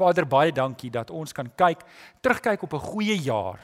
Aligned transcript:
Vader, 0.00 0.24
baie 0.28 0.52
dankie 0.52 0.90
dat 0.92 1.12
ons 1.12 1.34
kan 1.36 1.48
kyk, 1.60 1.84
terugkyk 2.24 2.62
op 2.64 2.74
'n 2.74 2.88
goeie 2.92 3.16
jaar. 3.20 3.60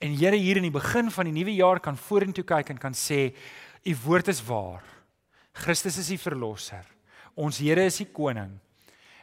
En 0.00 0.12
Here, 0.12 0.36
hier 0.36 0.56
in 0.56 0.66
die 0.68 0.70
begin 0.70 1.10
van 1.10 1.24
die 1.24 1.32
nuwe 1.32 1.54
jaar 1.54 1.80
kan 1.80 1.96
vorentoe 1.96 2.44
kyk 2.44 2.70
en 2.70 2.78
kan 2.78 2.92
sê, 2.92 3.34
u 3.84 3.96
woord 4.04 4.28
is 4.28 4.42
waar. 4.44 4.82
Christus 5.52 5.98
is 5.98 6.08
die 6.08 6.18
verlosser. 6.18 6.84
Ons 7.34 7.58
Here 7.58 7.84
is 7.84 7.96
die 7.96 8.10
koning. 8.12 8.58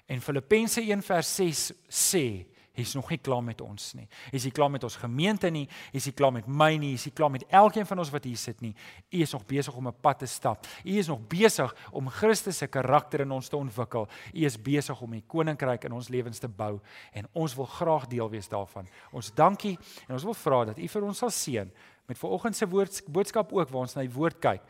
En 0.07 0.21
Filippense 0.21 0.81
1:6 0.81 1.71
sê, 1.89 2.45
hy's 2.77 2.93
nog 2.95 3.09
nie 3.11 3.19
klaar 3.19 3.43
met 3.43 3.61
ons 3.61 3.91
nie. 3.97 4.07
Hy's 4.31 4.45
nie 4.47 4.53
klaar 4.55 4.71
met 4.71 4.83
ons 4.87 4.95
gemeente 5.01 5.49
nie, 5.51 5.65
hy's 5.91 6.07
nie 6.07 6.15
klaar 6.15 6.31
met 6.35 6.47
my 6.47 6.69
nie, 6.79 6.93
hy's 6.95 7.05
nie 7.09 7.13
klaar 7.15 7.31
met 7.33 7.43
elkeen 7.49 7.87
van 7.87 7.99
ons 8.03 8.11
wat 8.13 8.27
hier 8.27 8.39
sit 8.39 8.61
nie. 8.63 8.71
U 9.11 9.21
is 9.25 9.33
nog 9.35 9.45
besig 9.47 9.75
om 9.75 9.87
'n 9.87 10.01
pad 10.01 10.19
te 10.19 10.25
stap. 10.25 10.67
U 10.85 10.97
is 10.97 11.07
nog 11.07 11.19
besig 11.27 11.75
om 11.91 12.09
Christus 12.09 12.57
se 12.57 12.67
karakter 12.67 13.21
in 13.21 13.31
ons 13.31 13.49
te 13.49 13.57
ontwikkel. 13.57 14.07
U 14.33 14.45
is 14.45 14.61
besig 14.61 15.01
om 15.01 15.11
die 15.11 15.23
koninkryk 15.27 15.83
in 15.83 15.91
ons 15.91 16.09
lewens 16.09 16.39
te 16.39 16.47
bou 16.47 16.79
en 17.13 17.27
ons 17.33 17.55
wil 17.55 17.65
graag 17.65 18.07
deel 18.07 18.29
wees 18.29 18.47
daarvan. 18.47 18.87
Ons 19.11 19.33
dankie 19.33 19.77
en 20.07 20.13
ons 20.13 20.23
wil 20.23 20.33
vra 20.33 20.65
dat 20.65 20.77
U 20.77 20.87
vir 20.87 21.03
ons 21.03 21.17
sal 21.17 21.29
seën 21.29 21.71
met 22.07 22.17
vanoggend 22.17 22.55
se 22.55 22.67
woord 22.67 23.01
boodskap 23.07 23.53
ook 23.53 23.69
waar 23.69 23.81
ons 23.81 23.95
na 23.95 24.01
die 24.01 24.13
woord 24.13 24.39
kyk 24.39 24.61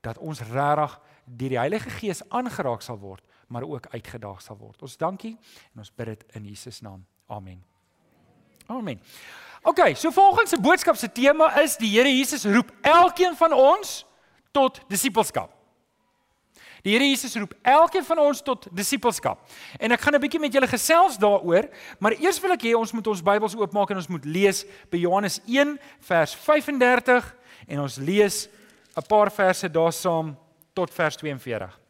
dat 0.00 0.18
ons 0.18 0.40
regtig 0.40 1.00
deur 1.26 1.48
die 1.48 1.58
Heilige 1.58 1.90
Gees 1.90 2.22
aangeraak 2.30 2.82
sal 2.82 2.98
word, 3.02 3.24
maar 3.48 3.66
ook 3.66 3.90
uitgedaag 3.90 4.40
sal 4.42 4.58
word. 4.60 4.82
Ons 4.82 4.96
dankie 4.96 5.34
en 5.74 5.82
ons 5.82 5.92
bid 5.92 6.14
dit 6.14 6.24
in 6.38 6.48
Jesus 6.52 6.80
naam. 6.80 7.04
Amen. 7.26 7.62
Amen. 8.66 9.00
OK, 9.62 9.94
so 9.94 10.10
volgens 10.10 10.50
se 10.50 10.60
boodskap 10.60 10.96
se 10.96 11.12
tema 11.12 11.50
is 11.60 11.76
die 11.76 11.90
Here 11.90 12.10
Jesus 12.16 12.44
roep 12.44 12.70
elkeen 12.80 13.34
van 13.36 13.52
ons 13.52 14.04
tot 14.54 14.80
disippelskap. 14.88 15.50
Die 16.86 16.92
Here 16.94 17.08
Jesus 17.08 17.34
roep 17.34 17.54
elkeen 17.62 18.04
van 18.04 18.18
ons 18.18 18.42
tot 18.42 18.68
disippelskap. 18.70 19.40
En 19.78 19.90
ek 19.90 20.00
gaan 20.00 20.14
'n 20.14 20.20
bietjie 20.20 20.40
met 20.40 20.52
julle 20.52 20.70
gesels 20.70 21.18
daaroor, 21.18 21.68
maar 21.98 22.12
eers 22.12 22.40
wil 22.40 22.52
ek 22.52 22.62
hê 22.62 22.74
ons 22.78 22.92
moet 22.92 23.06
ons 23.06 23.22
Bybels 23.22 23.56
oopmaak 23.56 23.90
en 23.90 23.96
ons 23.96 24.08
moet 24.08 24.24
lees 24.24 24.64
by 24.90 24.98
Johannes 24.98 25.40
1 25.46 25.78
vers 26.00 26.34
35 26.34 27.34
en 27.66 27.80
ons 27.80 27.96
lees 27.96 28.48
'n 28.96 29.06
paar 29.08 29.30
verse 29.32 29.68
daar 29.68 29.92
saam 29.92 30.36
tot 30.74 30.94
vers 30.94 31.16
42. 31.16 31.85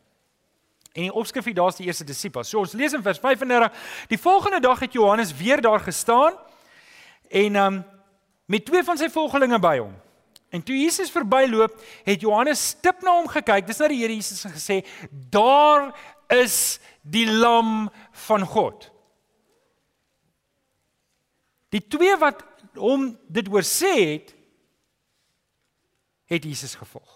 En 0.97 1.05
die 1.05 1.13
opskrif 1.13 1.45
hier 1.45 1.59
daar's 1.59 1.77
die 1.77 1.87
eerste 1.87 2.07
disipels. 2.09 2.49
So 2.49 2.63
ons 2.65 2.73
lees 2.73 2.95
in 2.97 3.03
vers 3.05 3.21
35. 3.21 3.75
Die 4.09 4.19
volgende 4.19 4.63
dag 4.65 4.81
het 4.81 4.97
Johannes 4.97 5.35
weer 5.37 5.61
daar 5.61 5.81
gestaan 5.85 6.39
en 7.29 7.57
um 7.61 7.85
met 8.47 8.65
twee 8.65 8.85
van 8.87 8.97
sy 8.97 9.09
volgelinge 9.11 9.59
by 9.61 9.75
hom. 9.83 9.93
En 10.55 10.63
toe 10.63 10.77
Jesus 10.79 11.11
verbyloop, 11.11 11.75
het 12.07 12.23
Johannes 12.23 12.63
stip 12.69 13.03
na 13.03 13.17
hom 13.19 13.27
gekyk. 13.29 13.67
Dis 13.67 13.81
na 13.83 13.89
die 13.91 13.99
Here 13.99 14.15
Jesus 14.15 14.45
en 14.47 14.55
gesê: 14.55 14.77
"Daar 15.11 15.91
is 16.33 16.79
die 17.03 17.27
lam 17.27 17.91
van 18.27 18.47
God." 18.47 18.91
Die 21.75 21.83
twee 21.83 22.17
wat 22.17 22.45
hom 22.79 23.11
dit 23.29 23.49
oor 23.53 23.67
sê 23.67 23.93
het, 24.15 24.33
het 26.31 26.45
Jesus 26.45 26.75
gevolg. 26.75 27.16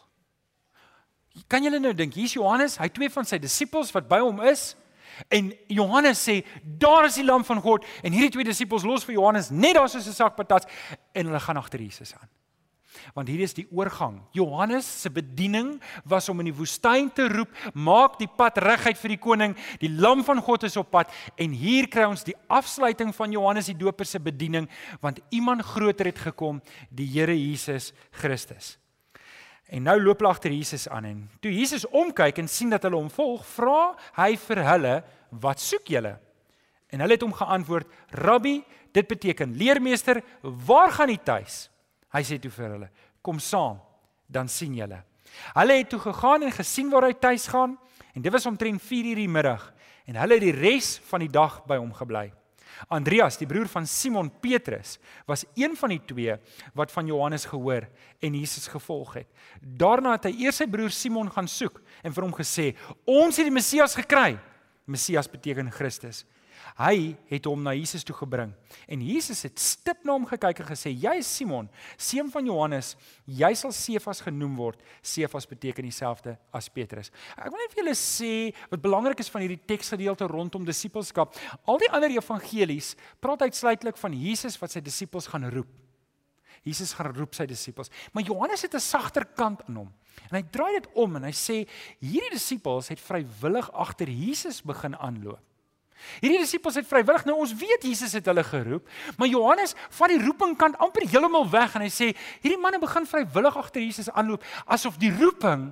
Kan 1.50 1.62
julle 1.62 1.78
nou 1.78 1.92
dink, 1.94 2.14
hier's 2.18 2.34
Johannes, 2.34 2.76
hy 2.80 2.88
twee 2.90 3.10
van 3.12 3.26
sy 3.28 3.38
disippels 3.38 3.92
wat 3.94 4.08
by 4.10 4.18
hom 4.22 4.42
is. 4.50 4.72
En 5.28 5.50
Johannes 5.68 6.20
sê, 6.22 6.40
daar 6.62 7.06
is 7.06 7.18
die 7.20 7.26
lam 7.26 7.44
van 7.46 7.60
God 7.62 7.86
en 8.02 8.14
hierdie 8.14 8.32
twee 8.34 8.46
disippels 8.46 8.86
los 8.88 9.04
vir 9.06 9.18
Johannes 9.18 9.50
net 9.52 9.76
daar 9.76 9.88
soos 9.90 10.06
'n 10.06 10.16
sak 10.16 10.36
patats 10.36 10.66
en 11.12 11.26
hulle 11.26 11.40
gaan 11.40 11.56
agter 11.56 11.80
Jesus 11.80 12.14
aan. 12.14 12.28
Want 13.14 13.28
hier 13.28 13.40
is 13.40 13.54
die 13.54 13.66
oorgang. 13.70 14.20
Johannes 14.32 14.86
se 15.02 15.10
bediening 15.10 15.80
was 16.04 16.28
om 16.28 16.40
in 16.40 16.50
die 16.50 16.54
woestyn 16.54 17.12
te 17.12 17.28
roep, 17.28 17.48
maak 17.74 18.18
die 18.18 18.28
pad 18.28 18.58
reguit 18.58 18.98
vir 18.98 19.08
die 19.08 19.18
koning. 19.18 19.56
Die 19.78 19.90
lam 19.90 20.24
van 20.24 20.42
God 20.42 20.62
is 20.62 20.76
op 20.76 20.90
pad 20.90 21.12
en 21.36 21.52
hier 21.52 21.88
kry 21.88 22.04
ons 22.04 22.24
die 22.24 22.36
afsluiting 22.48 23.14
van 23.14 23.30
Johannes 23.30 23.66
die 23.66 23.78
Doper 23.78 24.06
se 24.06 24.18
bediening 24.18 24.68
want 25.00 25.20
iemand 25.30 25.62
groter 25.62 26.06
het 26.06 26.18
gekom, 26.18 26.60
die 26.90 27.06
Here 27.06 27.34
Jesus 27.34 27.92
Christus. 28.10 28.78
En 29.70 29.84
nou 29.86 29.96
loop 30.02 30.18
hulle 30.18 30.32
agter 30.32 30.50
Jesus 30.50 30.88
aan 30.90 31.06
en 31.06 31.18
toe 31.42 31.52
Jesus 31.54 31.86
omkyk 31.86 32.40
en 32.42 32.48
sien 32.50 32.72
dat 32.72 32.82
hulle 32.86 32.98
hom 32.98 33.10
volg, 33.10 33.44
vra 33.54 33.94
hy 34.18 34.34
vir 34.36 34.64
hulle, 34.66 34.94
"Wat 35.30 35.60
soek 35.60 35.86
julle?" 35.86 36.18
En 36.90 37.00
hulle 37.00 37.12
het 37.12 37.22
hom 37.22 37.32
geantwoord, 37.32 37.86
"Rabbi, 38.10 38.64
dit 38.92 39.06
beteken 39.06 39.56
leermeester, 39.56 40.22
waar 40.42 40.90
gaan 40.90 41.10
u 41.10 41.16
tuis?" 41.16 41.70
Hy 42.12 42.22
sê 42.22 42.40
toe 42.40 42.50
vir 42.50 42.70
hulle, 42.70 42.90
"Kom 43.22 43.38
saam, 43.38 43.80
dan 44.26 44.48
sien 44.48 44.74
julle." 44.74 45.04
Hulle 45.54 45.72
het 45.72 45.88
toe 45.88 46.00
gegaan 46.00 46.42
en 46.42 46.52
gesien 46.52 46.90
waar 46.90 47.02
hy 47.02 47.12
tuis 47.12 47.46
gaan 47.46 47.78
en 48.14 48.22
dit 48.22 48.32
was 48.32 48.46
omtrent 48.46 48.82
4:00 48.82 49.14
die 49.14 49.28
middag 49.28 49.72
en 50.06 50.16
hulle 50.16 50.34
het 50.34 50.42
die 50.42 50.56
res 50.56 50.98
van 51.10 51.20
die 51.20 51.30
dag 51.30 51.64
by 51.66 51.76
hom 51.76 51.92
gebly. 51.92 52.32
Andreas, 52.88 53.38
die 53.40 53.48
broer 53.48 53.68
van 53.68 53.86
Simon 53.86 54.30
Petrus, 54.40 54.98
was 55.26 55.44
een 55.58 55.76
van 55.76 55.94
die 55.94 56.00
twee 56.06 56.36
wat 56.74 56.92
van 56.92 57.06
Johannes 57.06 57.44
gehoor 57.50 57.88
en 58.20 58.34
Jesus 58.38 58.68
gevolg 58.68 59.14
het. 59.20 59.28
Daarna 59.60 60.16
het 60.16 60.30
hy 60.30 60.46
eers 60.46 60.60
sy 60.62 60.68
broer 60.70 60.90
Simon 60.94 61.30
gaan 61.30 61.48
soek 61.48 61.80
en 62.02 62.12
vir 62.12 62.24
hom 62.24 62.34
gesê: 62.34 62.74
"Ons 63.04 63.36
het 63.36 63.46
die 63.46 63.54
Messias 63.54 63.94
gekry." 63.94 64.38
Messias 64.86 65.28
beteken 65.30 65.70
Christus. 65.70 66.24
Hy 66.78 67.16
het 67.30 67.46
hom 67.48 67.62
na 67.62 67.72
Jesus 67.74 68.04
toe 68.06 68.14
gebring 68.16 68.52
en 68.86 69.02
Jesus 69.02 69.42
het 69.46 69.58
stip 69.58 70.04
na 70.04 70.12
hom 70.12 70.26
gekyk 70.28 70.60
en 70.62 70.68
gesê: 70.70 70.92
"Jy 70.92 71.18
is 71.18 71.26
Simon, 71.26 71.68
seun 71.96 72.30
van 72.30 72.46
Johannes. 72.46 72.96
Jy 73.26 73.54
sal 73.54 73.72
Sefas 73.72 74.20
genoem 74.20 74.56
word." 74.56 74.80
Sefas 75.02 75.46
beteken 75.46 75.84
dieselfde 75.84 76.38
as 76.52 76.68
Petrus. 76.68 77.10
Ek 77.36 77.50
wil 77.50 77.58
net 77.58 77.74
vir 77.74 77.84
julle 77.84 77.96
sê 77.96 78.54
wat 78.70 78.82
belangrik 78.82 79.20
is 79.20 79.30
van 79.30 79.42
hierdie 79.42 79.66
teksgedeelte 79.66 80.26
rondom 80.26 80.64
disippelskap. 80.64 81.34
Al 81.66 81.78
die 81.78 81.90
ander 81.90 82.10
evangelies 82.10 82.96
praat 83.20 83.42
uitsluitlik 83.42 83.96
van 83.96 84.12
Jesus 84.12 84.58
wat 84.60 84.70
sy 84.70 84.80
disippels 84.80 85.26
gaan 85.26 85.50
roep. 85.50 85.68
Jesus 86.62 86.92
gaan 86.92 87.14
roep 87.16 87.34
sy 87.34 87.46
disippels, 87.48 87.88
maar 88.12 88.22
Johannes 88.22 88.62
het 88.62 88.74
'n 88.74 88.80
sagter 88.80 89.24
kant 89.24 89.62
aan 89.68 89.76
hom. 89.76 89.92
En 90.30 90.36
hy 90.36 90.42
draai 90.42 90.80
dit 90.80 90.88
om 90.94 91.16
en 91.16 91.24
hy 91.24 91.32
sê 91.32 91.66
hierdie 92.00 92.36
disippels 92.36 92.88
het 92.88 93.00
vrywillig 93.00 93.70
agter 93.72 94.08
Jesus 94.08 94.62
begin 94.62 94.96
aanloop. 94.96 95.40
Hierdie 96.20 96.40
disippels 96.42 96.78
het 96.80 96.88
vrywillig 96.88 97.26
nou 97.28 97.36
ons 97.42 97.54
weet 97.60 97.84
Jesus 97.88 98.14
het 98.16 98.26
hulle 98.30 98.44
geroep, 98.46 98.88
maar 99.16 99.30
Johannes 99.30 99.76
vat 99.98 100.12
die 100.12 100.22
roeping 100.22 100.56
kant 100.58 100.78
amper 100.78 101.06
heeltemal 101.08 101.46
weg 101.50 101.76
en 101.76 101.86
hy 101.86 101.92
sê 101.92 102.10
hierdie 102.42 102.60
manne 102.60 102.80
begin 102.82 103.06
vrywillig 103.08 103.56
agter 103.56 103.84
Jesus 103.84 104.10
aanloop 104.12 104.44
asof 104.66 104.98
die 105.00 105.12
roeping 105.12 105.70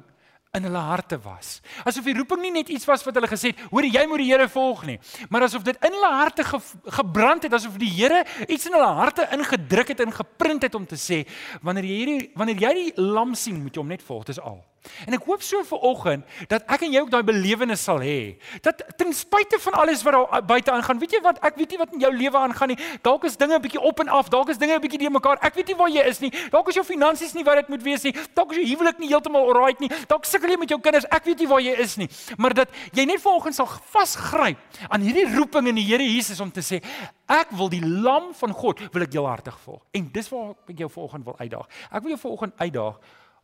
in 0.56 0.64
hulle 0.64 0.80
harte 0.80 1.18
was. 1.22 1.58
Asof 1.86 2.06
die 2.08 2.14
roeping 2.16 2.40
nie 2.40 2.52
net 2.54 2.70
iets 2.72 2.86
was 2.88 3.04
wat 3.06 3.18
hulle 3.18 3.28
gesê 3.30 3.52
het, 3.52 3.60
hoor 3.72 3.84
jy 3.84 4.04
moet 4.08 4.22
die 4.22 4.28
Here 4.30 4.48
volg 4.50 4.84
nie, 4.88 4.96
maar 5.32 5.44
asof 5.46 5.64
dit 5.66 5.76
in 5.84 5.96
hulle 5.96 6.12
harte 6.14 6.46
ge, 6.46 6.60
gebrand 6.98 7.44
het, 7.44 7.56
asof 7.58 7.76
die 7.80 7.90
Here 7.92 8.22
iets 8.46 8.68
in 8.68 8.76
hulle 8.76 8.88
harte 8.98 9.28
ingedruk 9.36 9.92
het 9.92 10.00
en 10.04 10.14
geprint 10.14 10.64
het 10.64 10.78
om 10.78 10.86
te 10.88 10.96
sê 11.00 11.22
wanneer 11.62 11.90
jy 11.90 11.98
hierdie 12.00 12.30
wanneer 12.38 12.64
jy 12.64 12.72
die 12.80 12.90
lam 13.02 13.36
sien, 13.36 13.60
moet 13.62 13.76
jy 13.76 13.84
hom 13.84 13.92
net 13.92 14.04
volg, 14.04 14.24
dis 14.30 14.40
al. 14.40 14.62
En 15.06 15.14
ek 15.16 15.24
hoop 15.26 15.42
so 15.44 15.62
vir 15.66 15.84
oggend 15.84 16.24
dat 16.50 16.64
ek 16.70 16.84
en 16.86 16.92
jy 16.94 17.02
ook 17.02 17.10
daai 17.12 17.22
belewenis 17.26 17.82
sal 17.84 18.00
hê. 18.02 18.38
Dat 18.64 18.82
ten 18.98 19.12
spyte 19.16 19.58
van 19.62 19.78
alles 19.82 20.02
wat 20.06 20.16
daar 20.16 20.42
buite 20.46 20.72
aangaan, 20.72 21.00
weet 21.02 21.16
jy 21.18 21.20
wat, 21.24 21.40
ek 21.44 21.58
weet 21.60 21.74
nie 21.74 21.80
wat 21.80 21.94
in 21.96 22.04
jou 22.04 22.12
lewe 22.14 22.38
aangaan 22.38 22.72
nie. 22.72 22.78
Dalk 23.02 23.24
is 23.28 23.36
dinge 23.36 23.58
'n 23.58 23.62
bietjie 23.62 23.80
op 23.80 24.00
en 24.00 24.08
af, 24.08 24.28
dalk 24.28 24.48
is 24.48 24.58
dinge 24.58 24.74
'n 24.74 24.80
bietjie 24.80 24.98
de 24.98 25.10
mekaar. 25.10 25.38
Ek 25.42 25.54
weet 25.54 25.68
nie 25.68 25.76
waar 25.76 25.90
jy 25.90 26.02
is 26.06 26.20
nie. 26.20 26.30
Dalk 26.50 26.68
is 26.68 26.74
jou 26.74 26.84
finansies 26.84 27.34
nie 27.34 27.44
wat 27.44 27.56
dit 27.56 27.68
moet 27.68 27.82
wees 27.82 28.02
nie. 28.02 28.14
Dalk 28.34 28.52
is 28.52 28.58
jou 28.58 28.66
huwelik 28.66 28.98
nie 28.98 29.08
heeltemal 29.08 29.46
alright 29.48 29.80
nie. 29.80 29.90
Dalk 30.06 30.24
sukkel 30.24 30.50
jy 30.50 30.58
met 30.58 30.68
jou 30.68 30.80
kinders. 30.80 31.06
Ek 31.10 31.24
weet 31.24 31.38
nie 31.38 31.48
waar 31.48 31.60
jy 31.60 31.74
is 31.78 31.96
nie. 31.96 32.08
Maar 32.36 32.54
dat 32.54 32.68
jy 32.92 33.04
net 33.04 33.20
vanoggend 33.20 33.54
sal 33.54 33.66
vasgryp 33.66 34.58
aan 34.88 35.00
hierdie 35.00 35.26
roeping 35.36 35.68
in 35.68 35.74
die 35.74 35.84
Here 35.88 36.04
Jesus 36.04 36.40
om 36.40 36.50
te 36.50 36.60
sê, 36.60 36.82
ek 37.28 37.50
wil 37.50 37.68
die 37.68 37.84
lam 37.84 38.34
van 38.34 38.52
God 38.52 38.80
wil 38.92 39.02
ek 39.02 39.12
heelhartig 39.12 39.58
volg. 39.64 39.82
En 39.92 40.10
dis 40.12 40.28
waar 40.28 40.54
ek 40.68 40.78
jou 40.78 40.88
vanoggend 40.88 41.24
wil 41.24 41.36
uitdaag. 41.38 41.66
Ek 41.90 42.02
wil 42.02 42.10
jou 42.10 42.20
vanoggend 42.20 42.52
uitdaag 42.58 43.00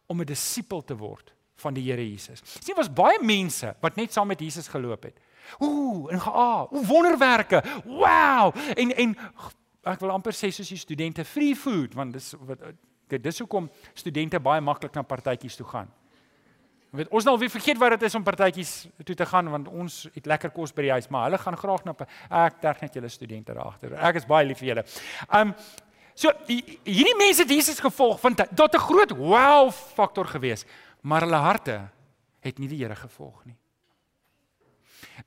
om 0.07 0.21
'n 0.21 0.27
disipel 0.27 0.83
te 0.85 0.97
word 0.97 1.35
van 1.55 1.75
die 1.75 1.85
Here 1.91 2.11
Jesus. 2.11 2.43
Sien, 2.61 2.77
was 2.77 2.93
baie 2.93 3.19
mense 3.23 3.75
wat 3.81 3.97
net 3.97 4.13
saam 4.13 4.27
met 4.27 4.41
Jesus 4.41 4.69
geloop 4.69 5.03
het. 5.03 5.19
Ooh, 5.59 6.13
en 6.13 6.21
gaa, 6.21 6.67
ooh 6.71 6.87
wonderwerke. 6.89 7.63
Wow! 7.85 8.55
En 8.75 8.97
en 8.97 9.17
ek 9.85 10.01
wil 10.01 10.15
amper 10.15 10.33
sê 10.33 10.51
soos 10.51 10.69
die 10.69 10.81
studente 10.81 11.25
free 11.25 11.57
food 11.57 11.95
want 11.95 12.13
dis 12.17 12.33
wat 12.49 12.63
dit 13.13 13.23
dis 13.23 13.39
hoekom 13.39 13.69
studente 13.93 14.41
baie 14.41 14.63
maklik 14.65 14.95
na 14.97 15.03
partytjies 15.03 15.59
toe 15.61 15.67
gaan. 15.69 15.91
Jy 16.95 17.01
weet, 17.01 17.11
ons 17.11 17.27
nou 17.27 17.35
weer 17.39 17.51
vergeet 17.51 17.79
wat 17.83 17.97
dit 17.97 18.07
is 18.07 18.15
om 18.15 18.23
partytjies 18.23 18.73
toe 19.05 19.17
te 19.19 19.27
gaan 19.27 19.51
want 19.51 19.69
ons 19.69 20.05
het 20.15 20.29
lekker 20.31 20.53
kos 20.55 20.73
by 20.73 20.87
die 20.87 20.93
huis, 20.95 21.09
maar 21.11 21.27
hulle 21.29 21.41
gaan 21.43 21.59
graag 21.59 21.85
na 21.85 21.95
ek 22.47 22.61
terg 22.63 22.85
net 22.85 22.95
julle 22.95 23.11
studente 23.13 23.55
daar 23.55 23.73
agter. 23.73 23.97
Ek 23.99 24.23
is 24.23 24.29
baie 24.31 24.47
lief 24.47 24.63
vir 24.63 24.73
julle. 24.73 24.87
Um 25.29 25.55
So 26.15 26.31
hierdie 26.47 27.17
mense 27.19 27.43
het 27.43 27.51
Jesus 27.51 27.81
gevolg 27.83 28.21
want 28.23 28.37
dit 28.37 28.75
'n 28.75 28.79
groot 28.79 29.11
wow 29.11 29.71
faktor 29.71 30.27
gewees, 30.27 30.65
maar 31.03 31.21
hulle 31.21 31.37
harte 31.37 31.91
het 32.41 32.59
nie 32.59 32.69
die 32.69 32.79
Here 32.79 32.97
gevolg 32.97 33.45
nie. 33.45 33.57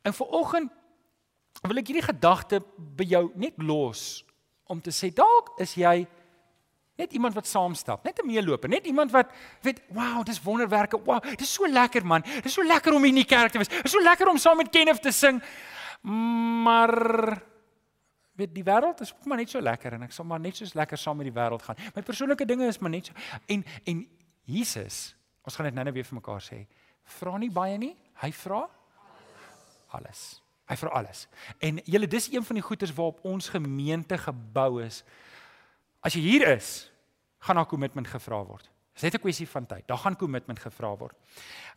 En 0.03 0.13
vir 0.13 0.27
oggend 0.27 0.71
wil 1.61 1.77
ek 1.77 1.87
hierdie 1.87 2.05
gedagte 2.13 2.61
by 2.77 3.03
jou 3.03 3.31
net 3.35 3.53
los 3.57 4.23
om 4.65 4.81
te 4.81 4.91
sê 4.91 5.13
dalk 5.13 5.59
is 5.59 5.73
jy 5.73 6.07
net 6.97 7.13
iemand 7.13 7.35
wat 7.37 7.45
saamstap, 7.47 8.03
net 8.03 8.19
'n 8.19 8.27
meeloper, 8.27 8.69
net 8.69 8.85
iemand 8.85 9.11
wat 9.11 9.29
weet, 9.61 9.81
wow, 9.87 10.23
dis 10.25 10.41
wonderwerke. 10.41 10.97
Wow, 11.05 11.21
dis 11.37 11.53
so 11.53 11.67
lekker 11.67 12.05
man. 12.05 12.23
Dis 12.41 12.53
so 12.53 12.63
lekker 12.63 12.93
om 12.93 13.05
in 13.05 13.15
die 13.15 13.25
kerk 13.25 13.51
te 13.51 13.57
wees. 13.57 13.67
Dis 13.67 13.91
so 13.91 14.01
lekker 14.01 14.27
om 14.27 14.37
saam 14.37 14.57
met 14.57 14.69
Kenneth 14.69 15.01
te 15.01 15.11
sing. 15.11 15.41
Maar 16.63 17.41
weet 18.37 18.53
die 18.55 18.63
wêreld 18.63 19.01
is 19.01 19.13
maar 19.25 19.37
net 19.41 19.49
so 19.49 19.61
lekker 19.61 19.97
en 19.97 20.07
ek 20.07 20.15
sal 20.15 20.25
maar 20.25 20.39
net 20.39 20.55
soos 20.59 20.75
lekker 20.77 20.97
saam 20.97 21.17
met 21.17 21.29
die 21.29 21.35
wêreld 21.35 21.63
gaan. 21.65 21.77
My 21.95 22.01
persoonlike 22.01 22.45
dinge 22.45 22.67
is 22.67 22.79
maar 22.79 22.93
net 22.93 23.09
so 23.09 23.13
en 23.47 23.65
en 23.85 24.07
Jesus, 24.47 25.15
ons 25.43 25.55
gaan 25.55 25.67
dit 25.67 25.75
nou 25.75 25.83
net 25.83 25.93
weer 25.93 26.07
vir 26.07 26.15
mekaar 26.21 26.43
sê. 26.43 26.61
Vra 27.17 27.37
nie 27.37 27.51
baie 27.51 27.77
nie, 27.77 27.95
hy 28.23 28.31
vra 28.31 28.67
alles. 29.97 30.41
Hy 30.67 30.75
vra 30.75 30.91
alles. 30.99 31.25
En 31.63 31.79
julle 31.87 32.07
dis 32.11 32.27
een 32.31 32.43
van 32.43 32.59
die 32.59 32.63
goeders 32.63 32.93
waarop 32.95 33.19
ons 33.27 33.49
gemeente 33.49 34.17
gebou 34.19 34.81
is. 34.83 35.03
As 36.03 36.15
jy 36.15 36.23
hier 36.25 36.47
is, 36.57 36.89
gaan 37.43 37.59
daar 37.59 37.69
kommitment 37.69 38.07
gevra 38.11 38.41
word. 38.43 38.67
Dis 38.93 39.03
net 39.03 39.15
'n 39.15 39.21
kwessie 39.21 39.47
van 39.47 39.65
tyd. 39.65 39.87
Daar 39.87 39.97
gaan 39.97 40.15
kommitment 40.15 40.59
gevra 40.59 40.95
word. 40.97 41.15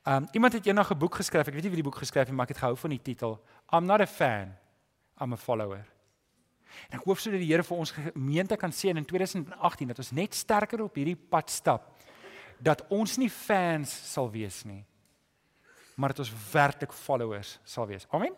Um 0.07 0.27
iemand 0.33 0.53
het 0.53 0.67
eendag 0.67 0.91
'n 0.91 0.99
boek 0.99 1.15
geskryf. 1.15 1.47
Ek 1.47 1.55
weet 1.55 1.63
nie 1.63 1.71
wie 1.71 1.83
die 1.83 1.91
boek 1.91 1.99
geskryf 1.99 2.25
het 2.25 2.29
nie, 2.29 2.37
maar 2.37 2.49
ek 2.49 2.55
het 2.57 2.59
gehou 2.59 2.77
van 2.77 2.91
die 2.91 3.03
titel. 3.03 3.45
I'm 3.73 3.85
not 3.85 4.01
a 4.01 4.07
fan. 4.07 4.57
I'm 5.21 5.33
a 5.33 5.37
follower. 5.37 5.87
En 6.91 6.99
ek 6.99 7.07
hoop 7.07 7.19
sodat 7.21 7.43
die 7.43 7.49
Here 7.51 7.65
vir 7.67 7.83
ons 7.83 7.95
gemeente 7.95 8.57
kan 8.61 8.73
sien 8.73 8.97
in 9.01 9.07
2018 9.09 9.93
dat 9.93 10.03
ons 10.03 10.13
net 10.17 10.37
sterker 10.37 10.85
op 10.85 10.99
hierdie 10.99 11.19
pad 11.19 11.51
stap. 11.51 11.91
Dat 12.61 12.85
ons 12.93 13.17
nie 13.21 13.31
fans 13.33 13.93
sal 14.13 14.29
wees 14.31 14.63
nie, 14.69 14.85
maar 15.97 16.13
dat 16.13 16.27
ons 16.27 16.35
werklik 16.53 16.93
followers 16.93 17.59
sal 17.65 17.89
wees. 17.89 18.07
Amen. 18.13 18.37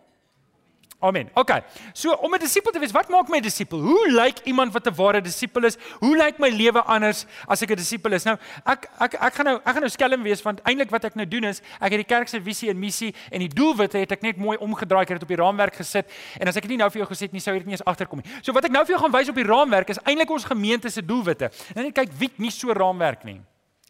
Amen. 1.02 1.30
OK. 1.34 1.50
So 1.92 2.14
om 2.14 2.34
'n 2.34 2.38
disipel 2.38 2.70
te 2.72 2.78
wees, 2.78 2.92
wat 2.92 3.08
maak 3.08 3.28
my 3.28 3.38
'n 3.38 3.42
disipel? 3.42 3.80
Hoe 3.80 4.10
lyk 4.10 4.38
iemand 4.44 4.72
wat 4.72 4.86
'n 4.86 4.94
ware 4.94 5.20
disipel 5.20 5.64
is? 5.64 5.76
Hoe 5.98 6.16
lyk 6.16 6.38
my 6.38 6.48
lewe 6.48 6.82
anders 6.82 7.26
as 7.48 7.62
ek 7.62 7.70
'n 7.70 7.76
disipel 7.76 8.12
is? 8.12 8.24
Nou, 8.24 8.36
ek 8.64 8.88
ek 9.00 9.14
ek 9.14 9.34
gaan 9.34 9.44
nou 9.44 9.56
ek 9.56 9.72
gaan 9.72 9.80
nou 9.80 9.90
skelm 9.90 10.22
wees 10.22 10.42
want 10.42 10.60
eintlik 10.62 10.90
wat 10.90 11.04
ek 11.04 11.14
nou 11.14 11.26
doen 11.28 11.44
is, 11.44 11.60
ek 11.80 11.90
het 11.90 12.06
die 12.08 12.14
kerk 12.14 12.28
se 12.28 12.40
visie 12.40 12.70
en 12.70 12.78
missie 12.78 13.14
en 13.32 13.40
die 13.40 13.48
doelwitte 13.48 13.98
het 13.98 14.12
ek 14.12 14.22
net 14.22 14.36
mooi 14.36 14.56
omgedraai, 14.58 15.02
ek 15.02 15.08
het 15.08 15.20
dit 15.20 15.30
op 15.30 15.36
die 15.36 15.44
raamwerk 15.44 15.74
gesit 15.74 16.06
en 16.38 16.48
as 16.48 16.56
ek 16.56 16.62
dit 16.62 16.70
nie 16.70 16.78
nou 16.78 16.90
vir 16.90 17.00
jou 17.02 17.08
gesê 17.10 17.22
het 17.22 17.32
nie, 17.32 17.40
sou 17.40 17.52
jy 17.52 17.58
dit 17.58 17.66
nie 17.66 17.74
eens 17.74 17.84
agterkom 17.84 18.22
nie. 18.22 18.30
So 18.42 18.52
wat 18.52 18.64
ek 18.64 18.70
nou 18.70 18.84
vir 18.84 18.94
jou 18.94 19.02
gaan 19.02 19.12
wys 19.12 19.28
op 19.28 19.34
die 19.34 19.44
raamwerk 19.44 19.88
is 19.90 19.98
eintlik 20.06 20.30
ons 20.30 20.44
gemeente 20.44 20.90
se 20.90 21.02
doelwitte. 21.02 21.50
En 21.74 21.82
net 21.82 21.94
kyk 21.94 22.12
wie 22.18 22.30
nie 22.36 22.50
so 22.50 22.72
raamwerk 22.72 23.24
nie. 23.24 23.40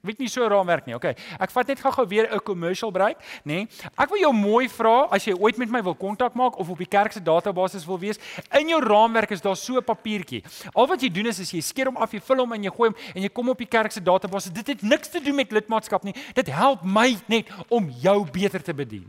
Weet 0.03 0.19
nie 0.19 0.27
so 0.27 0.43
raamwerk 0.51 0.89
nie. 0.89 0.97
Okay. 0.99 1.15
Ek 1.39 1.53
vat 1.55 1.69
net 1.71 1.79
gou-gou 1.79 2.05
weer 2.11 2.27
'n 2.27 2.41
commercial 2.43 2.91
break, 2.91 3.19
nê? 3.47 3.63
Nee. 3.63 3.69
Ek 3.97 4.11
wil 4.11 4.19
jou 4.19 4.33
mooi 4.33 4.69
vra 4.69 5.07
as 5.13 5.25
jy 5.25 5.33
ooit 5.39 5.57
met 5.57 5.71
my 5.71 5.81
wil 5.81 5.95
kontak 5.95 6.35
maak 6.35 6.59
of 6.59 6.69
op 6.69 6.79
die 6.79 6.91
kerk 6.91 7.13
se 7.13 7.21
database 7.23 7.87
wil 7.87 7.99
wees. 7.99 8.19
In 8.59 8.69
jou 8.69 8.81
raamwerk 8.83 9.31
is 9.31 9.41
daar 9.41 9.57
so 9.57 9.79
'n 9.79 9.85
papiertjie. 9.85 10.43
Al 10.75 10.89
wat 10.89 11.01
jy 11.01 11.09
doen 11.09 11.27
is, 11.27 11.39
is 11.39 11.53
jy 11.53 11.61
skeer 11.61 11.87
hom 11.87 11.97
af, 11.97 12.11
jy 12.11 12.21
vul 12.21 12.37
hom 12.39 12.53
en 12.53 12.63
jy 12.65 12.71
gooi 12.71 12.89
hom 12.89 12.97
en 13.15 13.23
jy 13.23 13.29
kom 13.29 13.49
op 13.49 13.59
die 13.59 13.67
kerk 13.67 13.93
se 13.93 14.01
database. 14.01 14.53
Dit 14.53 14.67
het 14.67 14.83
niks 14.83 15.09
te 15.09 15.21
doen 15.21 15.37
met 15.37 15.53
lidmaatskap 15.53 16.03
nie. 16.03 16.15
Dit 16.35 16.49
help 16.49 16.83
my 16.83 17.17
net 17.29 17.47
om 17.69 17.89
jou 17.89 18.27
beter 18.33 18.61
te 18.61 18.75
bedien. 18.75 19.09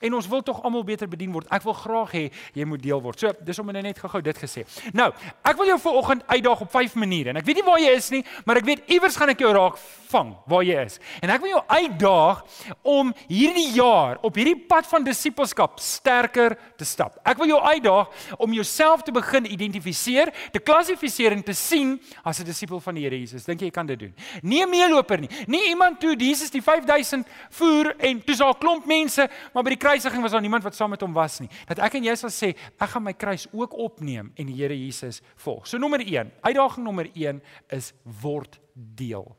En 0.00 0.14
ons 0.14 0.28
wil 0.28 0.42
tog 0.42 0.62
almal 0.62 0.84
beter 0.84 1.08
bedien 1.08 1.32
word. 1.32 1.48
Ek 1.50 1.64
wil 1.66 1.74
graag 1.74 2.12
hê 2.12 2.30
jy 2.54 2.64
moet 2.64 2.82
deel 2.82 3.02
word. 3.02 3.18
So, 3.20 3.32
dis 3.44 3.58
om 3.58 3.72
net 3.74 3.98
gou-gou 3.98 4.22
dit 4.22 4.38
gesê. 4.38 4.64
Nou, 4.92 5.10
ek 5.42 5.56
wil 5.56 5.66
jou 5.66 5.78
vanoggend 5.78 6.22
uitdaag 6.28 6.60
op 6.60 6.70
vyf 6.70 6.94
maniere. 6.94 7.30
En 7.34 7.36
ek 7.36 7.48
weet 7.48 7.56
nie 7.56 7.66
waar 7.66 7.80
jy 7.82 7.92
is 7.96 8.10
nie, 8.14 8.22
maar 8.46 8.56
ek 8.56 8.64
weet 8.64 8.94
iewers 8.94 9.16
gaan 9.16 9.34
ek 9.34 9.42
jou 9.44 9.52
raak 9.52 9.78
vang 10.14 10.34
waar 10.46 10.62
jy 10.62 10.78
is. 10.84 11.00
En 11.20 11.30
ek 11.34 11.42
wil 11.42 11.50
jou 11.56 11.62
uitdaag 11.66 12.44
om 12.82 13.12
hierdie 13.26 13.72
jaar 13.74 14.20
op 14.22 14.38
hierdie 14.38 14.56
pad 14.68 14.86
van 14.86 15.04
disippelskap 15.04 15.80
sterker 15.82 16.54
te 16.78 16.86
stap. 16.86 17.18
Ek 17.26 17.38
wil 17.42 17.50
jou 17.50 17.60
uitdaag 17.60 18.38
om 18.38 18.54
jouself 18.54 19.02
te 19.02 19.12
begin 19.12 19.50
identifiseer, 19.50 20.30
te 20.52 20.62
klassifiseer 20.62 21.34
en 21.34 21.42
te 21.42 21.52
sien 21.52 21.98
as 22.22 22.40
'n 22.40 22.44
disipel 22.44 22.80
van 22.80 22.94
die 22.94 23.02
Here 23.04 23.18
Jesus. 23.18 23.44
Dink 23.44 23.60
jy 23.60 23.64
jy 23.64 23.72
kan 23.72 23.88
dit 23.88 23.98
doen? 23.98 24.14
Nie 24.42 24.64
'n 24.64 24.70
meeloper 24.70 25.20
nie. 25.20 25.28
Nie 25.46 25.68
iemand 25.68 26.00
toe 26.00 26.16
Jesus 26.16 26.50
die 26.50 26.62
5000 26.62 27.26
voer 27.50 27.94
en 27.98 28.24
toe 28.24 28.34
sa 28.34 28.50
'n 28.50 28.58
klomp 28.58 28.86
mense, 28.86 29.28
maar 29.52 29.62
by 29.62 29.70
die 29.70 29.83
kruisiging 29.84 30.24
was 30.24 30.32
daar 30.32 30.44
niemand 30.44 30.64
wat 30.64 30.76
saam 30.78 30.94
met 30.96 31.04
hom 31.04 31.14
was 31.16 31.38
nie. 31.44 31.50
Dat 31.68 31.84
ek 31.84 32.00
en 32.00 32.08
jy 32.08 32.16
sal 32.18 32.32
sê, 32.32 32.54
ek 32.80 32.96
gaan 32.96 33.04
my 33.04 33.12
kruis 33.12 33.46
ook 33.52 33.76
opneem 33.76 34.32
en 34.34 34.50
die 34.50 34.58
Here 34.58 34.76
Jesus 34.76 35.20
volg. 35.44 35.68
So 35.68 35.78
nommer 35.78 36.00
1, 36.00 36.32
uitdaging 36.42 36.88
nommer 36.88 37.10
1 37.12 37.42
is 37.76 37.92
word 38.22 38.60
deel 38.74 39.34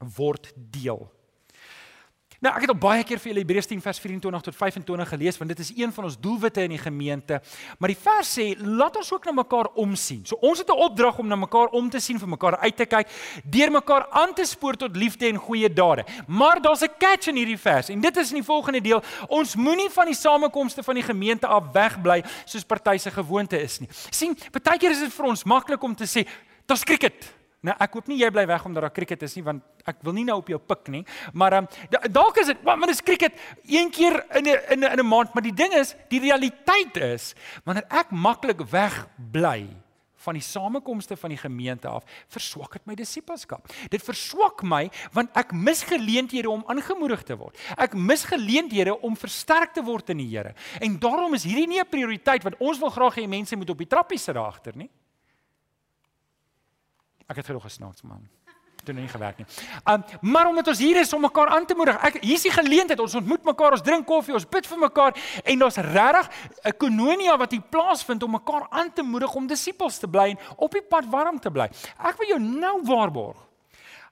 word 0.00 0.52
deel. 0.54 1.06
Nou 2.44 2.52
ek 2.52 2.66
het 2.66 2.72
al 2.72 2.76
baie 2.76 3.04
keer 3.06 3.20
vir 3.20 3.30
julle 3.30 3.40
Hebreërs 3.40 3.68
10 3.70 3.80
vers 3.80 3.98
24 4.02 4.42
tot 4.44 4.56
25 4.56 5.08
gelees 5.08 5.38
want 5.40 5.52
dit 5.54 5.60
is 5.64 5.70
een 5.76 5.92
van 5.92 6.04
ons 6.08 6.18
doelwitte 6.20 6.64
in 6.66 6.74
die 6.74 6.80
gemeente. 6.80 7.40
Maar 7.78 7.92
die 7.94 7.98
vers 8.00 8.32
sê 8.38 8.46
laat 8.60 8.96
ons 9.00 9.12
ook 9.14 9.24
na 9.24 9.32
mekaar 9.38 9.70
omsien. 9.80 10.20
So 10.28 10.36
ons 10.44 10.58
het 10.60 10.68
'n 10.68 10.76
opdrag 10.76 11.18
om 11.18 11.28
na 11.28 11.36
mekaar 11.36 11.72
om 11.72 11.88
te 11.90 12.00
sien, 12.00 12.18
vir 12.18 12.28
mekaar 12.28 12.58
uit 12.58 12.76
te 12.76 12.86
kyk, 12.86 13.08
deur 13.44 13.70
mekaar 13.70 14.06
aan 14.10 14.34
te 14.34 14.44
spoor 14.44 14.76
tot 14.76 14.96
liefde 14.96 15.26
en 15.26 15.36
goeie 15.36 15.72
dade. 15.72 16.04
Maar 16.26 16.60
daar's 16.60 16.82
'n 16.82 16.92
catch 16.98 17.26
in 17.26 17.36
hierdie 17.36 17.58
vers 17.58 17.88
en 17.88 18.00
dit 18.00 18.16
is 18.16 18.28
in 18.28 18.36
die 18.36 18.44
volgende 18.44 18.80
deel. 18.80 19.02
Ons 19.28 19.56
moenie 19.56 19.90
van 19.90 20.06
die 20.06 20.14
samekomste 20.14 20.82
van 20.82 20.94
die 20.94 21.04
gemeente 21.04 21.46
af 21.46 21.72
wegbly 21.72 22.24
soos 22.44 22.64
party 22.64 22.96
se 22.96 23.10
gewoonte 23.10 23.62
is 23.62 23.80
nie. 23.80 23.88
sien, 24.10 24.36
baie 24.52 24.78
keer 24.78 24.90
is 24.90 25.00
dit 25.00 25.12
vir 25.12 25.26
ons 25.26 25.44
maklik 25.44 25.82
om 25.82 25.94
te 25.94 26.04
sê, 26.04 26.26
"Daar's 26.66 26.84
cricket." 26.84 27.34
Nou 27.64 27.74
ek 27.80 27.96
hoop 27.96 28.10
nie 28.10 28.18
jy 28.20 28.28
bly 28.30 28.44
weg 28.46 28.64
omdat 28.68 28.84
daar 28.84 28.92
cricket 28.92 29.22
is 29.22 29.34
nie 29.38 29.44
want 29.46 29.88
ek 29.88 30.02
wil 30.04 30.12
nie 30.12 30.26
nou 30.28 30.36
op 30.42 30.48
jou 30.48 30.58
pik 30.58 30.90
nie. 30.92 31.04
Maar 31.32 31.62
um, 31.62 31.68
dalk 32.12 32.36
is 32.42 32.52
dit 32.52 32.62
maar 32.62 32.86
dis 32.86 33.02
cricket 33.02 33.32
een 33.64 33.90
keer 33.90 34.20
in 34.36 34.44
'n 34.44 34.60
in 34.74 34.84
'n 34.84 34.92
in 34.92 35.00
'n 35.00 35.06
maand, 35.06 35.34
maar 35.34 35.42
die 35.42 35.54
ding 35.54 35.72
is, 35.72 35.94
die 36.08 36.20
realiteit 36.20 36.96
is 36.96 37.34
wanneer 37.64 37.86
ek 37.88 38.10
maklik 38.10 38.60
weg 38.70 39.08
bly 39.32 39.66
van 40.26 40.34
die 40.34 40.42
samekomste 40.42 41.16
van 41.16 41.30
die 41.30 41.38
gemeente 41.38 41.88
af, 41.88 42.04
verswak 42.34 42.72
dit 42.72 42.86
my 42.86 42.96
disippelskap. 42.98 43.70
Dit 43.92 44.02
verswak 44.02 44.62
my 44.66 44.86
want 45.14 45.30
ek 45.38 45.52
mis 45.52 45.84
geleenthede 45.86 46.50
om 46.50 46.64
aangemoedig 46.66 47.22
te 47.22 47.36
word. 47.38 47.56
Ek 47.76 47.94
mis 47.94 48.24
geleenthede 48.24 48.96
om 49.06 49.16
versterk 49.16 49.74
te 49.76 49.84
word 49.86 50.10
in 50.10 50.18
die 50.18 50.30
Here. 50.36 50.54
En 50.80 50.98
daarom 50.98 51.34
is 51.34 51.44
hierdie 51.44 51.68
nie 51.68 51.80
'n 51.80 51.88
prioriteit 51.88 52.42
want 52.42 52.58
ons 52.58 52.78
wil 52.78 52.90
graag 52.90 53.16
hê 53.16 53.28
mense 53.28 53.56
moet 53.56 53.70
op 53.70 53.78
die 53.78 53.86
trappies 53.86 54.24
sit 54.24 54.34
daar 54.34 54.50
agter 54.50 54.76
nie. 54.76 54.90
Ek 57.26 57.40
het 57.40 57.46
genoeg 57.46 57.66
gesnaaks 57.66 58.02
man. 58.06 58.22
Dit 58.86 58.94
het 58.94 59.02
nie 59.02 59.10
gewerk 59.10 59.40
nie. 59.40 59.46
Um 59.90 60.04
maar 60.20 60.46
omdat 60.46 60.68
ons 60.70 60.78
hier 60.78 61.00
is 61.00 61.12
om 61.12 61.20
mekaar 61.20 61.48
aan 61.48 61.66
te 61.66 61.74
moedig. 61.74 61.96
Ek 62.06 62.20
hier's 62.22 62.44
die 62.46 62.52
geleentheid. 62.54 63.00
Ons 63.02 63.16
ontmoet 63.18 63.44
mekaar, 63.44 63.74
ons 63.74 63.82
drink 63.82 64.06
koffie, 64.06 64.34
ons 64.36 64.46
bid 64.46 64.66
vir 64.66 64.78
mekaar 64.78 65.16
en 65.42 65.58
daar's 65.58 65.76
regtig 65.76 66.30
'n 66.62 66.76
kononia 66.78 67.36
wat 67.36 67.50
hier 67.50 67.62
plaasvind 67.62 68.22
om 68.22 68.30
mekaar 68.30 68.66
aan 68.70 68.92
te 68.92 69.02
moedig 69.02 69.34
om 69.34 69.46
disippels 69.46 69.98
te 69.98 70.08
bly 70.08 70.30
en 70.30 70.38
op 70.56 70.72
die 70.72 70.82
pad 70.82 71.04
warm 71.10 71.40
te 71.40 71.50
bly. 71.50 71.68
Ek 71.98 72.16
wil 72.18 72.28
jou 72.28 72.40
nou 72.40 72.82
waarborg. 72.84 73.36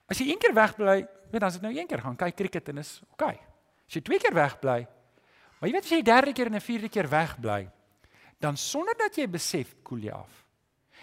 As 0.09 0.17
jy 0.17 0.29
een 0.29 0.39
keer 0.39 0.53
wegbly, 0.53 1.07
weet 1.31 1.41
dan 1.41 1.49
as 1.49 1.53
dit 1.53 1.61
nou 1.61 1.73
een 1.73 1.87
keer 1.87 2.01
gaan 2.01 2.15
kyk 2.15 2.35
cricket 2.35 2.69
en 2.69 2.77
is. 2.77 3.01
Okay. 3.11 3.39
As 3.87 3.93
jy 3.93 4.01
twee 4.01 4.19
keer 4.19 4.33
wegbly, 4.33 4.87
maar 5.59 5.69
jy 5.69 5.73
weet 5.73 5.83
as 5.83 5.91
jy 5.91 6.01
derde 6.01 6.33
keer 6.33 6.45
en 6.45 6.55
'n 6.55 6.61
vierde 6.61 6.89
keer 6.89 7.09
wegbly, 7.09 7.69
dan 8.39 8.57
sonder 8.57 8.93
dat 8.97 9.15
jy 9.15 9.27
besef, 9.27 9.75
koel 9.83 9.99
jy 9.99 10.11
af. 10.11 10.44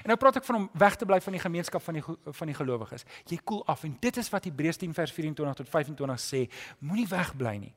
En 0.02 0.12
nou 0.12 0.18
praat 0.18 0.36
ek 0.36 0.46
van 0.46 0.60
om 0.60 0.68
weg 0.78 0.96
te 0.96 1.06
bly 1.06 1.20
van 1.20 1.36
die 1.36 1.42
gemeenskap 1.42 1.82
van 1.82 1.98
die 1.98 2.04
van 2.38 2.50
die 2.50 2.56
gelowiges. 2.56 3.04
Jy 3.30 3.38
koel 3.44 3.62
af 3.70 3.84
en 3.86 3.96
dit 4.00 4.16
is 4.16 4.30
wat 4.32 4.44
Hebreërs 4.48 4.80
10 4.82 4.94
vers 4.94 5.12
24 5.12 5.60
tot 5.62 5.68
25 5.68 6.22
sê, 6.22 6.46
moenie 6.78 7.06
wegbly 7.08 7.56
nie. 7.58 7.74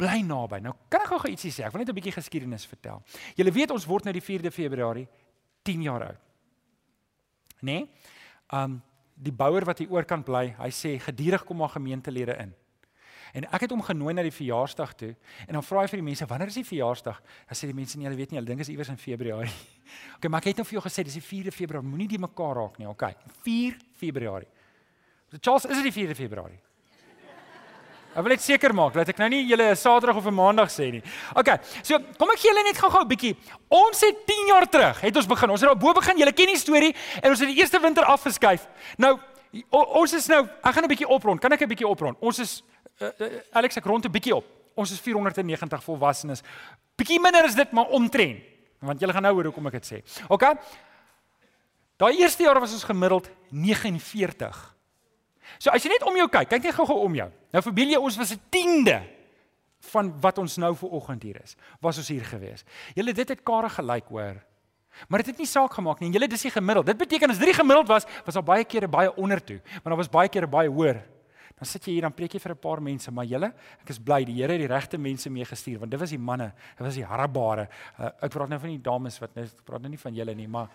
Bly 0.00 0.20
naby. 0.24 0.60
Nou 0.64 0.74
kan 0.88 1.04
ek 1.04 1.12
gou 1.12 1.30
ietsie 1.30 1.52
sê. 1.52 1.66
Ek 1.66 1.72
wil 1.72 1.82
net 1.82 1.90
'n 1.90 1.98
bietjie 1.98 2.12
geskiedenis 2.12 2.66
vertel. 2.66 3.02
Julle 3.36 3.52
weet 3.52 3.70
ons 3.70 3.86
word 3.86 4.04
nou 4.04 4.12
die 4.12 4.24
4de 4.24 4.50
Februarie 4.50 5.08
10 5.62 5.82
jaar 5.82 6.06
oud. 6.06 6.20
Né? 7.60 7.72
Nee? 7.72 7.88
Um 8.52 8.82
die 9.20 9.32
bouer 9.32 9.64
wat 9.64 9.78
hier 9.78 9.90
oor 9.92 10.04
kan 10.04 10.22
bly, 10.24 10.54
hy 10.56 10.70
sê 10.72 10.98
gedurig 10.98 11.44
kom 11.44 11.60
maar 11.60 11.68
gemeentelede 11.68 12.36
in. 12.40 12.54
En 13.32 13.46
ek 13.54 13.66
het 13.66 13.74
hom 13.74 13.82
genooi 13.84 14.14
na 14.16 14.24
die 14.26 14.34
verjaarsdag 14.34 14.94
toe 14.98 15.10
en 15.46 15.58
dan 15.58 15.64
vra 15.66 15.84
hy 15.84 15.90
vir 15.92 16.00
die 16.02 16.06
mense 16.08 16.26
wanneer 16.26 16.50
is 16.50 16.58
die 16.58 16.66
verjaarsdag? 16.66 17.20
Dan 17.50 17.58
sê 17.58 17.68
die 17.70 17.76
mense 17.76 17.98
nee, 17.98 18.08
hulle 18.08 18.18
weet 18.18 18.32
nie, 18.32 18.40
hulle 18.40 18.50
dink 18.50 18.64
is 18.64 18.70
iewers 18.72 18.90
in 18.90 18.98
Februarie. 18.98 19.52
OK, 20.16 20.26
maar 20.26 20.42
ek 20.42 20.50
het 20.50 20.62
nou 20.62 20.66
vir 20.66 20.78
jou 20.80 20.86
gesê 20.88 21.04
dis 21.06 21.18
die 21.20 21.26
4de 21.26 21.54
Februarie, 21.54 21.86
moenie 21.86 22.08
die 22.10 22.18
mekaar 22.22 22.58
raak 22.58 22.80
nie. 22.80 22.88
OK, 22.90 23.06
4 23.46 23.78
Februarie. 24.02 24.50
So 25.30 25.38
Charles, 25.38 25.68
is 25.70 25.78
dit 25.78 25.92
die 25.92 25.94
4de 25.94 26.18
Februarie? 26.18 26.58
Ek 28.16 28.24
wil 28.26 28.34
net 28.34 28.42
seker 28.42 28.74
maak 28.74 28.96
dat 28.98 29.12
ek 29.12 29.20
nou 29.22 29.28
nie 29.30 29.44
julle 29.46 29.70
'n 29.70 29.78
Saterdag 29.78 30.18
of 30.18 30.26
'n 30.26 30.34
Maandag 30.34 30.72
sê 30.74 30.90
nie. 30.90 31.02
OK. 31.38 31.52
So, 31.86 31.94
kom 32.18 32.34
ek 32.34 32.42
gee 32.42 32.50
julle 32.50 32.66
net 32.66 32.82
gou-gou 32.82 33.04
'n 33.04 33.10
bietjie. 33.14 33.36
Ons 33.70 34.02
het 34.02 34.26
10 34.26 34.50
jaar 34.50 34.66
terug 34.66 35.00
het 35.06 35.16
ons 35.16 35.30
begin. 35.30 35.50
Ons 35.54 35.62
het 35.62 35.70
daar 35.70 35.78
bo 35.78 35.94
begin. 35.94 36.18
Julle 36.18 36.34
ken 36.34 36.50
die 36.50 36.58
storie 36.58 36.90
en 37.22 37.30
ons 37.30 37.38
het 37.38 37.48
die 37.48 37.62
eerste 37.62 37.78
winter 37.78 38.02
afgeskuif. 38.02 38.66
Nou, 38.98 39.20
ons 39.70 40.12
is 40.12 40.26
nou, 40.26 40.42
ek 40.42 40.74
gaan 40.74 40.84
'n 40.84 40.90
bietjie 40.90 41.06
oprond. 41.06 41.40
Kan 41.40 41.52
ek 41.52 41.62
'n 41.62 41.70
bietjie 41.70 41.86
oprond? 41.86 42.18
Ons 42.18 42.38
is 42.38 42.62
Alex 43.52 43.76
ek 43.80 43.84
rond 43.84 44.04
'n 44.04 44.12
bietjie 44.12 44.34
op. 44.34 44.44
Ons 44.74 44.92
is 44.92 45.00
490 45.00 45.82
volwassenes. 45.82 46.42
Bietjie 46.96 47.20
minder 47.20 47.44
is 47.44 47.54
dit 47.54 47.72
maar 47.72 47.88
omtrent. 47.88 48.42
Want 48.80 49.00
julle 49.00 49.12
gaan 49.12 49.22
nou 49.22 49.34
hoor 49.34 49.44
hoekom 49.44 49.66
ek 49.66 49.72
dit 49.72 49.86
sê. 49.92 50.24
OK. 50.28 50.44
Daai 51.96 52.16
eerste 52.16 52.42
jaar 52.42 52.60
was 52.60 52.72
ons 52.72 52.84
gemiddeld 52.84 53.28
49. 53.50 54.76
So 55.58 55.70
as 55.70 55.82
jy 55.82 55.90
net 55.90 56.02
om 56.02 56.16
jou 56.16 56.28
kyk, 56.28 56.48
kyk 56.48 56.62
net 56.62 56.74
gou-gou 56.74 57.04
om 57.04 57.14
jou. 57.14 57.30
Nou 57.52 57.62
verbeel 57.62 57.88
jy 57.88 57.96
ons 58.00 58.16
was 58.16 58.32
'n 58.32 58.40
tiende 58.50 59.02
van 59.92 60.20
wat 60.20 60.38
ons 60.38 60.56
nou 60.56 60.74
vir 60.74 60.90
oggend 60.90 61.22
hier 61.22 61.40
is. 61.42 61.56
Was 61.80 61.98
ons 61.98 62.08
hier 62.08 62.24
gewees. 62.24 62.64
Julle 62.94 63.12
dit 63.12 63.28
het 63.28 63.42
kare 63.42 63.68
gelyk 63.68 64.08
hoor. 64.08 64.36
Maar 65.08 65.18
dit 65.18 65.26
het 65.26 65.38
nie 65.38 65.46
saak 65.46 65.72
gemaak 65.72 66.00
nie. 66.00 66.10
Julle 66.10 66.28
dis 66.28 66.42
die 66.42 66.50
gemiddeld. 66.50 66.86
Dit 66.86 66.96
beteken 66.96 67.30
as 67.30 67.38
drie 67.38 67.54
gemiddeld 67.54 67.88
was, 67.88 68.04
was 68.24 68.34
daar 68.34 68.42
baie 68.42 68.64
kere 68.64 68.88
baie 68.88 69.16
onder 69.16 69.44
toe, 69.44 69.60
maar 69.72 69.92
daar 69.92 69.96
was 69.96 70.08
baie 70.08 70.28
kere 70.28 70.46
baie 70.46 70.68
hoër 70.68 71.02
Dan 71.60 71.68
sit 71.68 71.84
jy 71.84 71.98
hier 71.98 72.06
dan 72.08 72.14
preek 72.16 72.32
jy 72.34 72.40
vir 72.40 72.54
'n 72.54 72.58
paar 72.58 72.80
mense, 72.80 73.10
maar 73.12 73.26
julle, 73.28 73.52
ek 73.82 73.90
is 73.90 73.98
bly 73.98 74.24
die 74.24 74.40
Here 74.40 74.52
het 74.52 74.60
die 74.60 74.74
regte 74.74 74.98
mense 74.98 75.30
meegestuur 75.30 75.78
want 75.80 75.90
dit 75.90 76.00
was 76.00 76.10
die 76.10 76.18
manne, 76.18 76.52
dit 76.78 76.86
was 76.86 76.94
die 76.94 77.04
harrebare. 77.04 77.68
Uh, 77.98 78.10
ek 78.22 78.32
praat 78.32 78.48
nou 78.48 78.58
van 78.58 78.70
die 78.70 78.80
dames 78.80 79.18
wat 79.20 79.34
nou 79.36 79.44
praat 79.64 79.82
nou 79.82 79.90
nie 79.90 79.98
van 79.98 80.14
julle 80.14 80.34
nie, 80.34 80.48
maar 80.48 80.68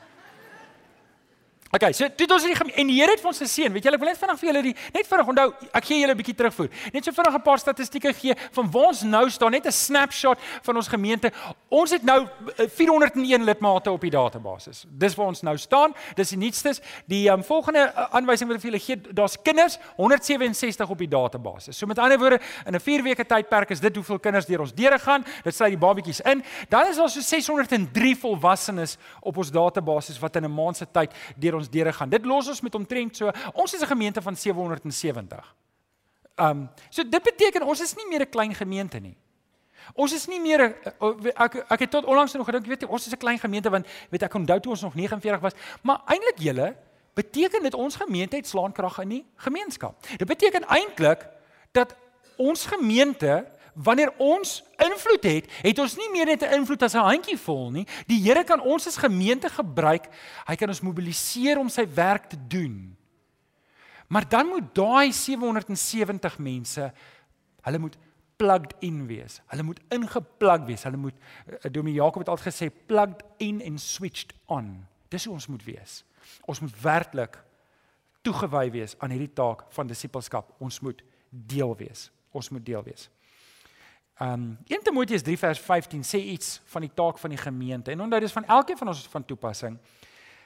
Okay, 1.75 1.91
so 1.91 2.08
dit 2.08 2.32
ons 2.32 2.44
die 2.46 2.55
en 2.55 2.88
die 2.88 2.96
Here 3.01 3.12
het 3.12 3.24
ons 3.27 3.41
geseën. 3.41 3.74
Weet 3.74 3.84
julle, 3.84 3.98
ek 3.98 4.03
wil 4.03 4.08
net 4.08 4.20
vinnig 4.20 4.38
vir 4.39 4.48
julle 4.48 4.62
die 4.63 4.74
net 4.96 5.08
vinnig 5.10 5.29
onthou, 5.34 5.46
ek 5.75 5.88
gee 5.89 5.98
julle 6.00 6.13
'n 6.13 6.20
bietjie 6.22 6.36
terugvoer. 6.39 6.70
Net 6.94 7.03
so 7.03 7.12
vinnig 7.12 7.36
'n 7.36 7.41
paar 7.41 7.60
statistieke 7.60 8.13
gee 8.13 8.36
van 8.55 8.72
waar 8.72 8.88
ons 8.88 9.01
nou 9.03 9.29
staan, 9.29 9.51
net 9.51 9.65
'n 9.65 9.72
snapshot 9.72 10.39
van 10.63 10.75
ons 10.75 10.88
gemeente. 10.88 11.32
Ons 11.70 11.91
het 11.91 12.03
nou 12.03 12.27
401 12.55 13.41
eh, 13.41 13.46
lidmate 13.46 13.91
op 13.91 14.00
die 14.01 14.10
database. 14.10 14.72
Dis 14.88 15.15
waar 15.15 15.27
ons 15.27 15.41
nou 15.41 15.58
staan. 15.58 15.94
Dis 16.15 16.29
die 16.29 16.38
nuutstes. 16.38 16.79
Die 17.08 17.29
um, 17.29 17.44
volgende 17.44 17.91
uh, 17.91 18.08
aanwysing 18.15 18.48
wat 18.48 18.55
ek 18.55 18.62
vir 18.62 18.72
julle 18.72 18.84
gee, 18.86 19.13
daar's 19.13 19.36
kinders 19.41 19.77
167 19.98 20.89
op 20.89 20.98
die 20.98 21.08
database. 21.08 21.74
So 21.74 21.86
met 21.86 22.00
ander 22.00 22.17
woorde, 22.17 22.39
in 22.65 22.75
'n 22.75 22.79
4 22.79 23.03
weke 23.03 23.25
tydperk 23.25 23.70
is 23.72 23.79
dit 23.79 23.96
hoeveel 23.96 24.20
kinders 24.20 24.46
deur 24.46 24.62
ons 24.62 24.74
deure 24.74 25.00
gaan. 25.00 25.25
Dit 25.44 25.55
sluit 25.55 25.72
die 25.72 25.79
babetjies 25.79 26.22
in. 26.22 26.44
Dan 26.70 26.88
is 26.88 26.96
daar 26.96 27.10
so 27.10 27.20
603 27.20 28.15
volwassenes 28.15 28.98
op 29.20 29.38
ons 29.38 29.51
database 29.51 30.20
wat 30.20 30.36
in 30.36 30.46
'n 30.46 30.53
maand 30.53 30.77
se 30.77 30.86
tyd 30.91 31.12
deur 31.36 31.55
ons 31.55 31.64
deure 31.69 31.93
gaan. 31.93 32.10
Dit 32.10 32.25
los 32.25 32.48
ons 32.48 32.62
met 32.62 32.75
omtrent 32.75 33.17
so 33.17 33.31
ons 33.53 33.74
is 33.74 33.81
'n 33.81 33.88
gemeente 33.88 34.22
van 34.22 34.36
770. 34.36 35.55
Um 36.36 36.69
so 36.89 37.03
dit 37.03 37.24
beteken 37.24 37.63
ons 37.63 37.81
is 37.81 37.95
nie 37.95 38.07
meer 38.07 38.22
'n 38.22 38.29
klein 38.29 38.55
gemeente 38.55 39.00
nie. 39.00 39.17
Ons 39.93 40.13
is 40.13 40.25
nie 40.27 40.39
meer 40.39 40.62
ek 41.36 41.55
ek 41.69 41.79
het 41.79 41.91
tot 41.91 42.05
onlangs 42.05 42.34
nog 42.34 42.45
gedink, 42.45 42.65
weet 42.65 42.81
jy, 42.81 42.88
ons 42.88 43.05
is 43.05 43.13
'n 43.13 43.17
klein 43.17 43.39
gemeente 43.39 43.69
want 43.69 43.88
weet 44.10 44.24
ek 44.24 44.34
onthou 44.34 44.60
toe 44.60 44.72
ons 44.72 44.81
nog 44.81 44.95
49 44.95 45.41
was, 45.41 45.53
maar 45.81 46.01
eintlik 46.05 46.39
julle 46.39 46.75
beteken 47.13 47.63
dit 47.63 47.74
ons 47.74 47.95
gemeente 47.95 48.36
het 48.36 48.48
slaankrag 48.48 49.00
in 49.00 49.10
die 49.10 49.25
gemeenskap. 49.36 49.95
Dit 50.17 50.27
beteken 50.27 50.67
eintlik 50.67 51.27
dat 51.72 51.95
ons 52.38 52.65
gemeente 52.65 53.45
wanneer 53.75 54.13
ons 54.17 54.63
invloed 54.79 55.24
het, 55.24 55.50
het 55.62 55.79
ons 55.79 55.96
nie 56.00 56.10
meer 56.12 56.25
net 56.25 56.44
'n 56.44 56.53
invloed 56.60 56.84
as 56.84 56.96
'n 56.96 57.03
handjie 57.03 57.38
vol 57.38 57.72
nie. 57.72 57.88
Die 58.08 58.22
Here 58.22 58.44
kan 58.44 58.62
ons 58.62 58.88
as 58.88 58.98
gemeente 58.98 59.50
gebruik. 59.50 60.08
Hy 60.48 60.55
kan 60.55 60.70
ons 60.70 60.82
mobiliseer 60.82 61.60
om 61.60 61.70
sy 61.70 61.88
werk 61.94 62.29
te 62.29 62.38
doen. 62.48 62.98
Maar 64.08 64.29
dan 64.29 64.48
moet 64.48 64.75
daai 64.75 65.12
770 65.12 66.38
mense 66.38 66.94
hulle 67.62 67.77
moet 67.77 67.98
plugged 68.36 68.74
in 68.79 69.08
wees. 69.08 69.41
Hulle 69.48 69.63
moet 69.63 69.79
ingeplug 69.89 70.65
wees. 70.65 70.84
Hulle 70.84 70.98
moet 70.98 71.15
uh, 71.15 71.72
Dominee 71.72 72.01
Jakob 72.01 72.22
het 72.22 72.29
altyd 72.29 72.53
gesê 72.53 72.70
plugged 72.86 73.24
in 73.38 73.62
and 73.65 73.82
switched 73.82 74.34
on. 74.46 74.86
Dis 75.10 75.25
hoe 75.25 75.34
ons 75.34 75.48
moet 75.48 75.63
wees. 75.63 76.03
Ons 76.46 76.60
moet 76.60 76.82
werklik 76.82 77.44
toegewy 78.22 78.72
wees 78.72 78.96
aan 79.00 79.13
hierdie 79.13 79.34
taak 79.34 79.65
van 79.70 79.88
disippelskap. 79.88 80.55
Ons 80.60 80.79
moet 80.79 81.03
deel 81.29 81.75
wees. 81.77 82.12
Ons 82.32 82.50
moet 82.50 82.65
deel 82.65 82.84
wees. 82.84 83.10
Um 84.19 84.57
1 84.67 84.84
Timoteus 84.84 85.22
3 85.22 85.38
vers 85.38 85.60
15 85.60 86.03
sê 86.07 86.22
iets 86.31 86.62
van 86.72 86.86
die 86.86 86.91
taak 86.93 87.17
van 87.19 87.29
die 87.29 87.39
gemeente. 87.39 87.91
En 87.91 88.01
onthou 88.01 88.19
dis 88.24 88.31
van 88.31 88.45
elkeen 88.45 88.77
van 88.77 88.88
ons 88.88 89.07
van 89.12 89.25
toepassing. 89.25 89.77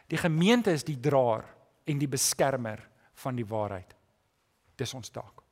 Die 0.10 0.18
gemeente 0.18 0.72
is 0.74 0.84
die 0.84 0.98
draer 1.00 1.46
en 1.86 2.00
die 2.02 2.10
beskermer 2.10 2.82
van 3.14 3.38
die 3.38 3.46
waarheid. 3.46 3.94
Dis 4.76 4.94
ons 4.98 5.10
taak. 5.14 5.44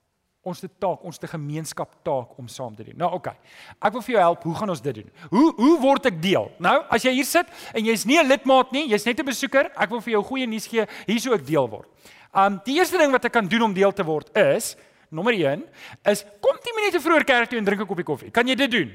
Ons 0.48 0.64
te 0.64 0.70
taak, 0.80 1.04
ons 1.04 1.20
te 1.20 1.28
gemeenskap 1.28 1.98
taak 2.08 2.38
om 2.40 2.48
saam 2.48 2.76
te 2.76 2.88
doen. 2.88 2.98
Nou 2.98 3.12
oké. 3.14 3.34
Okay. 3.34 3.76
Ek 3.84 3.94
wil 3.94 4.06
vir 4.06 4.16
jou 4.16 4.24
help. 4.24 4.44
Hoe 4.48 4.56
gaan 4.56 4.74
ons 4.74 4.82
dit 4.82 4.96
doen? 5.02 5.10
Hoe 5.30 5.48
hoe 5.60 5.74
word 5.84 6.10
ek 6.10 6.22
deel? 6.24 6.50
Nou, 6.64 6.78
as 6.90 7.06
jy 7.06 7.14
hier 7.20 7.28
sit 7.28 7.52
en 7.74 7.86
jy's 7.86 8.06
nie 8.06 8.18
'n 8.18 8.28
lidmaat 8.28 8.72
nie, 8.72 8.88
jy's 8.88 9.06
net 9.06 9.20
'n 9.20 9.26
besoeker, 9.26 9.72
ek 9.76 9.90
wil 9.90 10.02
vir 10.02 10.14
jou 10.14 10.24
goeie 10.24 10.48
nuus 10.48 10.68
gee, 10.68 10.88
hierso 11.06 11.34
ek 11.34 11.46
deel 11.46 11.68
word. 11.70 11.90
Um 12.34 12.62
die 12.66 12.78
eerste 12.80 12.98
ding 12.98 13.12
wat 13.12 13.26
ek 13.26 13.34
kan 13.34 13.48
doen 13.48 13.62
om 13.62 13.74
deel 13.74 13.92
te 13.92 14.04
word 14.04 14.36
is 14.38 14.76
Nommer 15.10 15.34
1 15.34 15.64
is 16.12 16.26
kom 16.42 16.58
10 16.64 16.76
minute 16.76 17.02
vroeër 17.02 17.24
kerk 17.24 17.50
toe 17.50 17.60
en 17.60 17.66
drink 17.66 17.82
'n 17.82 17.88
koppie 17.88 18.06
koffie. 18.06 18.32
Kan 18.32 18.48
jy 18.48 18.56
dit 18.56 18.72
doen? 18.72 18.92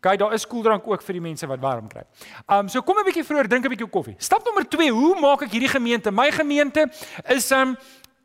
OK, 0.00 0.16
daar 0.16 0.32
is 0.32 0.46
koeldrank 0.46 0.86
ook 0.88 1.02
vir 1.04 1.12
die 1.12 1.20
mense 1.20 1.46
wat 1.46 1.60
warm 1.60 1.88
kry. 1.88 2.02
Um 2.48 2.68
so 2.68 2.80
kom 2.80 2.96
'n 2.96 3.04
bietjie 3.04 3.24
vroeër, 3.24 3.48
drink 3.48 3.64
'n 3.64 3.68
bietjie 3.68 3.88
koffie. 3.88 4.14
Stap 4.18 4.44
nommer 4.44 4.64
2, 4.64 4.88
hoe 4.90 5.20
maak 5.20 5.42
ek 5.42 5.50
hierdie 5.50 5.68
gemeente? 5.68 6.10
My 6.10 6.30
gemeente 6.30 6.88
is 7.28 7.50
um 7.52 7.76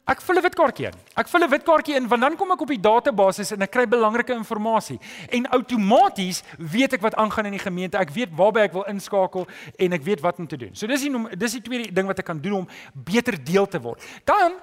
ek 0.07 0.21
vul 0.21 0.37
'n 0.37 0.41
wit 0.41 0.55
kaartjie 0.55 0.85
in. 0.87 0.93
Ek 1.17 1.27
vul 1.27 1.43
'n 1.43 1.49
wit 1.49 1.63
kaartjie 1.63 1.95
in 1.95 2.07
want 2.07 2.21
dan 2.21 2.37
kom 2.37 2.51
ek 2.51 2.61
op 2.61 2.67
die 2.67 2.79
database 2.79 3.53
en 3.53 3.61
ek 3.61 3.71
kry 3.71 3.85
belangrike 3.85 4.31
inligting 4.31 4.99
en 5.31 5.47
outomaties 5.47 6.43
weet 6.57 6.93
ek 6.93 7.01
wat 7.01 7.15
aangaan 7.15 7.45
in 7.45 7.51
die 7.51 7.59
gemeente. 7.59 7.97
Ek 7.97 8.09
weet 8.09 8.29
waarby 8.31 8.59
ek 8.59 8.73
wil 8.73 8.85
inskakel 8.87 9.47
en 9.77 9.93
ek 9.93 10.03
weet 10.03 10.21
wat 10.21 10.39
om 10.39 10.47
te 10.47 10.57
doen. 10.57 10.73
So 10.73 10.87
dis 10.87 11.01
die 11.01 11.35
dis 11.35 11.51
die 11.51 11.61
tweede 11.61 11.93
ding 11.93 12.07
wat 12.07 12.19
ek 12.19 12.25
kan 12.25 12.39
doen 12.39 12.53
om 12.53 12.67
beter 12.93 13.35
deel 13.43 13.67
te 13.67 13.81
word. 13.81 14.01
Dan 14.23 14.53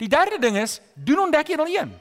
Die 0.00 0.08
derde 0.08 0.40
ding 0.40 0.56
is, 0.56 0.80
doen 0.94 1.26
ontdek 1.26 1.52
101. 1.52 1.92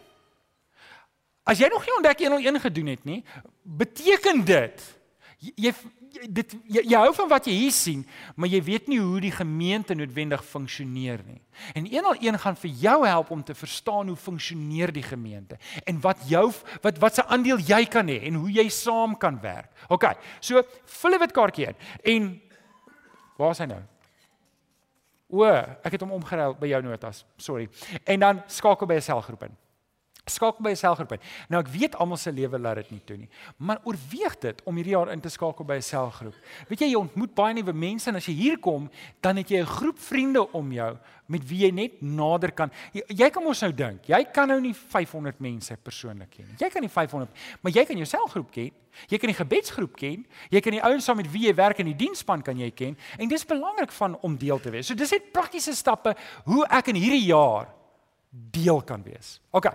As 1.49 1.59
jy 1.59 1.67
nog 1.71 1.85
nie 1.85 1.95
ontdek 1.97 2.25
101 2.25 2.61
gedoen 2.63 2.93
het 2.93 3.07
nie, 3.07 3.21
beteken 3.63 4.43
dit 4.47 4.85
jy 5.39 5.71
dit 6.09 6.53
jy, 6.67 6.81
jy 6.89 6.99
hou 6.99 7.11
van 7.15 7.29
wat 7.31 7.47
jy 7.47 7.53
hier 7.55 7.73
sien, 7.75 8.01
maar 8.35 8.49
jy 8.51 8.59
weet 8.65 8.87
nie 8.91 8.97
hoe 8.99 9.19
die 9.23 9.33
gemeente 9.33 9.95
noodwendig 9.95 10.41
funksioneer 10.45 11.21
nie. 11.27 11.39
En 11.77 11.85
101 11.85 12.39
gaan 12.43 12.57
vir 12.59 12.71
jou 12.81 12.97
help 13.05 13.31
om 13.35 13.43
te 13.45 13.55
verstaan 13.55 14.09
hoe 14.11 14.17
funksioneer 14.19 14.93
die 14.95 15.05
gemeente 15.05 15.59
en 15.85 16.01
wat 16.03 16.25
jou 16.29 16.47
wat 16.83 16.99
wat 17.03 17.19
se 17.19 17.25
aandeel 17.29 17.61
jy 17.61 17.83
kan 17.91 18.09
hê 18.09 18.19
en 18.29 18.41
hoe 18.41 18.51
jy 18.51 18.67
saam 18.73 19.15
kan 19.21 19.39
werk. 19.43 19.69
OK. 19.89 20.09
So, 20.41 20.63
vul 21.01 21.15
'n 21.15 21.19
wit 21.19 21.31
kaartjie 21.31 21.67
in 21.67 21.75
en 22.03 22.41
waar 23.37 23.51
is 23.51 23.59
hy 23.59 23.65
nou? 23.65 23.83
O, 25.29 25.45
ek 25.45 25.91
het 25.91 26.01
hom 26.01 26.11
omgeruil 26.17 26.55
by 26.59 26.71
jou 26.71 26.81
notas. 26.81 27.25
Sorry. 27.37 27.67
En 28.03 28.19
dan 28.19 28.41
skakel 28.47 28.87
by 28.87 28.97
'n 28.97 29.01
selgroep 29.01 29.43
in. 29.43 29.57
Skakel 30.29 30.63
by 30.63 30.71
'n 30.71 30.75
selgroep 30.75 31.11
in. 31.11 31.19
Nou 31.49 31.61
ek 31.61 31.71
weet 31.73 31.95
almal 31.95 32.17
se 32.17 32.31
lewe 32.31 32.59
laat 32.59 32.75
dit 32.75 32.91
nie 32.91 33.01
toe 33.05 33.17
nie, 33.17 33.29
maar 33.57 33.79
oorweeg 33.83 34.39
dit 34.39 34.61
om 34.65 34.75
hierdie 34.75 34.95
jaar 34.95 35.11
in 35.11 35.21
te 35.21 35.29
skakel 35.29 35.65
by 35.65 35.75
'n 35.75 35.81
selgroep. 35.81 36.35
Weet 36.67 36.79
jy 36.79 36.89
jy 36.89 36.95
ontmoet 36.95 37.35
baie 37.35 37.53
nuwe 37.53 37.73
mense 37.73 38.09
en 38.09 38.15
as 38.15 38.25
jy 38.25 38.33
hier 38.33 38.59
kom, 38.59 38.89
dan 39.21 39.37
het 39.37 39.49
jy 39.49 39.59
'n 39.61 39.65
groep 39.65 39.99
vriende 39.99 40.51
om 40.53 40.71
jou 40.71 40.97
met 41.29 41.45
wie 41.47 41.65
jy 41.65 41.71
net 41.71 42.01
nader 42.01 42.51
kan. 42.51 42.71
Jy, 42.91 43.03
jy 43.07 43.29
kan 43.29 43.43
mos 43.43 43.61
nou 43.61 43.71
dink, 43.71 44.05
jy 44.05 44.23
kan 44.33 44.47
nou 44.47 44.59
nie 44.59 44.73
500 44.73 45.39
mense 45.39 45.77
persoonlik 45.77 46.29
ken 46.29 46.47
nie. 46.47 46.57
Jy 46.57 46.69
kan 46.69 46.81
nie 46.81 46.89
500, 46.89 47.29
maar 47.61 47.71
jy 47.71 47.85
kan 47.85 47.97
jou 47.97 48.05
selgroep 48.05 48.51
ken. 48.51 48.71
Jy 49.07 49.17
kan 49.21 49.31
die 49.31 49.37
gebedsgroep 49.37 49.95
ken, 49.95 50.23
jy 50.51 50.61
kan 50.65 50.75
die 50.75 50.81
ouens 50.83 51.05
saam 51.05 51.19
met 51.21 51.29
wie 51.31 51.45
jy 51.47 51.53
werk 51.55 51.79
in 51.79 51.91
die 51.91 51.95
diensspan 51.95 52.41
kan 52.41 52.57
jy 52.57 52.71
ken 52.75 52.97
en 53.17 53.29
dis 53.29 53.45
belangrik 53.45 53.91
van 53.91 54.17
om 54.25 54.37
deel 54.37 54.59
te 54.59 54.73
wees. 54.73 54.89
So 54.89 54.97
dis 54.97 55.11
net 55.11 55.31
praktiese 55.31 55.75
stappe 55.77 56.15
hoe 56.49 56.65
ek 56.65 56.87
in 56.87 56.95
hierdie 56.99 57.27
jaar 57.29 57.69
deel 58.29 58.81
kan 58.81 59.03
wees. 59.05 59.37
OK. 59.55 59.69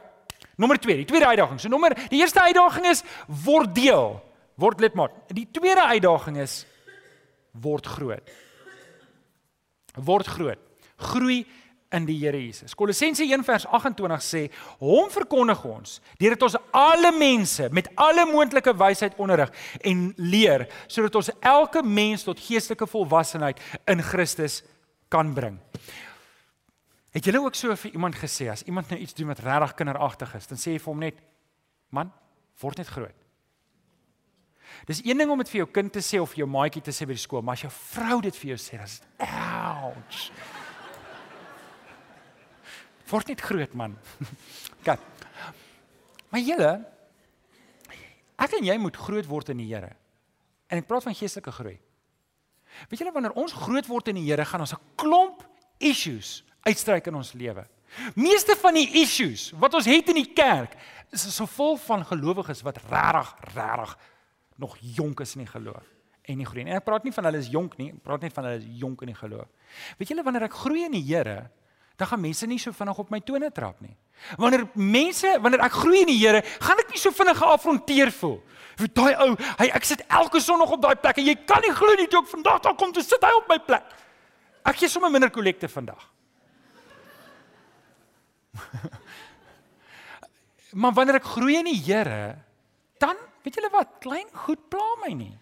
Nommer 0.57 0.79
2, 0.79 0.97
die 1.03 1.09
tweede 1.09 1.27
uitdaging. 1.27 1.61
So 1.61 1.69
nommer, 1.73 1.97
die 2.11 2.21
eerste 2.21 2.43
uitdaging 2.43 2.87
is 2.91 3.03
word 3.45 3.75
deel, 3.75 4.21
word 4.61 4.81
lidmaat. 4.81 5.17
Die 5.35 5.49
tweede 5.51 5.83
uitdaging 5.83 6.39
is 6.43 6.63
word 7.63 7.87
groot. 7.87 8.31
Word 9.95 10.27
groot. 10.27 10.63
Groei 10.97 11.45
in 11.95 12.07
die 12.09 12.17
Here 12.19 12.39
Jesus. 12.39 12.75
Kolossense 12.75 13.23
1 13.23 13.45
vers 13.47 13.67
28 13.67 14.25
sê, 14.25 14.43
hom 14.83 15.11
verkondig 15.13 15.61
ons 15.69 15.99
deurdat 16.19 16.47
ons 16.49 16.57
alle 16.75 17.13
mense 17.15 17.69
met 17.75 17.91
alle 18.01 18.27
moontlike 18.31 18.75
wysheid 18.81 19.19
onderrig 19.23 19.53
en 19.87 20.09
leer 20.19 20.67
sodat 20.87 21.21
ons 21.21 21.31
elke 21.39 21.85
mens 21.87 22.27
tot 22.27 22.41
geestelike 22.43 22.89
volwassenheid 22.91 23.63
in 23.91 24.03
Christus 24.03 24.63
kan 25.13 25.31
bring. 25.37 25.61
Het 27.15 27.29
julle 27.29 27.45
ook 27.45 27.55
so 27.55 27.75
vir 27.79 27.95
iemand 27.95 28.19
gesê 28.19 28.49
as 28.51 28.65
iemand 28.67 28.91
nou 28.91 28.99
iets 29.01 29.15
doen 29.15 29.31
wat 29.31 29.43
regtig 29.45 29.75
kinderagtig 29.79 30.35
is, 30.35 30.49
dan 30.51 30.59
sê 30.59 30.75
jy 30.75 30.81
vir 30.83 30.93
hom 30.93 31.05
net 31.05 31.21
man, 31.95 32.11
word 32.61 32.81
net 32.83 32.91
groot. 32.91 33.21
Dis 34.89 35.05
een 35.05 35.21
ding 35.21 35.31
om 35.31 35.39
dit 35.39 35.53
vir 35.53 35.63
jou 35.63 35.71
kind 35.71 35.93
te 35.93 36.03
sê 36.03 36.19
of 36.19 36.35
jou 36.35 36.47
maatjie 36.51 36.83
te 36.83 36.93
sê 36.93 37.07
by 37.07 37.15
die 37.15 37.23
skool, 37.23 37.45
maar 37.45 37.55
as 37.55 37.65
jou 37.67 37.71
vrou 37.71 38.19
dit 38.25 38.43
vir 38.43 38.55
jou 38.55 38.59
sê, 38.59 38.81
dan 38.81 38.91
is 38.91 38.99
dit 38.99 39.27
ouch 39.29 40.31
word 43.15 43.31
net 43.31 43.43
groot 43.45 43.75
man. 43.79 43.97
Kyk. 44.87 45.03
Maar 46.33 46.43
julle 46.43 46.71
ek 48.45 48.57
en 48.59 48.67
jy 48.67 48.75
moet 48.83 48.97
groot 48.99 49.27
word 49.29 49.53
in 49.55 49.61
die 49.63 49.71
Here. 49.71 49.93
En 50.67 50.81
ek 50.81 50.89
praat 50.89 51.07
van 51.07 51.15
geestelike 51.15 51.53
groei. 51.55 51.77
Weet 52.91 53.05
julle 53.05 53.15
wanneer 53.15 53.37
ons 53.39 53.55
groot 53.55 53.87
word 53.87 54.11
in 54.11 54.19
die 54.19 54.27
Here, 54.27 54.47
gaan 54.49 54.65
ons 54.65 54.75
'n 54.75 54.83
klomp 54.99 55.45
issues 55.79 56.43
uitstryk 56.65 57.11
in 57.11 57.19
ons 57.21 57.33
lewe. 57.39 57.65
Meeste 58.19 58.57
van 58.59 58.75
die 58.75 58.89
issues 59.03 59.53
wat 59.61 59.75
ons 59.79 59.89
het 59.89 60.11
in 60.11 60.23
die 60.23 60.33
kerk 60.35 60.75
is 61.15 61.27
so 61.31 61.47
vol 61.47 61.77
van 61.87 62.05
gelowiges 62.09 62.65
wat 62.67 62.81
regtig 62.91 63.35
regtig 63.55 63.97
nog 64.59 64.79
jonk 64.81 65.21
is 65.21 65.35
in 65.37 65.45
die 65.45 65.51
geloof 65.51 65.95
en 66.25 66.41
nie 66.41 66.47
groei 66.49 66.65
nie. 66.65 66.73
En 66.73 66.81
ek 66.81 66.87
praat 66.87 67.05
nie 67.05 67.13
van 67.13 67.29
hulle 67.29 67.41
is 67.43 67.51
jonk 67.53 67.77
nie, 67.81 67.91
ek 67.93 68.01
praat 68.07 68.25
net 68.25 68.33
van 68.33 68.49
hulle 68.49 68.63
is 68.63 68.81
jonk 68.81 69.03
in 69.05 69.13
die 69.13 69.19
geloof. 69.19 69.51
Weet 69.99 70.13
julle 70.13 70.25
wanneer 70.25 70.47
ek 70.49 70.57
groei 70.57 70.87
in 70.87 70.97
die 70.97 71.05
Here, 71.05 71.51
dan 72.01 72.11
gaan 72.11 72.23
mense 72.23 72.49
nie 72.51 72.59
so 72.59 72.75
vinnig 72.75 72.99
op 72.99 73.13
my 73.13 73.21
tone 73.23 73.51
trap 73.55 73.83
nie. 73.85 73.93
Wanneer 74.41 74.65
mense, 74.73 75.35
wanneer 75.45 75.63
ek 75.67 75.77
groei 75.77 76.01
in 76.03 76.11
die 76.11 76.19
Here, 76.23 76.41
gaan 76.65 76.81
ek 76.81 76.95
nie 76.95 77.03
so 77.03 77.13
vinnig 77.15 77.39
geafronteer 77.39 78.13
voel. 78.17 78.39
Vir 78.81 78.91
daai 78.97 79.13
ou, 79.23 79.29
hy 79.61 79.69
ek 79.77 79.87
sit 79.87 80.03
elke 80.09 80.41
sonogg 80.43 80.73
op 80.75 80.83
daai 80.83 80.97
plek 80.99 81.21
en 81.21 81.29
jy 81.29 81.37
kan 81.47 81.63
nie 81.63 81.75
glo 81.77 81.93
nie 82.01 82.09
toe 82.11 82.25
ek 82.25 82.33
vandag 82.33 82.65
daar 82.65 82.75
kom 82.81 82.95
te 82.95 83.05
sit 83.05 83.23
hy 83.23 83.31
op 83.37 83.53
my 83.53 83.61
plek. 83.69 83.93
Ek 84.65 84.81
gee 84.81 84.91
sommer 84.91 85.13
minder 85.13 85.31
kollekte 85.31 85.69
vandag. 85.69 86.09
Maar 90.75 90.95
wanneer 90.97 91.21
ek 91.21 91.29
groei 91.37 91.61
in 91.61 91.69
die 91.71 91.79
Here, 91.87 92.35
dan 92.99 93.19
weet 93.45 93.59
julle 93.61 93.71
wat, 93.71 93.99
klein 94.03 94.27
goed 94.45 94.63
pla 94.73 94.87
my 95.05 95.13
nie. 95.15 95.35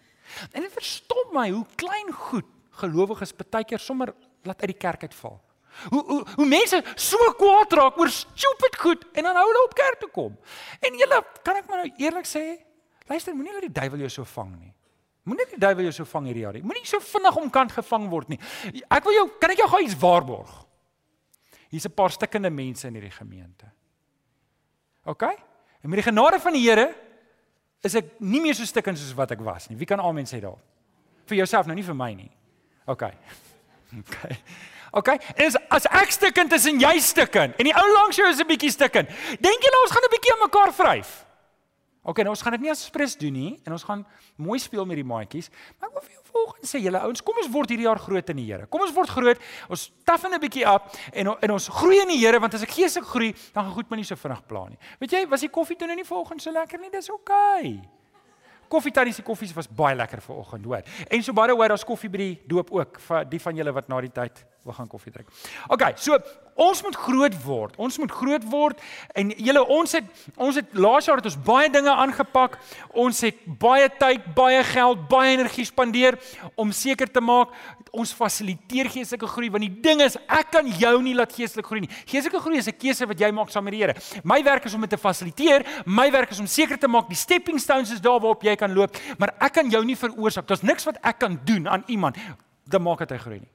En 0.51 0.61
dit 0.61 0.73
verstom 0.73 1.31
my 1.33 1.47
hoe 1.49 1.65
klein 1.79 2.11
goed 2.13 2.49
gelowiges 2.81 3.33
baie 3.37 3.65
keer 3.65 3.81
sommer 3.81 4.13
laat 4.45 4.61
uit 4.61 4.73
die 4.73 4.81
kerk 4.81 5.07
uitval. 5.07 5.39
Hoe 5.89 6.03
hoe 6.05 6.19
hoe 6.35 6.45
mense 6.45 6.83
so 7.01 7.17
kwaad 7.37 7.73
raak 7.73 7.97
oor 7.97 8.11
stupid 8.13 8.77
goed 8.77 9.05
en 9.17 9.25
dan 9.25 9.39
hou 9.39 9.45
hulle 9.47 9.63
op 9.65 9.73
kerk 9.77 9.99
toe 10.03 10.09
kom. 10.13 10.35
En 10.81 10.99
julle, 11.01 11.19
kan 11.41 11.57
ek 11.57 11.69
maar 11.69 11.83
nou 11.83 11.91
eerlik 11.97 12.29
sê, 12.29 12.43
luister, 13.09 13.33
moenie 13.33 13.55
dat 13.57 13.65
die 13.65 13.73
duiwel 13.79 14.05
jou 14.05 14.11
so 14.19 14.27
vang 14.35 14.51
nie. 14.53 14.73
Moenie 15.23 15.47
die 15.53 15.61
duiwel 15.61 15.87
jou 15.87 15.95
so 16.01 16.09
vang 16.09 16.27
hierdie 16.29 16.43
jaar 16.45 16.57
nie. 16.57 16.65
Moenie 16.65 16.85
so 16.85 17.01
vinnig 17.01 17.39
omkant 17.41 17.73
gevang 17.73 18.09
word 18.11 18.33
nie. 18.33 18.39
Ek 18.85 19.05
wil 19.07 19.17
jou, 19.17 19.25
kan 19.41 19.55
ek 19.55 19.63
jou 19.63 19.69
gou 19.71 19.81
iets 19.85 19.97
waarborg? 20.01 20.53
Hier's 21.73 21.87
'n 21.89 21.93
paar 21.93 22.11
stikkende 22.11 22.49
mense 22.53 22.87
in 22.87 22.93
hierdie 22.93 23.11
gemeente. 23.11 23.65
OK? 25.05 25.21
En 25.81 25.89
met 25.89 26.03
die 26.03 26.11
genade 26.11 26.39
van 26.39 26.53
die 26.53 26.69
Here 26.69 26.95
is 27.81 27.95
ek 27.95 28.19
nie 28.19 28.41
meer 28.41 28.53
so 28.55 28.65
stikkend 28.65 28.97
soos 28.97 29.15
wat 29.17 29.31
ek 29.31 29.41
was 29.41 29.67
nie. 29.69 29.77
Wie 29.77 29.85
kan 29.89 29.99
almal 29.99 30.27
sê 30.29 30.39
daar? 30.39 30.59
Vir 31.25 31.37
jouself 31.37 31.65
nou 31.65 31.75
nie 31.75 31.83
vir 31.83 31.95
my 31.95 32.13
nie. 32.13 32.31
OK. 32.85 33.01
OK. 33.99 34.17
OK. 34.91 35.07
En 35.35 35.51
as, 35.69 35.85
ek 35.89 36.11
stikkend 36.11 36.53
is 36.53 36.65
en 36.69 36.79
jy 36.79 36.99
stikkend 36.99 37.57
en 37.57 37.65
die 37.65 37.73
ou 37.73 37.93
langs 37.93 38.15
jou 38.15 38.29
is 38.29 38.39
'n 38.39 38.47
bietjie 38.47 38.71
stikkend, 38.71 39.09
dink 39.41 39.65
nou 39.65 39.81
ons 39.81 39.91
gaan 39.91 40.05
'n 40.05 40.13
bietjie 40.13 40.33
aan 40.33 40.45
mekaar 40.45 40.73
vryf? 40.73 41.25
OK, 42.03 42.19
nou 42.19 42.33
ons 42.33 42.41
gaan 42.43 42.57
dit 42.57 42.65
nie 42.65 42.71
as 42.73 42.83
spres 42.83 43.15
doen 43.15 43.31
nie 43.31 43.51
en 43.63 43.75
ons 43.77 43.85
gaan 43.87 44.01
mooi 44.35 44.57
speel 44.59 44.83
met 44.87 44.99
die 44.99 45.07
maatjies, 45.07 45.47
maar 45.79 45.87
ek 45.87 45.95
wil 45.95 46.03
vir 46.03 46.17
jou 46.17 46.23
volgens 46.33 46.73
sê 46.73 46.81
julle 46.83 46.99
ouens, 46.99 47.23
kom 47.23 47.39
ons 47.39 47.49
word 47.53 47.71
hierdie 47.71 47.87
jaar 47.87 48.01
groot 48.01 48.31
in 48.33 48.39
die 48.41 48.45
Here. 48.49 48.67
Kom 48.67 48.83
ons 48.83 48.91
word 48.95 49.11
groot. 49.13 49.43
Ons 49.71 49.85
taffen 50.03 50.33
'n 50.33 50.41
bietjie 50.41 50.65
op 50.67 50.89
en 51.13 51.31
en 51.31 51.51
ons 51.51 51.67
groei 51.69 52.01
in 52.01 52.11
die 52.11 52.19
Here 52.19 52.39
want 52.39 52.53
as 52.53 52.63
ek 52.63 52.75
geestelik 52.75 53.07
groei, 53.07 53.33
dan 53.53 53.65
gaan 53.65 53.73
goed 53.73 53.89
my 53.91 53.97
nie 53.97 54.03
so 54.03 54.15
vinnig 54.15 54.45
pla 54.47 54.67
nie. 54.67 54.77
Weet 54.99 55.11
jy, 55.11 55.27
was 55.29 55.41
die 55.41 55.49
koffie 55.49 55.77
toe 55.77 55.87
nou 55.87 55.95
nie 55.95 56.03
volgens 56.03 56.43
so 56.43 56.51
lekker 56.51 56.79
nie? 56.79 56.89
Dis 56.89 57.09
OK. 57.09 57.31
Koffie 58.67 58.91
tannie 58.91 59.13
se 59.13 59.21
koffies 59.21 59.53
was 59.53 59.67
baie 59.67 59.95
lekker 59.95 60.21
vanoggend, 60.21 60.65
hoor. 60.65 60.81
En 61.09 61.23
so 61.23 61.33
baie 61.33 61.51
hoor, 61.51 61.67
daar's 61.67 61.85
koffie 61.85 62.09
by 62.09 62.17
die 62.17 62.39
doop 62.47 62.71
ook 62.71 62.99
vir 62.99 63.25
die 63.25 63.39
van 63.39 63.55
julle 63.55 63.71
wat 63.71 63.87
na 63.87 64.01
die 64.01 64.11
tyd 64.11 64.45
wil 64.63 64.73
gaan 64.73 64.87
koffie 64.87 65.11
drink. 65.11 65.27
OK, 65.67 65.83
so 65.99 66.17
ons 66.55 66.81
moet 66.85 66.95
groot 66.95 67.35
word. 67.43 67.77
Ons 67.81 67.97
moet 67.97 68.11
groot 68.11 68.43
word 68.47 68.81
en 69.17 69.31
julle 69.41 69.63
ons 69.73 69.95
het 69.97 70.25
ons 70.37 70.55
het 70.55 70.75
laas 70.77 71.07
jaar 71.09 71.19
het 71.19 71.27
ons 71.27 71.39
baie 71.45 71.69
dinge 71.73 71.91
aangepak. 71.91 72.59
Ons 72.93 73.23
het 73.25 73.39
baie 73.59 73.89
tyd, 73.99 74.25
baie 74.37 74.61
geld, 74.69 75.07
baie 75.11 75.33
energie 75.33 75.65
spandeer 75.67 76.19
om 76.55 76.71
seker 76.71 77.11
te 77.11 77.23
maak 77.23 77.51
ons 77.93 78.13
fasiliteer 78.17 78.87
geestelike 78.89 79.27
groei 79.29 79.51
want 79.53 79.65
die 79.67 79.81
ding 79.85 80.01
is 80.01 80.15
ek 80.25 80.49
kan 80.55 80.69
jou 80.81 80.93
nie 81.05 81.13
laat 81.17 81.33
geestelik 81.35 81.67
groei 81.69 81.83
nie. 81.85 81.91
Geestelike 82.09 82.41
groei 82.41 82.57
is 82.57 82.67
'n 82.67 82.77
keuse 82.77 83.05
wat 83.05 83.19
jy 83.19 83.31
maak 83.31 83.49
saam 83.49 83.63
met 83.63 83.73
die 83.73 83.81
Here. 83.83 83.95
My 84.23 84.43
werk 84.43 84.65
is 84.65 84.73
om 84.73 84.81
dit 84.81 84.89
te 84.89 84.97
fasiliteer. 84.97 85.65
My 85.85 86.11
werk 86.11 86.31
is 86.31 86.39
om 86.39 86.47
seker 86.47 86.77
te 86.77 86.87
maak 86.87 87.09
die 87.09 87.17
stepping 87.17 87.59
stones 87.59 87.91
is 87.91 88.01
daar 88.01 88.19
waarop 88.19 88.43
jy 88.43 88.55
kan 88.55 88.73
loop, 88.73 88.95
maar 89.17 89.33
ek 89.39 89.53
kan 89.53 89.69
jou 89.69 89.83
nie 89.85 89.95
veroorsaak. 89.95 90.47
Daar's 90.47 90.63
niks 90.63 90.85
wat 90.85 90.97
ek 91.03 91.19
kan 91.19 91.39
doen 91.43 91.67
aan 91.67 91.83
iemand 91.87 92.17
dat 92.65 92.81
maak 92.81 92.99
dit 92.99 93.09
hy 93.09 93.17
groei 93.17 93.39
nie. 93.39 93.52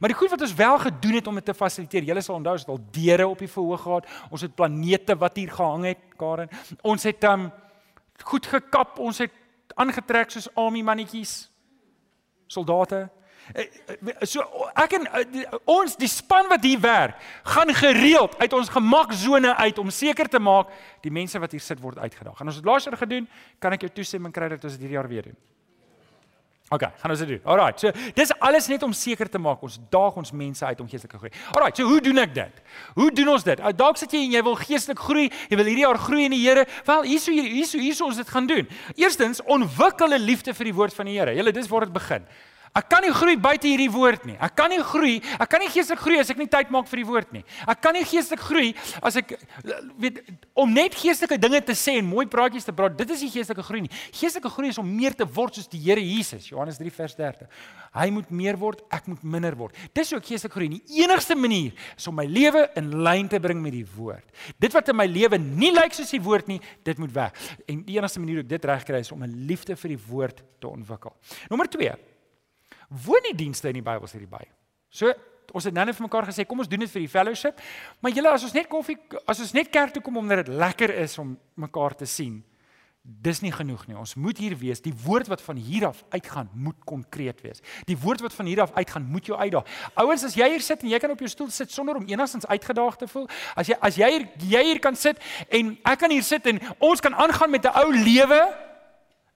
Maar 0.00 0.12
die 0.12 0.18
goed 0.18 0.30
wat 0.30 0.40
ons 0.40 0.54
wel 0.54 0.78
gedoen 0.78 1.18
het 1.20 1.26
om 1.26 1.34
dit 1.34 1.44
te 1.44 1.54
fasiliteer, 1.54 2.02
julle 2.02 2.22
sal 2.24 2.38
onthou, 2.38 2.52
ons 2.52 2.66
het 2.66 2.74
al 2.74 2.84
deure 2.90 3.28
op 3.28 3.38
die 3.38 3.50
verhoog 3.50 3.82
gehad. 3.82 4.08
Ons 4.30 4.46
het 4.46 4.54
planete 4.54 5.16
wat 5.16 5.36
hier 5.36 5.52
gehang 5.52 5.84
het, 5.84 6.02
Karen. 6.16 6.48
Ons 6.82 7.04
het 7.08 7.24
um 7.24 7.50
goed 8.24 8.46
gekap, 8.46 8.98
ons 8.98 9.18
het 9.18 9.32
aangetrek 9.74 10.32
soos 10.32 10.48
army 10.54 10.82
mannetjies. 10.86 11.46
Soldate. 12.46 13.06
Eh, 13.54 13.66
eh, 13.86 14.26
so 14.26 14.42
ek 14.74 14.96
en 14.98 15.04
eh, 15.06 15.44
ons 15.70 15.94
die 16.00 16.10
span 16.10 16.48
wat 16.50 16.64
hier 16.66 16.80
werk, 16.82 17.20
gaan 17.46 17.70
gereeld 17.74 18.34
uit 18.40 18.56
ons 18.58 18.72
gemaksone 18.74 19.52
uit 19.54 19.78
om 19.78 19.92
seker 19.94 20.30
te 20.30 20.40
maak 20.42 20.72
die 21.04 21.14
mense 21.14 21.38
wat 21.38 21.54
hier 21.54 21.62
sit 21.62 21.82
word 21.82 22.00
uitgedaag. 22.02 22.40
En 22.40 22.50
ons 22.50 22.58
het 22.58 22.66
laas 22.66 22.88
jaar 22.88 22.98
gedoen, 22.98 23.28
kan 23.62 23.76
ek 23.76 23.86
jou 23.86 23.92
toestemming 24.00 24.34
kry 24.34 24.50
dat 24.50 24.64
ons 24.64 24.74
dit 24.74 24.82
hierdie 24.82 24.98
jaar 24.98 25.10
weer 25.10 25.30
doen? 25.30 25.38
OK, 26.74 26.82
gaan 26.98 27.12
ons 27.14 27.20
dit 27.22 27.28
doen. 27.28 27.40
Alraai. 27.46 27.76
So 27.78 27.92
dis 28.16 28.32
alles 28.42 28.66
net 28.66 28.82
om 28.82 28.94
seker 28.96 29.28
te 29.30 29.38
maak 29.38 29.60
ons 29.62 29.76
daag 29.92 30.16
ons 30.18 30.32
mense 30.34 30.66
uit 30.66 30.80
om 30.82 30.88
geestelik 30.90 31.12
te 31.14 31.20
groei. 31.20 31.30
Alraai. 31.52 31.70
So 31.78 31.86
hoe 31.86 32.00
doen 32.02 32.18
ek 32.18 32.34
dit? 32.34 32.64
Hoe 32.96 33.06
doen 33.14 33.30
ons 33.36 33.46
dit? 33.46 33.62
Dalk 33.78 34.00
sit 34.00 34.16
jy 34.16 34.24
en 34.24 34.34
jy 34.34 34.42
wil 34.48 34.58
geestelik 34.58 34.98
groei, 34.98 35.28
jy 35.46 35.60
wil 35.60 35.70
hierdie 35.70 35.84
jaar 35.86 36.00
groei 36.02 36.24
in 36.26 36.34
die 36.34 36.42
Here. 36.42 36.66
Wel, 36.88 37.06
hierso 37.12 37.30
hier 37.30 37.46
hierso 37.52 37.78
hierso 37.78 38.10
ons 38.10 38.18
dit 38.18 38.34
gaan 38.34 38.50
doen. 38.50 38.66
Eerstens, 38.98 39.42
ontwikkel 39.46 40.18
'n 40.18 40.26
liefde 40.26 40.54
vir 40.54 40.72
die 40.72 40.74
woord 40.74 40.94
van 40.94 41.06
die 41.06 41.18
Here. 41.18 41.34
Julle, 41.34 41.52
dis 41.52 41.68
waar 41.68 41.86
dit 41.86 41.92
begin. 41.92 42.26
Ek 42.76 42.90
kan 42.92 43.04
nie 43.04 43.12
groei 43.14 43.36
buite 43.40 43.68
hierdie 43.68 43.88
woord 43.92 44.26
nie. 44.28 44.36
Ek 44.42 44.52
kan 44.58 44.68
nie 44.72 44.82
groei, 44.84 45.14
ek 45.40 45.48
kan 45.48 45.62
nie 45.62 45.70
geestelik 45.72 46.02
groei 46.02 46.18
as 46.20 46.30
ek 46.32 46.40
nie 46.42 46.48
tyd 46.52 46.72
maak 46.74 46.88
vir 46.90 47.00
die 47.00 47.06
woord 47.08 47.30
nie. 47.32 47.42
Ek 47.64 47.80
kan 47.80 47.96
nie 47.96 48.04
geestelik 48.04 48.42
groei 48.44 48.72
as 49.00 49.16
ek 49.16 49.32
weet 50.02 50.20
om 50.58 50.72
net 50.72 50.96
geestelike 50.98 51.38
dinge 51.40 51.62
te 51.64 51.76
sê 51.78 51.96
en 52.02 52.08
mooi 52.08 52.26
praatjies 52.28 52.66
te 52.68 52.74
praat. 52.76 52.96
Dit 52.98 53.12
is 53.14 53.22
nie 53.24 53.30
geestelike 53.32 53.64
groei 53.64 53.84
nie. 53.86 53.92
Geestelike 54.10 54.50
groei 54.52 54.72
is 54.74 54.80
om 54.82 54.88
meer 54.88 55.16
te 55.16 55.24
word 55.38 55.56
soos 55.56 55.70
die 55.72 55.80
Here 55.86 56.02
Jesus. 56.02 56.50
Johannes 56.50 56.80
3 56.80 56.92
vers 56.98 57.14
30. 57.16 57.48
Hy 57.96 58.08
moet 58.12 58.32
meer 58.34 58.58
word, 58.60 58.82
ek 58.92 59.06
moet 59.08 59.22
minder 59.24 59.56
word. 59.56 59.78
Dis 59.96 60.10
hoe 60.12 60.20
ek 60.20 60.28
geestelik 60.28 60.56
groei. 60.56 60.68
Die 60.76 61.00
enigste 61.04 61.36
manier 61.38 61.86
is 61.96 62.08
om 62.10 62.18
my 62.18 62.26
lewe 62.28 62.66
in 62.76 62.90
lyn 63.06 63.30
te 63.32 63.40
bring 63.40 63.62
met 63.62 63.72
die 63.76 63.86
woord. 63.94 64.26
Dit 64.60 64.74
wat 64.76 64.90
in 64.92 64.98
my 64.98 65.06
lewe 65.08 65.38
nie 65.40 65.72
lyk 65.72 65.96
soos 65.96 66.12
die 66.12 66.20
woord 66.22 66.50
nie, 66.50 66.58
dit 66.84 67.00
moet 67.00 67.14
weg. 67.14 67.46
En 67.64 67.80
die 67.86 67.96
enigste 67.96 68.20
manier 68.20 68.42
hoe 68.42 68.44
ek 68.44 68.52
dit 68.52 68.68
regkry 68.68 69.00
is 69.00 69.14
om 69.14 69.24
'n 69.24 69.46
liefde 69.48 69.76
vir 69.76 69.96
die 69.96 70.02
woord 70.10 70.44
te 70.60 70.68
ontwikkel. 70.68 71.14
Nommer 71.48 71.70
2 71.72 72.15
woon 72.88 73.24
nie 73.26 73.36
dienste 73.36 73.68
in 73.68 73.80
die 73.80 73.86
Bybel 73.86 74.08
sê 74.10 74.22
by. 74.26 74.44
So 74.90 75.12
ons 75.56 75.64
het 75.64 75.74
nou 75.74 75.84
net 75.86 75.96
vir 75.96 76.06
mekaar 76.08 76.26
gesê 76.28 76.44
kom 76.46 76.60
ons 76.60 76.68
doen 76.68 76.82
dit 76.82 76.90
vir 76.90 77.04
die 77.04 77.12
fellowship. 77.12 77.60
Maar 78.00 78.12
julle 78.16 78.34
as 78.34 78.44
ons 78.44 78.56
net 78.56 78.68
koffie 78.68 78.98
as 79.26 79.40
ons 79.40 79.54
net 79.56 79.70
kerk 79.72 79.94
toe 79.94 80.02
kom 80.02 80.18
omdat 80.20 80.44
dit 80.44 80.54
lekker 80.54 80.92
is 81.04 81.16
om 81.22 81.36
mekaar 81.54 81.96
te 81.96 82.08
sien. 82.10 82.42
Dis 83.06 83.38
nie 83.38 83.52
genoeg 83.54 83.84
nie. 83.86 83.94
Ons 83.94 84.16
moet 84.18 84.38
hier 84.42 84.56
wees. 84.58 84.80
Die 84.82 84.94
woord 85.04 85.28
wat 85.30 85.42
van 85.44 85.58
hier 85.62 85.86
af 85.86 86.00
uitgaan 86.10 86.48
moet 86.52 86.78
konkreet 86.84 87.38
wees. 87.44 87.62
Die 87.86 87.94
woord 88.02 88.24
wat 88.24 88.34
van 88.34 88.50
hier 88.50 88.64
af 88.64 88.74
uitgaan 88.74 89.06
moet 89.06 89.30
jou 89.30 89.38
uitdaag. 89.38 89.68
Ouens, 89.94 90.24
as 90.26 90.34
jy 90.34 90.48
hier 90.50 90.64
sit 90.64 90.82
en 90.82 90.90
jy 90.90 90.98
kan 90.98 91.14
op 91.14 91.22
jou 91.22 91.30
stoel 91.30 91.52
sit 91.54 91.70
sonder 91.70 92.00
om 92.00 92.08
enigstens 92.10 92.48
uitgedaag 92.50 92.98
te 92.98 93.06
voel, 93.12 93.28
as 93.54 93.70
jy 93.70 93.78
as 93.78 94.00
jy 94.00 94.10
hier 94.10 94.26
jy 94.50 94.64
hier 94.72 94.82
kan 94.82 94.98
sit 94.98 95.22
en 95.54 95.76
ek 95.86 96.02
kan 96.02 96.10
hier 96.10 96.26
sit 96.26 96.50
en 96.50 96.58
ons 96.82 97.00
kan 97.00 97.14
aangaan 97.14 97.54
met 97.54 97.70
'n 97.70 97.78
ou 97.78 97.92
lewe 97.94 98.65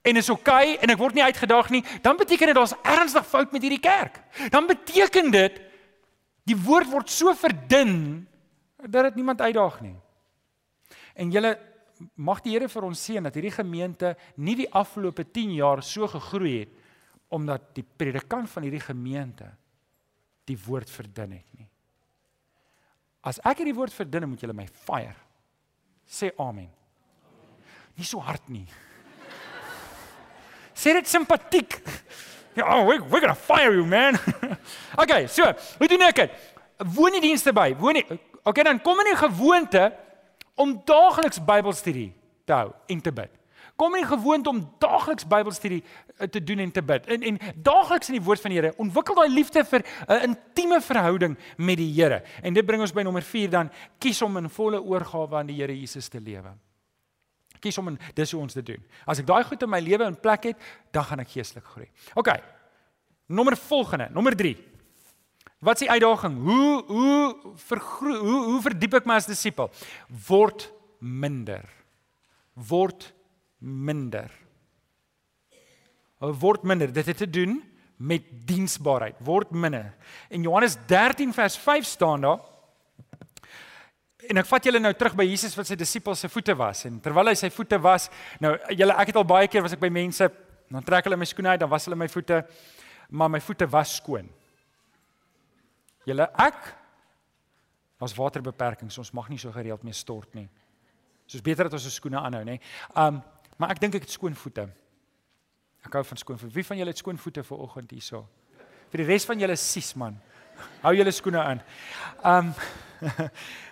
en 0.02 0.16
is 0.16 0.30
oké 0.32 0.40
okay, 0.40 0.76
en 0.80 0.92
ek 0.92 1.00
word 1.00 1.16
nie 1.16 1.24
uitgedaag 1.24 1.70
nie, 1.74 1.82
dan 2.04 2.16
beteken 2.16 2.50
dit 2.50 2.56
daar's 2.56 2.76
ernstig 2.82 3.26
fout 3.28 3.52
met 3.52 3.64
hierdie 3.64 3.82
kerk. 3.82 4.20
Dan 4.52 4.68
beteken 4.70 5.30
dit 5.34 5.60
die 6.48 6.56
woord 6.56 6.88
word 6.90 7.12
so 7.12 7.34
verdun 7.36 8.26
dat 8.80 9.10
dit 9.10 9.20
niemand 9.20 9.40
uitdaag 9.40 9.80
nie. 9.84 9.96
En 11.14 11.32
julle 11.32 11.52
mag 12.16 12.40
die 12.40 12.54
Here 12.54 12.68
vir 12.72 12.86
ons 12.88 13.00
seën 13.04 13.24
dat 13.24 13.36
hierdie 13.36 13.52
gemeente 13.52 14.14
nie 14.40 14.56
die 14.62 14.70
afgelope 14.72 15.26
10 15.28 15.52
jaar 15.58 15.82
so 15.84 16.08
gegroei 16.08 16.54
het 16.62 16.76
omdat 17.30 17.68
die 17.76 17.84
predikant 17.84 18.50
van 18.50 18.64
hierdie 18.66 18.82
gemeente 18.82 19.46
die 20.48 20.58
woord 20.58 20.90
verdun 20.90 21.36
het 21.36 21.58
nie. 21.58 21.68
As 23.22 23.38
ek 23.46 23.60
hierdie 23.60 23.76
woord 23.76 23.94
verdun, 23.94 24.30
moet 24.32 24.42
julle 24.42 24.56
my 24.56 24.66
fire. 24.66 25.14
Sê 26.08 26.32
amen. 26.40 26.70
Nie 27.94 28.08
so 28.08 28.22
hard 28.24 28.48
nie. 28.50 28.64
Sê 30.80 30.94
dit 30.96 31.08
simpatiek. 31.08 31.76
Ja, 32.56 32.64
oh, 32.78 32.86
we 32.86 33.00
we're 33.10 33.20
going 33.20 33.34
to 33.34 33.40
fire 33.40 33.72
you, 33.74 33.86
man. 33.86 34.16
okay, 35.02 35.26
so, 35.26 35.44
hoe 35.78 35.88
doen 35.88 36.06
ek 36.08 36.22
dit? 36.22 36.38
Woon 36.94 37.12
nie 37.12 37.20
dienste 37.20 37.52
by. 37.52 37.74
Woon 37.78 37.98
nie. 38.00 38.06
Okay, 38.48 38.64
dan 38.64 38.80
kom 38.80 39.02
in 39.02 39.10
die 39.12 39.18
gewoonte 39.20 39.90
om 40.60 40.78
daagliks 40.88 41.42
Bybelstudie 41.44 42.08
te 42.48 42.56
hou 42.56 42.70
en 42.88 43.02
te 43.04 43.12
bid. 43.12 43.32
Kom 43.80 43.94
in 43.96 44.06
die 44.06 44.08
gewoonte 44.08 44.52
om 44.52 44.62
daagliks 44.80 45.28
Bybelstudie 45.28 45.82
eh, 45.82 46.28
te 46.32 46.40
doen 46.40 46.64
en 46.64 46.72
te 46.72 46.82
bid. 46.84 47.06
En 47.12 47.28
en 47.28 47.38
daagliks 47.60 48.08
in 48.08 48.16
die 48.16 48.24
woord 48.24 48.40
van 48.40 48.54
die 48.54 48.60
Here, 48.60 48.72
ontwikkel 48.80 49.20
daai 49.20 49.28
liefde 49.34 49.64
vir 49.68 49.84
'n 50.08 50.32
intieme 50.32 50.80
verhouding 50.80 51.36
met 51.56 51.76
die 51.76 51.92
Here. 51.92 52.22
En 52.42 52.56
dit 52.56 52.66
bring 52.66 52.80
ons 52.80 52.96
by 52.96 53.04
nommer 53.04 53.22
4 53.22 53.50
dan 53.50 53.70
kies 53.98 54.22
om 54.22 54.36
in 54.36 54.48
volle 54.48 54.80
oorgawe 54.80 55.36
aan 55.36 55.52
die 55.52 55.60
Here 55.60 55.76
Jesus 55.76 56.08
te 56.08 56.20
lewe 56.20 56.56
kies 57.60 57.78
om 57.78 57.92
en 57.92 57.98
dis 58.16 58.32
hoe 58.32 58.40
ons 58.42 58.56
dit 58.56 58.66
doen. 58.72 58.82
As 59.06 59.20
ek 59.22 59.28
daai 59.28 59.44
goed 59.44 59.62
in 59.62 59.70
my 59.70 59.80
lewe 59.84 60.08
in 60.08 60.18
plek 60.18 60.50
het, 60.50 60.66
dan 60.94 61.06
gaan 61.08 61.22
ek 61.22 61.32
geestelik 61.34 61.68
groei. 61.74 61.88
OK. 62.18 62.32
Nommer 63.30 63.56
volgende, 63.56 64.08
nommer 64.14 64.36
3. 64.36 64.56
Wat 65.60 65.76
is 65.76 65.84
die 65.84 65.92
uitdaging? 65.92 66.38
Hoe 66.40 66.84
hoe 66.88 67.54
vergroei 67.68 68.16
hoe 68.16 68.44
hoe 68.48 68.60
verdiep 68.64 68.96
ek 69.00 69.08
my 69.08 69.18
as 69.20 69.28
disipel? 69.28 69.68
Word 70.28 70.70
minder. 70.98 71.66
Word 72.56 73.10
minder. 73.60 74.32
Word 76.18 76.64
minder. 76.64 76.92
Dit 76.92 77.12
het 77.12 77.20
te 77.20 77.28
doen 77.28 77.60
met 78.00 78.24
diensbaarheid. 78.48 79.20
Word 79.24 79.52
minder. 79.52 79.92
In 80.32 80.42
Johannes 80.42 80.78
13 80.88 81.32
vers 81.36 81.58
5 81.60 81.84
staan 81.84 82.24
daar 82.24 82.40
En 84.28 84.40
ek 84.42 84.48
vat 84.50 84.66
julle 84.68 84.80
nou 84.82 84.92
terug 84.94 85.14
by 85.16 85.24
Jesus 85.24 85.54
wat 85.56 85.68
sy 85.70 85.76
disippels 85.78 86.20
se 86.24 86.28
voete 86.28 86.54
was 86.58 86.84
en 86.88 86.98
terwyl 87.02 87.30
hy 87.32 87.36
sy 87.38 87.48
voete 87.54 87.78
was, 87.82 88.10
nou 88.42 88.52
julle 88.76 88.96
ek 89.00 89.12
het 89.12 89.20
al 89.20 89.28
baie 89.28 89.48
keer 89.48 89.64
was 89.64 89.76
ek 89.76 89.82
by 89.82 89.90
mense, 89.92 90.28
dan 90.70 90.86
trek 90.86 91.08
hulle 91.08 91.18
my 91.18 91.28
skoene 91.28 91.54
uit, 91.54 91.62
dan 91.62 91.70
was 91.70 91.88
hulle 91.88 91.98
my 91.98 92.08
voete, 92.10 92.42
maar 93.10 93.32
my 93.32 93.40
voete 93.42 93.66
was 93.70 93.96
skoon. 93.98 94.28
Julle 96.08 96.28
ek 96.40 96.60
was 98.00 98.14
waterbeperkings, 98.16 98.98
ons 99.00 99.12
mag 99.16 99.28
nie 99.32 99.40
so 99.40 99.52
gereeld 99.52 99.82
mee 99.84 99.96
stort 99.96 100.34
nie. 100.36 100.48
Soos 101.30 101.44
beter 101.44 101.68
dat 101.68 101.76
ons 101.78 101.88
ons 101.88 101.98
skoene 102.00 102.20
aanhou, 102.20 102.44
nê. 102.46 102.58
Um 102.98 103.22
maar 103.60 103.74
ek 103.74 103.80
dink 103.82 103.98
ek 103.98 104.06
het 104.06 104.14
skoon 104.14 104.32
voete. 104.40 104.62
Ek 105.84 105.92
hou 105.92 106.00
van 106.08 106.18
skoon 106.20 106.38
voete. 106.40 106.54
Wie 106.54 106.64
van 106.64 106.78
julle 106.80 106.94
het 106.94 107.00
skoon 107.00 107.18
voete 107.20 107.42
vir 107.44 107.60
oggend 107.60 107.90
hierso? 107.92 108.22
Vir 108.88 109.02
die 109.02 109.08
res 109.10 109.26
van 109.28 109.42
julle 109.42 109.56
sies 109.60 109.90
man. 110.00 110.16
Hou 110.80 110.94
julle 110.96 111.12
skoene 111.12 111.42
aan. 111.44 111.60
Um 112.24 112.54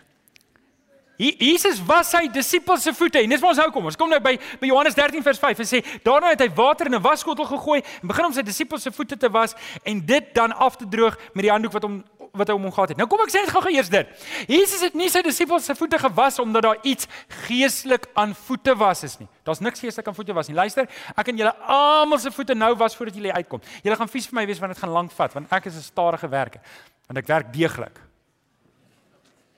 Jesus 1.19 1.81
was 1.83 2.13
sy 2.15 2.29
disippels 2.31 2.85
se 2.87 2.93
voete 2.95 3.19
en 3.19 3.33
dis 3.33 3.41
waar 3.43 3.51
ons 3.51 3.59
nou 3.59 3.71
kom. 3.75 3.89
Ons 3.91 3.97
kom 3.99 4.11
nou 4.11 4.21
by 4.23 4.37
by 4.61 4.69
Johannes 4.71 4.95
13 4.95 5.25
vers 5.27 5.41
5 5.43 5.63
en 5.65 5.67
sê 5.67 5.81
daarna 6.05 6.31
het 6.31 6.45
hy 6.45 6.51
water 6.55 6.87
in 6.87 6.95
'n 6.95 7.03
wasskottel 7.03 7.45
gegooi 7.45 7.83
en 8.03 8.09
begin 8.09 8.27
om 8.27 8.33
sy 8.33 8.43
disippels 8.43 8.83
se 8.83 8.91
voete 8.91 9.17
te 9.17 9.29
was 9.29 9.55
en 9.83 10.07
dit 10.07 10.35
dan 10.35 10.53
af 10.53 10.77
te 10.77 10.87
droog 10.89 11.19
met 11.35 11.43
die 11.43 11.51
handdoek 11.51 11.73
wat 11.73 11.83
hom 11.83 12.05
wat 12.33 12.49
hy 12.49 12.55
om 12.55 12.63
hom 12.63 12.73
gehad 12.73 12.89
het. 12.93 12.99
Nou 12.99 13.09
kom 13.09 13.21
ek 13.25 13.33
sê 13.33 13.43
net 13.43 13.51
gou-gou 13.51 13.73
eers 13.73 13.89
dit. 13.89 14.07
Jesus 14.47 14.81
het 14.81 14.95
nie 14.95 15.09
sy 15.11 15.23
disippels 15.23 15.65
se 15.65 15.75
voete 15.75 15.99
gewas 15.99 16.39
omdat 16.39 16.63
daar 16.63 16.79
iets 16.83 17.09
geestelik 17.47 18.07
aan 18.15 18.35
voete 18.35 18.77
was 18.79 19.03
is 19.03 19.19
nie. 19.19 19.29
Daar's 19.43 19.61
niks 19.61 19.81
geestelik 19.81 20.07
aan 20.07 20.15
voete 20.15 20.33
was 20.33 20.49
nie. 20.49 20.55
Luister, 20.55 20.87
ek 21.17 21.29
en 21.29 21.37
julle 21.37 21.55
almal 21.67 22.19
se 22.19 22.31
voete 22.31 22.55
nou 22.55 22.75
was 22.77 22.97
voordat 22.97 23.17
julle 23.19 23.33
uitkom. 23.33 23.61
Julle 23.83 23.97
gaan 23.97 24.09
vies 24.09 24.27
vir 24.27 24.35
my 24.41 24.47
wees 24.47 24.61
want 24.63 24.73
dit 24.73 24.83
gaan 24.83 24.95
lank 24.95 25.11
vat 25.13 25.35
want 25.35 25.53
ek 25.53 25.67
is 25.67 25.75
'n 25.75 25.83
stadige 25.83 26.29
werker. 26.29 26.61
Want 27.09 27.19
ek 27.19 27.27
werk 27.27 27.53
deeglik. 27.53 27.99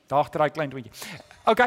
Daar 0.09 0.19
agter 0.19 0.39
daai 0.39 0.51
klein 0.51 0.71
toetjie. 0.71 0.93
OK. 1.49 1.63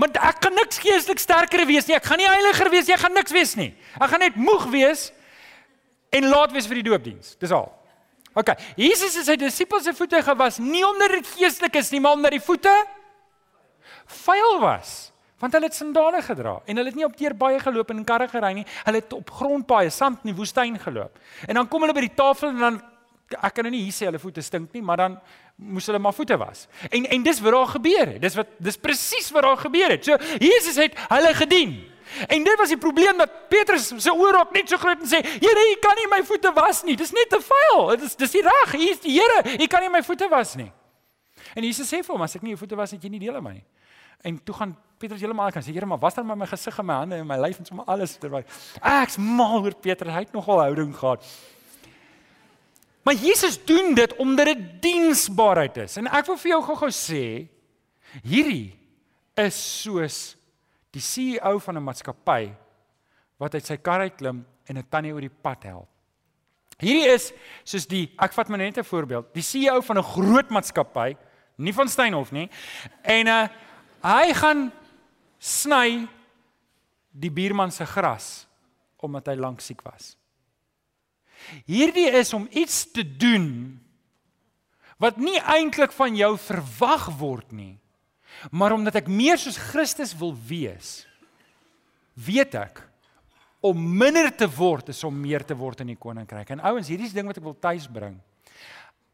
Maar 0.00 0.16
ek 0.30 0.40
kan 0.42 0.54
niks 0.56 0.80
geestelik 0.82 1.20
sterker 1.20 1.66
wees 1.68 1.86
nie. 1.86 1.96
Ek 1.98 2.06
gaan 2.08 2.18
nie 2.18 2.28
heiliger 2.28 2.70
wees 2.72 2.88
nie. 2.88 2.96
Ek 2.96 3.04
gaan 3.04 3.14
niks 3.14 3.34
wees 3.34 3.52
nie. 3.58 3.70
Ek 4.00 4.10
gaan 4.10 4.24
net 4.24 4.38
moeg 4.40 4.66
wees 4.72 5.10
en 6.12 6.28
laat 6.32 6.52
wees 6.52 6.66
vir 6.68 6.80
die 6.80 6.88
doopdiens. 6.90 7.36
Dis 7.40 7.54
al. 7.54 7.68
OK. 8.32 8.54
Jesus 8.80 9.14
het 9.20 9.28
sy 9.28 9.36
disippels 9.40 9.86
se 9.86 9.94
voete 9.96 10.22
gewas 10.24 10.58
nie 10.62 10.82
omdat 10.86 11.18
dit 11.18 11.32
geestelik 11.36 11.76
is 11.80 11.92
nie, 11.92 12.00
maar 12.00 12.16
omdat 12.16 12.34
die 12.34 12.42
voete 12.42 12.72
vuil 14.24 14.60
was. 14.62 15.12
Want 15.42 15.56
hulle 15.56 15.68
het 15.68 15.76
sandale 15.76 16.22
gedra 16.22 16.60
en 16.64 16.78
hulle 16.78 16.92
het 16.92 16.98
nie 16.98 17.06
op 17.06 17.16
teer 17.18 17.34
baie 17.36 17.58
geloop 17.60 17.90
en 17.90 18.00
in 18.00 18.06
karre 18.08 18.28
gery 18.30 18.52
nie. 18.56 18.66
Hulle 18.86 19.02
het 19.02 19.12
op 19.16 19.30
grondpaaie, 19.38 19.90
sand 19.90 20.22
in 20.22 20.32
die 20.32 20.38
woestyn 20.38 20.78
geloop. 20.80 21.18
En 21.48 21.58
dan 21.58 21.68
kom 21.68 21.84
hulle 21.84 21.96
by 21.96 22.06
die 22.06 22.16
tafel 22.16 22.52
en 22.52 22.62
dan 22.62 22.80
ek 23.30 23.54
kan 23.54 23.64
nou 23.64 23.72
nie 23.72 23.84
hier 23.86 23.94
sê 23.94 24.08
hulle 24.08 24.20
voete 24.20 24.42
stink 24.44 24.72
nie, 24.72 24.82
maar 24.82 24.96
dan 24.96 25.20
moes 25.56 25.86
hulle 25.86 25.98
maar 26.02 26.14
voete 26.16 26.36
was. 26.36 26.66
En 26.90 27.06
en 27.06 27.22
dis 27.22 27.40
wat 27.40 27.52
daar 27.52 27.70
gebeur 27.76 28.06
het. 28.14 28.20
Dis 28.22 28.36
wat 28.36 28.52
dis 28.58 28.76
presies 28.76 29.30
wat 29.30 29.42
daar 29.42 29.56
gebeur 29.56 29.90
het. 29.94 30.04
So 30.04 30.16
Jesus 30.40 30.76
het 30.76 30.98
hulle 31.08 31.34
gedien. 31.34 31.92
En 32.28 32.44
dit 32.44 32.58
was 32.58 32.68
die 32.68 32.78
probleem 32.78 33.16
dat 33.18 33.48
Petrus 33.48 33.88
se 33.96 34.12
oor 34.12 34.40
op 34.40 34.52
net 34.52 34.68
so 34.68 34.76
groot 34.76 35.00
en 35.00 35.08
sê: 35.08 35.22
"Here, 35.22 35.62
u 35.72 35.76
kan 35.80 35.96
nie 35.96 36.08
my 36.10 36.22
voete 36.24 36.52
was 36.54 36.82
nie. 36.82 36.96
Dis 36.96 37.12
net 37.12 37.30
te 37.30 37.40
vuil. 37.40 37.88
Dit 37.96 38.02
is 38.02 38.16
dis 38.16 38.32
nie 38.32 38.42
reg. 38.42 38.74
U 38.74 38.90
is 38.90 39.00
die 39.00 39.20
Here. 39.20 39.56
U 39.62 39.66
kan 39.66 39.80
nie 39.80 39.90
my 39.90 40.02
voete 40.02 40.28
was 40.28 40.54
nie." 40.54 40.72
En 41.54 41.64
Jesus 41.64 41.88
sê 41.88 42.02
vir 42.02 42.12
hom: 42.12 42.22
"As 42.22 42.36
ek 42.36 42.42
nie 42.42 42.50
jou 42.50 42.58
voete 42.58 42.76
was 42.76 42.90
het 42.90 43.02
jy 43.02 43.08
nie 43.08 43.20
deel 43.20 43.36
aan 43.36 43.42
my 43.42 43.52
nie." 43.52 43.64
En 44.22 44.42
toe 44.44 44.54
gaan 44.54 44.76
Petrus 44.98 45.20
heeltemal 45.20 45.50
kan 45.50 45.62
sê: 45.62 45.72
"Here, 45.72 45.86
maar 45.86 45.98
was 45.98 46.14
dan 46.14 46.26
met 46.26 46.36
my 46.36 46.46
gesig 46.46 46.78
en 46.78 46.86
my 46.86 46.94
hande 46.94 47.16
en 47.16 47.26
my 47.26 47.36
lyf 47.36 47.58
en 47.58 47.64
sommer 47.64 47.84
alles 47.86 48.16
terwyl 48.16 48.44
ek's 48.82 49.16
mal 49.16 49.62
oor 49.62 49.74
Petrus. 49.74 50.12
Hy 50.12 50.18
het 50.18 50.32
nogal 50.32 50.60
houding 50.60 50.96
gehad." 50.96 51.24
Maar 53.02 53.14
Jesus 53.14 53.64
doen 53.64 53.94
dit 53.94 54.16
omdat 54.16 54.46
dit 54.46 54.82
diensbaarheid 54.82 55.76
is. 55.76 55.96
En 55.96 56.06
ek 56.06 56.26
wil 56.26 56.38
vir 56.38 56.52
jou 56.54 56.60
gou-gou 56.62 56.90
sê, 56.94 57.24
hierdie 58.22 58.78
is 59.42 59.58
soos 59.82 60.36
die 60.92 61.02
CEO 61.02 61.58
van 61.58 61.76
'n 61.76 61.84
maatskappy 61.84 62.52
wat 63.38 63.54
uit 63.54 63.66
sy 63.66 63.76
kar 63.76 64.00
uit 64.00 64.16
klim 64.16 64.44
en 64.68 64.78
'n 64.78 64.88
tannie 64.88 65.12
oor 65.12 65.20
die 65.20 65.38
pad 65.42 65.64
help. 65.64 65.88
Hierdie 66.78 67.08
is 67.14 67.32
soos 67.64 67.86
die 67.86 68.12
ek 68.18 68.32
vat 68.32 68.48
maar 68.48 68.58
net 68.58 68.78
'n 68.78 68.84
voorbeeld, 68.84 69.34
die 69.34 69.42
CEO 69.42 69.80
van 69.80 69.98
'n 69.98 70.02
groot 70.02 70.50
maatskappy, 70.50 71.16
nie 71.56 71.72
van 71.72 71.88
Steynhof 71.88 72.32
nie. 72.32 72.48
En 73.02 73.26
uh 73.26 73.48
hy 74.02 74.34
gaan 74.34 74.72
sny 75.38 76.08
die 77.10 77.30
buurman 77.30 77.70
se 77.70 77.86
gras 77.86 78.46
omdat 78.96 79.26
hy 79.26 79.34
lank 79.34 79.60
siek 79.60 79.82
was. 79.82 80.16
Hierdie 81.66 82.08
is 82.10 82.32
om 82.34 82.48
iets 82.50 82.84
te 82.92 83.04
doen 83.04 83.78
wat 85.02 85.18
nie 85.18 85.38
eintlik 85.40 85.92
van 85.92 86.14
jou 86.16 86.36
verwag 86.38 87.08
word 87.18 87.52
nie. 87.52 87.76
Maar 88.50 88.76
omdat 88.76 89.02
ek 89.02 89.10
meer 89.10 89.38
soos 89.38 89.58
Christus 89.58 90.14
wil 90.18 90.32
wees, 90.34 91.02
weet 92.14 92.54
ek 92.58 92.82
om 93.62 93.78
minder 93.78 94.26
te 94.34 94.48
word 94.50 94.90
is 94.90 95.02
om 95.06 95.14
meer 95.14 95.44
te 95.46 95.54
word 95.54 95.84
in 95.84 95.92
die 95.92 95.98
koninkryk. 96.00 96.48
En 96.50 96.64
ouens, 96.66 96.88
hierdie 96.90 97.06
is 97.06 97.14
ding 97.14 97.28
wat 97.30 97.38
ek 97.38 97.46
wil 97.46 97.58
tuis 97.62 97.86
bring. 97.86 98.16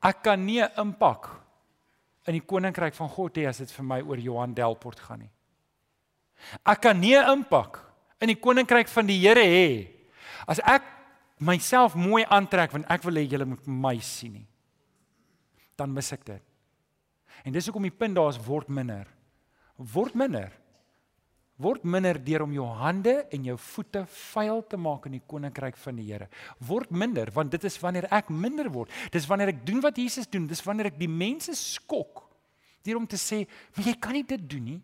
Ek 0.01 0.23
kan 0.25 0.41
nie 0.41 0.63
'n 0.63 0.71
impak 0.79 1.29
in 2.27 2.33
die 2.39 2.45
koninkryk 2.45 2.95
van 2.95 3.09
God 3.09 3.37
hê 3.37 3.49
as 3.49 3.59
dit 3.59 3.71
vir 3.71 3.85
my 3.85 4.01
oor 4.01 4.17
Johan 4.17 4.55
Delport 4.55 5.01
gaan 5.01 5.21
nie. 5.21 5.31
Ek 6.65 6.81
kan 6.81 7.01
nie 7.01 7.17
'n 7.17 7.31
impak 7.39 7.81
in 8.21 8.29
die 8.29 8.41
koninkryk 8.41 8.89
van 8.89 9.07
die 9.07 9.19
Here 9.19 9.45
hê 9.45 9.89
as 10.47 10.61
ek 10.65 10.83
myself 11.41 11.95
mooi 11.99 12.25
aantrek 12.25 12.73
want 12.75 12.89
ek 12.91 13.05
wil 13.07 13.21
hê 13.21 13.27
julle 13.29 13.47
moet 13.49 13.67
my 13.67 13.97
sien 14.05 14.39
nie. 14.41 14.47
Dan 15.79 15.93
mis 15.95 16.13
ek 16.13 16.25
dit. 16.27 16.45
En 17.47 17.55
dis 17.55 17.69
hoekom 17.69 17.87
die 17.87 17.95
punt 17.95 18.17
daar 18.19 18.33
is 18.33 18.41
word 18.43 18.69
minder. 18.69 19.07
Word 19.79 20.17
minder. 20.19 20.51
Word 21.59 21.83
minder 21.83 22.19
deur 22.23 22.45
om 22.45 22.53
jou 22.55 22.67
hande 22.79 23.15
en 23.35 23.47
jou 23.51 23.57
voete 23.59 24.05
vuil 24.07 24.61
te 24.71 24.79
maak 24.79 25.09
in 25.09 25.17
die 25.17 25.25
koninkryk 25.27 25.79
van 25.83 25.97
die 25.99 26.07
Here. 26.07 26.29
Word 26.63 26.93
minder 26.95 27.33
want 27.35 27.51
dit 27.55 27.65
is 27.67 27.79
wanneer 27.83 28.07
ek 28.15 28.31
minder 28.31 28.71
word. 28.71 28.93
Dis 29.15 29.27
wanneer 29.27 29.55
ek 29.55 29.65
doen 29.67 29.83
wat 29.83 29.99
Jesus 29.99 30.31
doen. 30.31 30.47
Dis 30.47 30.63
wanneer 30.67 30.93
ek 30.93 31.01
die 31.01 31.11
mense 31.11 31.55
skok 31.59 32.27
deur 32.87 33.01
om 33.01 33.07
te 33.07 33.19
sê, 33.19 33.47
"Maar 33.75 33.87
jy 33.87 33.95
kan 34.01 34.13
nie 34.13 34.23
dit 34.23 34.49
doen 34.49 34.65
nie." 34.65 34.83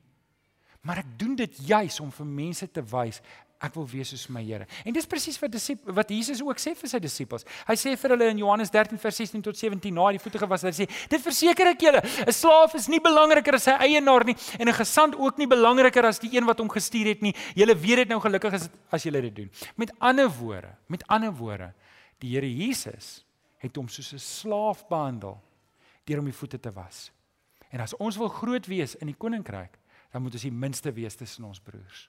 Maar 0.85 0.99
ek 0.99 1.19
doen 1.19 1.35
dit 1.37 1.57
juis 1.67 2.01
om 2.01 2.11
vir 2.11 2.27
mense 2.27 2.67
te 2.71 2.83
wys 2.83 3.23
ek 3.65 3.75
wil 3.79 3.87
wees 3.89 4.11
soos 4.13 4.27
my 4.33 4.43
Here. 4.45 4.67
En 4.85 4.95
dis 4.95 5.07
presies 5.09 5.39
wat 5.41 5.55
wat 5.97 6.11
Jesus 6.13 6.43
ook 6.45 6.61
sê 6.61 6.75
vir 6.77 6.91
sy 6.91 7.01
disippels. 7.03 7.47
Hy 7.69 7.77
sê 7.81 7.95
vir 8.01 8.15
hulle 8.15 8.29
in 8.35 8.43
Johannes 8.43 8.73
13 8.75 9.01
vers 9.01 9.21
16 9.23 9.45
tot 9.47 9.59
17 9.59 9.95
na 9.95 10.11
die 10.15 10.21
voete 10.23 10.41
gewas, 10.43 10.65
hy 10.67 10.73
sê: 10.77 10.87
"Dit 11.09 11.23
verseker 11.25 11.73
ek 11.73 11.81
julle, 11.81 12.03
'n 12.27 12.33
slaaf 12.33 12.75
is 12.75 12.89
nie 12.89 13.01
belangriker 13.01 13.55
as 13.55 13.65
sy 13.65 13.73
eienaar 13.73 14.25
nie 14.25 14.37
en 14.59 14.69
'n 14.69 14.75
gesant 14.75 15.15
ook 15.17 15.39
nie 15.39 15.47
belangriker 15.47 16.05
as 16.05 16.19
die 16.19 16.37
een 16.37 16.45
wat 16.45 16.59
hom 16.59 16.69
gestuur 16.69 17.07
het 17.07 17.23
nie. 17.23 17.35
Julle 17.55 17.75
weet 17.75 17.97
dit 17.97 18.09
nou 18.09 18.21
gelukkig 18.21 18.53
as 18.53 18.69
as 18.91 19.03
julle 19.03 19.21
dit 19.23 19.35
doen." 19.35 19.51
Met 19.77 19.93
ander 19.99 20.29
woorde, 20.29 20.77
met 20.89 21.03
ander 21.09 21.33
woorde, 21.33 21.73
die 22.21 22.35
Here 22.35 22.49
Jesus 22.49 23.25
het 23.59 23.77
hom 23.77 23.89
soos 23.89 24.13
'n 24.13 24.19
slaaf 24.19 24.87
behandel 24.89 25.41
deur 26.05 26.19
hom 26.19 26.27
die 26.27 26.37
voete 26.37 26.61
te 26.61 26.73
was. 26.73 27.11
En 27.71 27.81
as 27.81 27.97
ons 27.97 28.17
wil 28.17 28.29
groot 28.29 28.67
wees 28.67 28.95
in 28.95 29.07
die 29.07 29.17
koninkryk, 29.19 29.79
dan 30.13 30.23
moet 30.23 30.33
ons 30.33 30.43
die 30.43 30.53
minste 30.53 30.93
wees 30.93 31.17
tussen 31.17 31.45
ons 31.45 31.61
broers. 31.61 32.09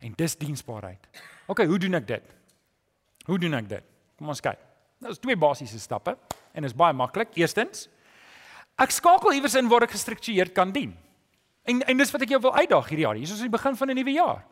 En 0.00 0.12
dis 0.16 0.36
diensbaarheid. 0.36 1.08
OK, 1.46 1.64
hoe 1.64 1.78
doen 1.78 1.94
ek 1.94 2.06
dit? 2.06 2.34
Hoe 3.26 3.38
doen 3.38 3.54
ek 3.54 3.68
dit? 3.68 3.84
Kom 4.18 4.28
ons 4.28 4.40
kyk. 4.40 4.58
Nou 5.02 5.12
is 5.12 5.20
twee 5.20 5.36
basiese 5.36 5.80
stappe 5.80 6.16
en 6.54 6.64
is 6.64 6.76
baie 6.76 6.94
maklik. 6.96 7.34
Eerstens, 7.36 7.88
ek 8.80 8.94
skakel 8.94 9.36
iewers 9.36 9.56
in 9.58 9.68
waar 9.68 9.86
ek 9.86 9.94
gestruktureerd 9.96 10.54
kan 10.56 10.72
dien. 10.72 10.94
En 11.64 11.80
en 11.82 11.96
dis 12.00 12.10
wat 12.12 12.24
ek 12.26 12.34
jou 12.34 12.40
wil 12.44 12.54
uitdaag 12.54 12.88
hierdie 12.88 13.06
jaar. 13.06 13.18
Hier 13.18 13.28
is 13.28 13.32
ons 13.34 13.40
aan 13.44 13.50
die 13.50 13.58
begin 13.58 13.76
van 13.76 13.90
'n 13.90 13.96
nuwe 13.96 14.12
jaar. 14.12 14.44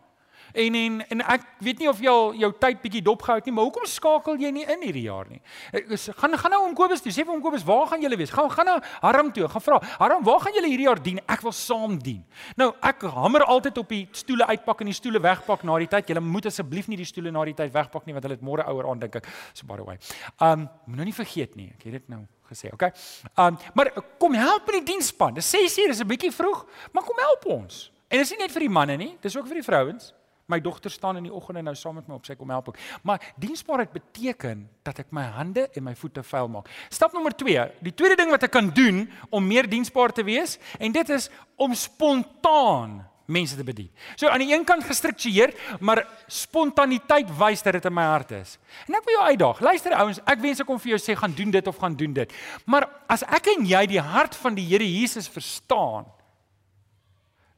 En 0.53 0.75
en 0.75 1.01
en 1.09 1.25
ek 1.35 1.45
weet 1.65 1.79
nie 1.83 1.88
of 1.88 2.01
jy 2.03 2.11
al 2.11 2.35
jou 2.35 2.51
tyd 2.61 2.81
bietjie 2.83 3.03
dopgehou 3.05 3.38
het 3.38 3.49
nie, 3.49 3.55
maar 3.57 3.69
hoekom 3.69 3.87
skakel 3.88 4.41
jy 4.41 4.51
nie 4.55 4.65
in 4.67 4.85
hierdie 4.85 5.05
jaar 5.07 5.29
nie? 5.31 5.41
Ek 5.73 5.95
gaan 6.21 6.37
gaan 6.38 6.55
nou 6.57 6.62
om 6.67 6.75
Kobus 6.77 7.03
toe. 7.05 7.12
Sê 7.12 7.25
vir 7.25 7.33
hom 7.33 7.43
Kobus, 7.45 7.65
waar 7.67 7.87
gaan 7.93 8.03
julle 8.05 8.19
wees? 8.21 8.33
Gaan 8.35 8.51
gaan 8.53 8.69
nou 8.69 8.79
Harm 9.03 9.33
toe. 9.33 9.49
Gaan 9.49 9.65
vra. 9.65 9.81
Harm, 10.01 10.25
waar 10.25 10.41
gaan 10.45 10.57
julle 10.57 10.71
hierdie 10.71 10.88
jaar 10.88 11.03
dien? 11.03 11.21
Ek 11.27 11.45
wil 11.45 11.55
saam 11.57 11.97
dien. 12.03 12.21
Nou, 12.57 12.73
ek 12.83 13.07
hamer 13.15 13.47
altyd 13.49 13.81
op 13.83 13.88
die 13.93 14.05
stoele 14.17 14.47
uitpak 14.51 14.85
en 14.85 14.93
die 14.93 14.97
stoele 14.97 15.23
wegpak 15.23 15.65
na 15.69 15.79
die 15.83 15.91
tyd. 15.91 16.12
Julle 16.12 16.25
moet 16.25 16.51
asseblief 16.51 16.91
nie 16.93 17.01
die 17.01 17.09
stoele 17.09 17.33
na 17.35 17.45
die 17.49 17.57
tyd 17.59 17.73
wegpak 17.75 18.07
nie 18.07 18.17
want 18.17 18.29
hulle 18.29 18.38
het 18.38 18.45
môre 18.45 18.67
ouer 18.69 18.91
aan 18.91 19.03
dink 19.03 19.19
ek. 19.23 19.29
So 19.55 19.67
by 19.67 19.81
the 19.81 19.88
way. 19.88 19.99
Um, 20.41 20.69
moet 20.87 21.03
nou 21.03 21.09
nie 21.09 21.17
vergeet 21.17 21.57
nie. 21.59 21.73
Ek 21.77 21.88
het 21.88 22.01
dit 22.01 22.09
nou 22.12 22.25
gesê, 22.53 22.73
okay? 22.73 22.93
Um, 23.41 23.57
maar 23.75 23.93
kom 24.21 24.35
help 24.37 24.67
met 24.69 24.81
die 24.81 24.93
diensspan. 24.93 25.35
Dis 25.35 25.51
6 25.51 25.79
uur, 25.79 25.95
is 25.95 26.01
'n 26.01 26.09
bietjie 26.09 26.33
vroeg, 26.33 26.67
maar 26.93 27.05
kom 27.05 27.19
help 27.19 27.47
ons. 27.47 27.91
En 28.09 28.19
dit 28.19 28.27
is 28.27 28.31
nie 28.31 28.45
net 28.45 28.53
vir 28.53 28.61
die 28.61 28.69
manne 28.69 28.97
nie, 28.97 29.17
dis 29.21 29.37
ook 29.37 29.47
vir 29.47 29.55
die 29.55 29.65
vrouens. 29.65 30.12
My 30.46 30.61
dogter 30.61 30.90
staan 30.90 31.16
in 31.16 31.28
die 31.28 31.33
oggende 31.33 31.62
nou 31.62 31.74
saam 31.78 31.94
met 32.00 32.09
my 32.09 32.16
op 32.18 32.26
sy 32.26 32.35
kom 32.38 32.50
help 32.50 32.72
ook. 32.72 32.81
Maar 33.02 33.22
diensbaarheid 33.40 33.92
beteken 33.92 34.66
dat 34.83 34.98
ek 35.05 35.12
my 35.14 35.24
hande 35.37 35.68
en 35.72 35.87
my 35.87 35.94
voete 35.98 36.24
vuil 36.26 36.50
maak. 36.52 36.68
Stap 36.90 37.14
nommer 37.14 37.35
2, 37.37 37.68
die 37.81 37.94
tweede 37.94 38.18
ding 38.18 38.33
wat 38.35 38.42
ek 38.48 38.55
kan 38.55 38.72
doen 38.74 39.07
om 39.31 39.46
meer 39.46 39.68
diensbaar 39.70 40.12
te 40.12 40.26
wees 40.26 40.59
en 40.78 40.92
dit 40.92 41.14
is 41.14 41.31
om 41.57 41.74
spontaan 41.78 43.00
mense 43.33 43.57
te 43.57 43.64
bedien. 43.64 43.90
So 44.16 44.28
aan 44.28 44.42
die 44.42 44.52
een 44.52 44.64
kant 44.66 44.85
gestruktureer, 44.85 45.55
maar 45.81 46.05
spontaniteit 46.26 47.31
wys 47.38 47.62
dat 47.64 47.78
dit 47.78 47.88
in 47.88 47.94
my 47.94 48.05
hart 48.11 48.35
is. 48.37 48.57
En 48.88 48.98
ek 48.98 49.07
wil 49.07 49.16
jou 49.16 49.26
uitdaag. 49.31 49.62
Luister 49.64 49.96
ouens, 49.96 50.20
ek 50.28 50.42
wens 50.42 50.62
ek 50.62 50.68
kon 50.68 50.81
vir 50.83 50.94
jou 50.94 51.00
sê 51.02 51.16
gaan 51.18 51.35
doen 51.37 51.55
dit 51.55 51.70
of 51.70 51.81
gaan 51.81 51.96
doen 51.98 52.16
dit. 52.16 52.35
Maar 52.66 52.88
as 53.12 53.24
ek 53.24 53.52
en 53.55 53.66
jy 53.68 53.85
die 53.94 54.02
hart 54.02 54.37
van 54.42 54.59
die 54.59 54.66
Here 54.66 54.87
Jesus 54.87 55.31
verstaan, 55.31 56.09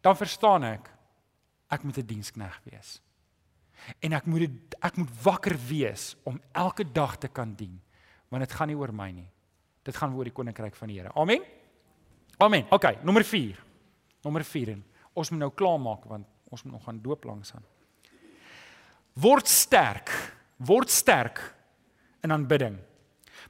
dan 0.05 0.19
verstaan 0.21 0.67
ek 0.69 0.91
ek 1.75 1.83
moet 1.83 1.99
'n 1.99 2.07
dienskneg 2.07 2.61
wees. 2.65 3.01
En 4.01 4.13
ek 4.13 4.27
moet 4.27 4.47
dit 4.47 4.77
ek 4.81 4.97
moet 4.97 5.11
wakker 5.23 5.57
wees 5.69 6.15
om 6.25 6.41
elke 6.53 6.85
dag 6.93 7.17
te 7.19 7.29
kan 7.29 7.55
dien. 7.55 7.81
Want 8.29 8.43
dit 8.43 8.53
gaan 8.53 8.69
nie 8.69 8.77
oor 8.77 8.93
my 8.93 9.11
nie. 9.11 9.29
Dit 9.83 9.97
gaan 9.97 10.15
oor 10.15 10.25
die 10.25 10.33
koninkryk 10.33 10.75
van 10.75 10.89
die 10.89 10.99
Here. 10.99 11.13
Amen. 11.15 11.43
Amen. 12.39 12.67
OK, 12.71 13.03
nommer 13.03 13.25
4. 13.25 13.59
Nommer 14.23 14.45
4. 14.45 14.79
Ons 15.13 15.31
moet 15.31 15.41
nou 15.41 15.51
klaarmaak 15.51 16.05
want 16.05 16.27
ons 16.51 16.63
moet 16.63 16.73
nog 16.73 16.85
gaan 16.85 17.01
doop 17.03 17.25
langs 17.25 17.53
aan. 17.55 17.65
Word 19.13 19.49
sterk. 19.49 20.11
Word 20.57 20.91
sterk 20.91 21.41
in 22.23 22.33
aanbidding. 22.33 22.79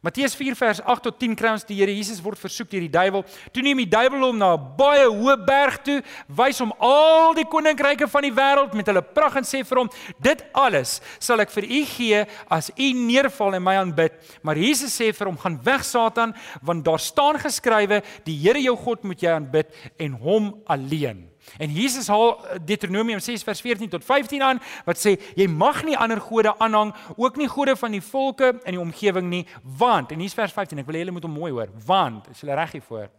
Matteus 0.02 0.34
4 0.34 0.56
vers 0.58 0.80
8 0.80 1.02
tot 1.02 1.18
10 1.20 1.36
kry 1.38 1.52
ons 1.54 1.66
die 1.68 1.76
Here 1.78 1.92
Jesus 1.94 2.22
word 2.22 2.38
versoek 2.40 2.70
deur 2.70 2.84
die 2.84 2.92
duiwel. 2.92 3.24
Toe 3.52 3.62
neem 3.62 3.82
die 3.84 3.90
duiwel 3.90 4.26
hom 4.26 4.38
na 4.38 4.54
'n 4.54 4.76
baie 4.78 5.06
hoë 5.06 5.36
berg 5.46 5.82
toe, 5.84 6.02
wys 6.28 6.58
hom 6.58 6.72
al 6.78 7.34
die 7.34 7.44
koninkryke 7.44 8.08
van 8.08 8.22
die 8.22 8.32
wêreld 8.32 8.74
met 8.74 8.86
hulle 8.86 9.02
pragt 9.02 9.36
en 9.36 9.44
sê 9.44 9.64
vir 9.64 9.78
hom: 9.78 9.90
"Dit 10.20 10.44
alles 10.54 11.00
sal 11.18 11.40
ek 11.40 11.50
vir 11.50 11.64
u 11.64 11.84
gee 11.84 12.26
as 12.48 12.70
u 12.76 12.92
neerval 12.92 13.54
en 13.54 13.62
my 13.62 13.76
aanbid." 13.76 14.12
Maar 14.42 14.56
Jesus 14.56 14.98
sê 14.98 15.12
vir 15.12 15.26
hom: 15.26 15.36
"Gaan 15.38 15.60
weg 15.62 15.84
Satan, 15.84 16.34
want 16.62 16.84
daar 16.84 17.00
staan 17.00 17.38
geskrywe: 17.38 18.02
Die 18.24 18.38
Here 18.38 18.60
jou 18.60 18.76
God 18.76 19.04
moet 19.04 19.20
jy 19.20 19.30
aanbid 19.30 19.66
en 19.98 20.12
hom 20.12 20.62
alleen." 20.66 21.33
En 21.58 21.70
Jesus 21.70 22.08
haal 22.08 22.32
eh, 22.36 22.58
Deuteronomium 22.64 23.20
6 23.20 23.42
vers 23.46 23.60
14 23.60 23.88
tot 23.88 24.04
15 24.04 24.42
aan 24.42 24.60
wat 24.86 25.00
sê 25.00 25.16
jy 25.36 25.46
mag 25.50 25.82
nie 25.84 25.96
ander 25.96 26.20
gode 26.20 26.54
aanhang, 26.58 26.94
ook 27.16 27.36
nie 27.40 27.48
gode 27.48 27.76
van 27.76 27.94
die 27.94 28.02
volke 28.04 28.54
in 28.64 28.76
die 28.76 28.80
omgewing 28.80 29.28
nie, 29.30 29.44
want 29.62 30.12
en 30.14 30.22
hier's 30.24 30.36
vers 30.36 30.52
15, 30.52 30.80
ek 30.82 30.88
wil 30.88 30.98
hê 30.98 31.04
julle 31.04 31.14
moet 31.16 31.28
hom 31.28 31.36
mooi 31.36 31.52
hoor, 31.52 31.70
want 31.86 32.30
as 32.32 32.40
julle 32.42 32.56
reg 32.58 32.78
hier 32.78 32.86
voor, 32.88 33.12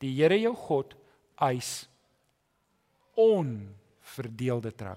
die 0.00 0.14
Here 0.16 0.38
jou 0.40 0.54
God 0.56 0.96
eis 1.50 1.84
onverdeelde 3.20 4.72
trou. 4.76 4.96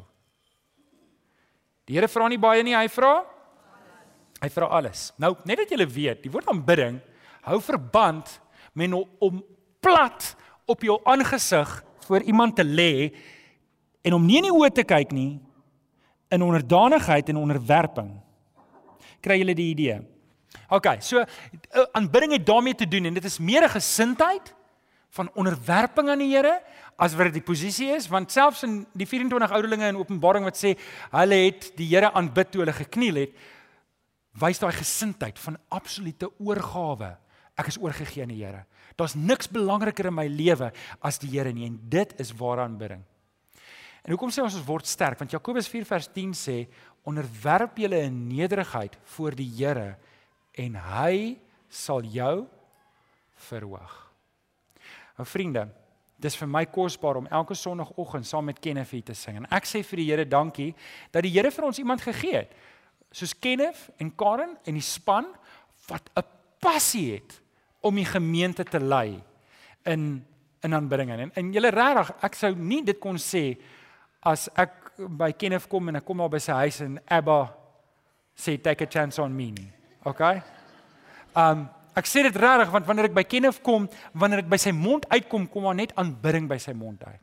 Die 1.88 1.98
Here 1.98 2.08
vra 2.08 2.30
nie 2.32 2.40
baie 2.42 2.64
nie, 2.64 2.78
hy 2.78 2.88
vra 2.92 3.20
hy 4.44 4.50
vra 4.52 4.68
alles. 4.76 5.14
Nou, 5.24 5.38
net 5.48 5.62
dat 5.62 5.72
julle 5.72 5.88
weet, 5.88 6.24
die 6.26 6.32
woord 6.32 6.50
aanbidding 6.52 7.00
hou 7.48 7.60
verband 7.64 8.28
met 8.76 8.92
om 9.24 9.40
plat 9.84 10.34
op 10.68 10.84
jou 10.84 10.98
aangesig 11.08 11.70
voor 12.04 12.22
iemand 12.22 12.56
te 12.56 12.64
lê 12.64 13.14
en 14.04 14.14
om 14.14 14.26
nie 14.26 14.38
in 14.42 14.50
die 14.50 14.54
oë 14.54 14.72
te 14.74 14.84
kyk 14.84 15.12
nie 15.16 15.40
in 16.34 16.42
onderdanigheid 16.42 17.30
en 17.30 17.38
onderwerping. 17.38 18.10
Kry 19.24 19.38
julle 19.40 19.56
die 19.56 19.70
idee? 19.72 20.00
OK, 20.74 20.98
so 21.06 21.22
eh, 21.22 21.86
aanbidding 21.94 22.34
het 22.34 22.46
daarmee 22.46 22.76
te 22.76 22.88
doen 22.88 23.06
en 23.06 23.14
dit 23.14 23.26
is 23.26 23.40
meer 23.40 23.64
'n 23.64 23.76
gesindheid 23.78 24.54
van 25.14 25.30
onderwerping 25.34 26.10
aan 26.10 26.24
die 26.24 26.34
Here 26.34 26.62
as 26.98 27.14
wat 27.14 27.30
dit 27.30 27.42
die 27.42 27.46
posisie 27.46 27.92
is 27.94 28.08
want 28.10 28.32
selfs 28.32 28.64
in 28.64 28.86
die 28.94 29.08
24 29.08 29.52
ouderlinge 29.52 29.88
in 29.88 29.98
Openbaring 29.98 30.46
wat 30.46 30.58
sê 30.58 30.76
hulle 31.12 31.40
het 31.46 31.72
die 31.78 31.88
Here 31.88 32.12
aanbid 32.14 32.52
toe 32.52 32.64
hulle 32.64 32.74
gekniel 32.74 33.16
het 33.16 33.36
wys 34.42 34.60
daai 34.60 34.74
gesindheid 34.74 35.40
van 35.40 35.60
absolute 35.70 36.32
oorgawe 36.40 37.18
ek 37.58 37.68
is 37.68 37.78
oorgegee 37.78 38.24
aan 38.24 38.34
die 38.34 38.44
Here 38.44 38.66
Daar's 38.96 39.16
niks 39.16 39.50
belangriker 39.50 40.10
in 40.10 40.18
my 40.18 40.28
lewe 40.30 40.70
as 41.02 41.20
die 41.22 41.32
Here 41.34 41.54
nie 41.54 41.66
en 41.70 41.80
dit 41.90 42.14
is 42.22 42.34
waaraan 42.38 42.74
aanbidding. 42.74 43.02
En 44.04 44.14
hoekom 44.14 44.32
sê 44.34 44.44
ons 44.44 44.56
ons 44.58 44.68
word 44.68 44.88
sterk? 44.90 45.22
Want 45.22 45.34
Jakobus 45.34 45.70
4 45.72 45.88
vers 45.88 46.10
10 46.14 46.34
sê 46.38 46.58
onderwerp 47.08 47.78
julle 47.80 48.04
in 48.06 48.26
nederigheid 48.30 48.98
voor 49.16 49.38
die 49.40 49.50
Here 49.56 49.96
en 50.60 50.76
hy 50.94 51.40
sal 51.74 52.06
jou 52.06 52.44
verhoog. 53.48 53.96
Nou 55.18 55.26
vriende, 55.28 55.66
dis 56.22 56.36
vir 56.38 56.50
my 56.50 56.66
kosbaar 56.70 57.20
om 57.20 57.30
elke 57.34 57.56
sonoggend 57.58 58.28
saam 58.28 58.46
met 58.52 58.62
Kenneth 58.62 58.94
hier 58.94 59.08
te 59.08 59.16
sing 59.18 59.40
en 59.42 59.50
ek 59.56 59.68
sê 59.70 59.82
vir 59.88 60.04
die 60.04 60.10
Here 60.12 60.28
dankie 60.30 60.72
dat 61.12 61.26
die 61.26 61.34
Here 61.34 61.52
vir 61.52 61.70
ons 61.72 61.82
iemand 61.82 62.04
gegee 62.06 62.44
het 62.44 62.54
soos 63.14 63.34
Kenneth 63.38 63.90
en 64.02 64.10
Karen 64.18 64.56
en 64.66 64.78
die 64.78 64.86
span 64.86 65.28
wat 65.90 66.10
'n 66.18 66.24
passie 66.64 67.14
het 67.16 67.43
om 67.84 67.96
die 68.00 68.08
gemeente 68.08 68.64
te 68.66 68.80
lei 68.80 69.20
in 69.86 70.24
in 70.64 70.74
aanbidding 70.74 71.12
en 71.12 71.32
en 71.36 71.52
julle 71.54 71.72
regtig 71.76 72.14
ek 72.24 72.38
sou 72.40 72.54
nie 72.56 72.84
dit 72.88 73.00
kon 73.00 73.20
sê 73.20 73.58
as 74.24 74.48
ek 74.56 74.80
by 74.98 75.32
Kenneth 75.36 75.68
kom 75.70 75.90
en 75.90 76.00
ek 76.00 76.06
kom 76.08 76.22
daar 76.22 76.32
by 76.32 76.40
sy 76.42 76.56
huis 76.64 76.82
en 76.86 77.00
Abba 77.12 77.42
sê 78.38 78.58
take 78.62 78.86
a 78.86 78.90
chance 78.90 79.22
on 79.22 79.36
me 79.36 79.52
nie. 79.52 79.70
Okay? 80.06 80.42
Um 81.36 81.68
ek 81.98 82.10
sê 82.10 82.24
dit 82.26 82.38
regtig 82.40 82.72
want 82.74 82.88
wanneer 82.90 83.12
ek 83.12 83.18
by 83.18 83.26
Kenneth 83.30 83.62
kom, 83.66 83.90
wanneer 84.18 84.44
ek 84.44 84.50
by 84.50 84.60
sy 84.62 84.74
mond 84.74 85.06
uitkom, 85.12 85.50
kom 85.52 85.70
daar 85.70 85.78
net 85.78 85.94
aanbidding 86.00 86.48
by 86.50 86.58
sy 86.62 86.74
mond 86.78 87.04
uit. 87.06 87.22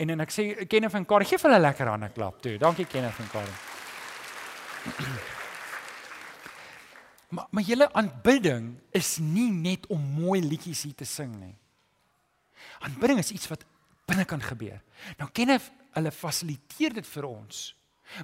En 0.00 0.10
en 0.16 0.24
ek 0.24 0.34
sê 0.34 0.48
Kenneth 0.66 0.96
en 0.98 1.06
Karin, 1.06 1.28
gee 1.28 1.38
vir 1.38 1.50
hulle 1.50 1.66
lekker 1.68 1.92
hande 1.92 2.10
klap 2.14 2.40
toe. 2.42 2.56
Dankie 2.58 2.88
Kenneth 2.90 3.20
en 3.22 3.30
Karin. 3.34 3.56
Maar 7.32 7.46
maar 7.50 7.64
julle 7.64 7.88
aanbidding 7.96 8.74
is 8.92 9.16
nie 9.18 9.48
net 9.50 9.86
om 9.92 10.00
mooi 10.00 10.40
liedjies 10.44 10.82
hier 10.84 10.96
te 10.96 11.08
sing 11.08 11.32
nie. 11.40 11.54
Aanbidding 12.84 13.22
is 13.22 13.32
iets 13.32 13.48
wat 13.48 13.64
binne 14.08 14.26
kan 14.28 14.42
gebeur. 14.44 14.82
Nou 15.16 15.30
ken 15.32 15.54
ek 15.56 15.70
hulle 15.96 16.12
fasiliteer 16.12 16.98
dit 16.98 17.08
vir 17.14 17.28
ons. 17.28 17.62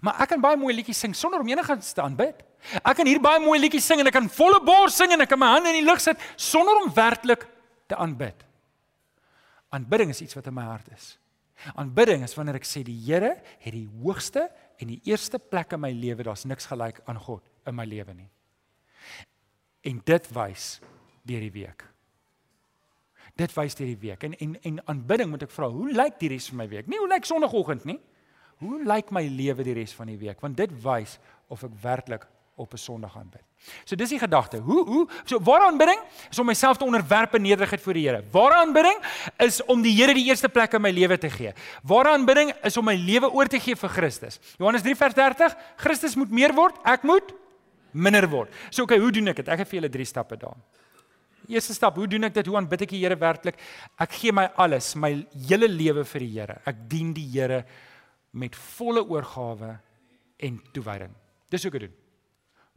Maar 0.05 0.21
ek 0.25 0.35
kan 0.35 0.43
baie 0.45 0.61
mooi 0.61 0.75
liedjies 0.77 1.01
sing 1.01 1.17
sonder 1.17 1.41
om 1.41 1.49
enigiets 1.49 1.95
te 1.97 2.05
aanbid. 2.05 2.43
Ek 2.83 2.99
kan 2.99 3.09
hier 3.09 3.23
baie 3.25 3.41
mooi 3.41 3.57
liedjies 3.63 3.87
sing 3.89 4.03
en 4.03 4.11
ek 4.11 4.19
kan 4.19 4.29
volle 4.29 4.61
bors 4.65 5.01
sing 5.01 5.15
en 5.15 5.25
ek 5.25 5.33
kan 5.33 5.41
my 5.41 5.55
hande 5.55 5.73
in 5.73 5.81
die 5.81 5.89
lug 5.89 6.03
sit 6.05 6.21
sonder 6.37 6.83
om 6.83 6.93
werklik 6.93 7.47
te 7.89 7.97
aanbid. 7.97 8.45
Aanbidding 9.73 10.13
is 10.13 10.21
iets 10.25 10.37
wat 10.37 10.49
in 10.53 10.57
my 10.57 10.69
hart 10.69 10.89
is. 10.93 11.15
Aanbidding 11.81 12.29
is 12.29 12.37
wanneer 12.37 12.61
ek 12.61 12.69
sê 12.69 12.85
die 12.85 12.97
Here 13.09 13.39
het 13.41 13.73
die 13.73 13.89
hoogste 14.03 14.51
en 14.79 14.93
die 14.93 15.01
eerste 15.09 15.41
plek 15.41 15.73
in 15.73 15.81
my 15.81 15.97
lewe. 15.97 16.29
Daar's 16.29 16.45
niks 16.45 16.69
gelyk 16.69 17.01
aan 17.09 17.21
God 17.25 17.49
in 17.65 17.77
my 17.77 17.89
lewe 17.89 18.13
nie. 18.13 18.29
En 19.81 20.01
dit 20.05 20.33
wys 20.35 20.81
deur 21.23 21.41
die 21.41 21.53
week. 21.53 21.85
Dit 23.39 23.55
wys 23.55 23.77
deur 23.79 23.87
die 23.87 24.01
week. 24.09 24.25
En 24.27 24.35
en 24.39 24.57
en 24.63 24.81
aanbidding 24.87 25.31
moet 25.31 25.43
ek 25.47 25.55
vra, 25.55 25.69
hoe 25.71 25.93
lyk 25.93 26.19
die 26.19 26.33
res 26.33 26.49
van 26.51 26.63
my 26.63 26.69
week? 26.69 26.87
Nie 26.87 26.99
hoe 26.99 27.11
lyk 27.11 27.29
sonoggend 27.29 27.85
nie. 27.85 28.01
Hoe 28.59 28.83
lyk 28.83 29.13
my 29.15 29.23
lewe 29.31 29.63
die 29.63 29.77
res 29.79 29.95
van 29.95 30.11
die 30.11 30.19
week? 30.19 30.41
Want 30.43 30.59
dit 30.59 30.73
wys 30.83 31.19
of 31.49 31.63
ek 31.63 31.77
werklik 31.83 32.27
op 32.59 32.73
'n 32.73 32.77
Sondag 32.77 33.17
aanbid. 33.17 33.43
So 33.85 33.97
dis 33.97 34.09
die 34.09 34.19
gedagte. 34.19 34.59
Hoe 34.59 34.85
hoe 34.85 35.09
so 35.25 35.41
waar 35.41 35.61
aanbidding 35.61 36.01
is 36.31 36.39
om 36.39 36.47
myself 36.47 36.77
te 36.77 36.85
onderwerp 36.85 37.35
in 37.35 37.43
nederigheid 37.43 37.81
voor 37.81 37.93
die 37.93 38.09
Here. 38.09 38.25
Waar 38.31 38.53
aanbidding 38.53 38.99
is 39.37 39.65
om 39.65 39.83
die 39.83 39.95
Here 39.95 40.15
die 40.15 40.25
eerste 40.25 40.49
plek 40.49 40.73
in 40.73 40.81
my 40.81 40.91
lewe 40.91 41.19
te 41.19 41.31
gee. 41.31 41.53
Waar 41.83 42.07
aanbidding 42.07 42.53
is 42.63 42.77
om 42.77 42.85
my 42.85 42.95
lewe 42.95 43.31
oor 43.31 43.47
te 43.47 43.61
gee 43.61 43.77
vir 43.77 43.89
Christus. 43.89 44.41
Johannes 44.59 44.83
3 44.83 44.97
vers 44.97 45.15
30, 45.15 45.57
Christus 45.77 46.15
moet 46.15 46.31
meer 46.31 46.55
word, 46.55 46.75
ek 46.85 47.03
moet 47.03 47.35
minder 47.99 48.29
word. 48.31 48.55
So 48.71 48.87
okay, 48.87 49.01
hoe 49.03 49.11
doen 49.15 49.33
ek 49.33 49.43
dit? 49.43 49.51
Ek 49.51 49.63
gee 49.63 49.73
vir 49.73 49.81
julle 49.81 49.93
drie 49.99 50.07
stappe 50.09 50.39
daar. 50.41 50.59
Eerste 51.49 51.73
stap, 51.73 51.97
hoe 51.97 52.09
doen 52.11 52.29
ek 52.29 52.35
dit? 52.37 52.49
Hoe 52.51 52.59
aanbid 52.61 52.85
ek 52.85 52.93
die 52.93 53.01
Here 53.01 53.17
werklik? 53.19 53.57
Ek 54.01 54.17
gee 54.21 54.35
my 54.37 54.49
alles, 54.61 54.93
my 55.01 55.15
hele 55.49 55.69
lewe 55.71 56.05
vir 56.09 56.25
die 56.25 56.33
Here. 56.35 56.59
Ek 56.69 56.83
dien 56.91 57.15
die 57.17 57.25
Here 57.33 57.63
met 58.37 58.57
volle 58.77 59.05
oorgawe 59.09 59.73
en 60.45 60.61
toewyding. 60.77 61.15
Dis 61.49 61.65
hoe 61.65 61.73
ek 61.73 61.79
dit 61.79 61.89
doen. 61.89 61.97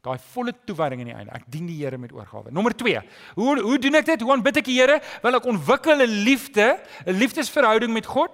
Daai 0.02 0.18
volle 0.34 0.54
toewyding 0.66 1.04
aan 1.04 1.10
die 1.12 1.14
einde. 1.14 1.34
Ek 1.38 1.44
dien 1.54 1.68
die 1.70 1.76
Here 1.78 1.98
met 2.02 2.10
oorgawe. 2.16 2.50
Nommer 2.50 2.74
2. 2.74 3.02
Hoe 3.38 3.52
hoe 3.62 3.78
doen 3.78 4.00
ek 4.00 4.08
dit? 4.08 4.24
Hoe 4.26 4.32
aanbid 4.34 4.58
ek 4.58 4.66
die 4.66 4.80
Here? 4.80 4.96
Wel 5.22 5.38
ek 5.38 5.46
ontwikkel 5.46 6.02
'n 6.02 6.24
liefde, 6.26 6.80
'n 7.06 7.18
liefdesverhouding 7.22 7.94
met 7.94 8.10
God. 8.10 8.32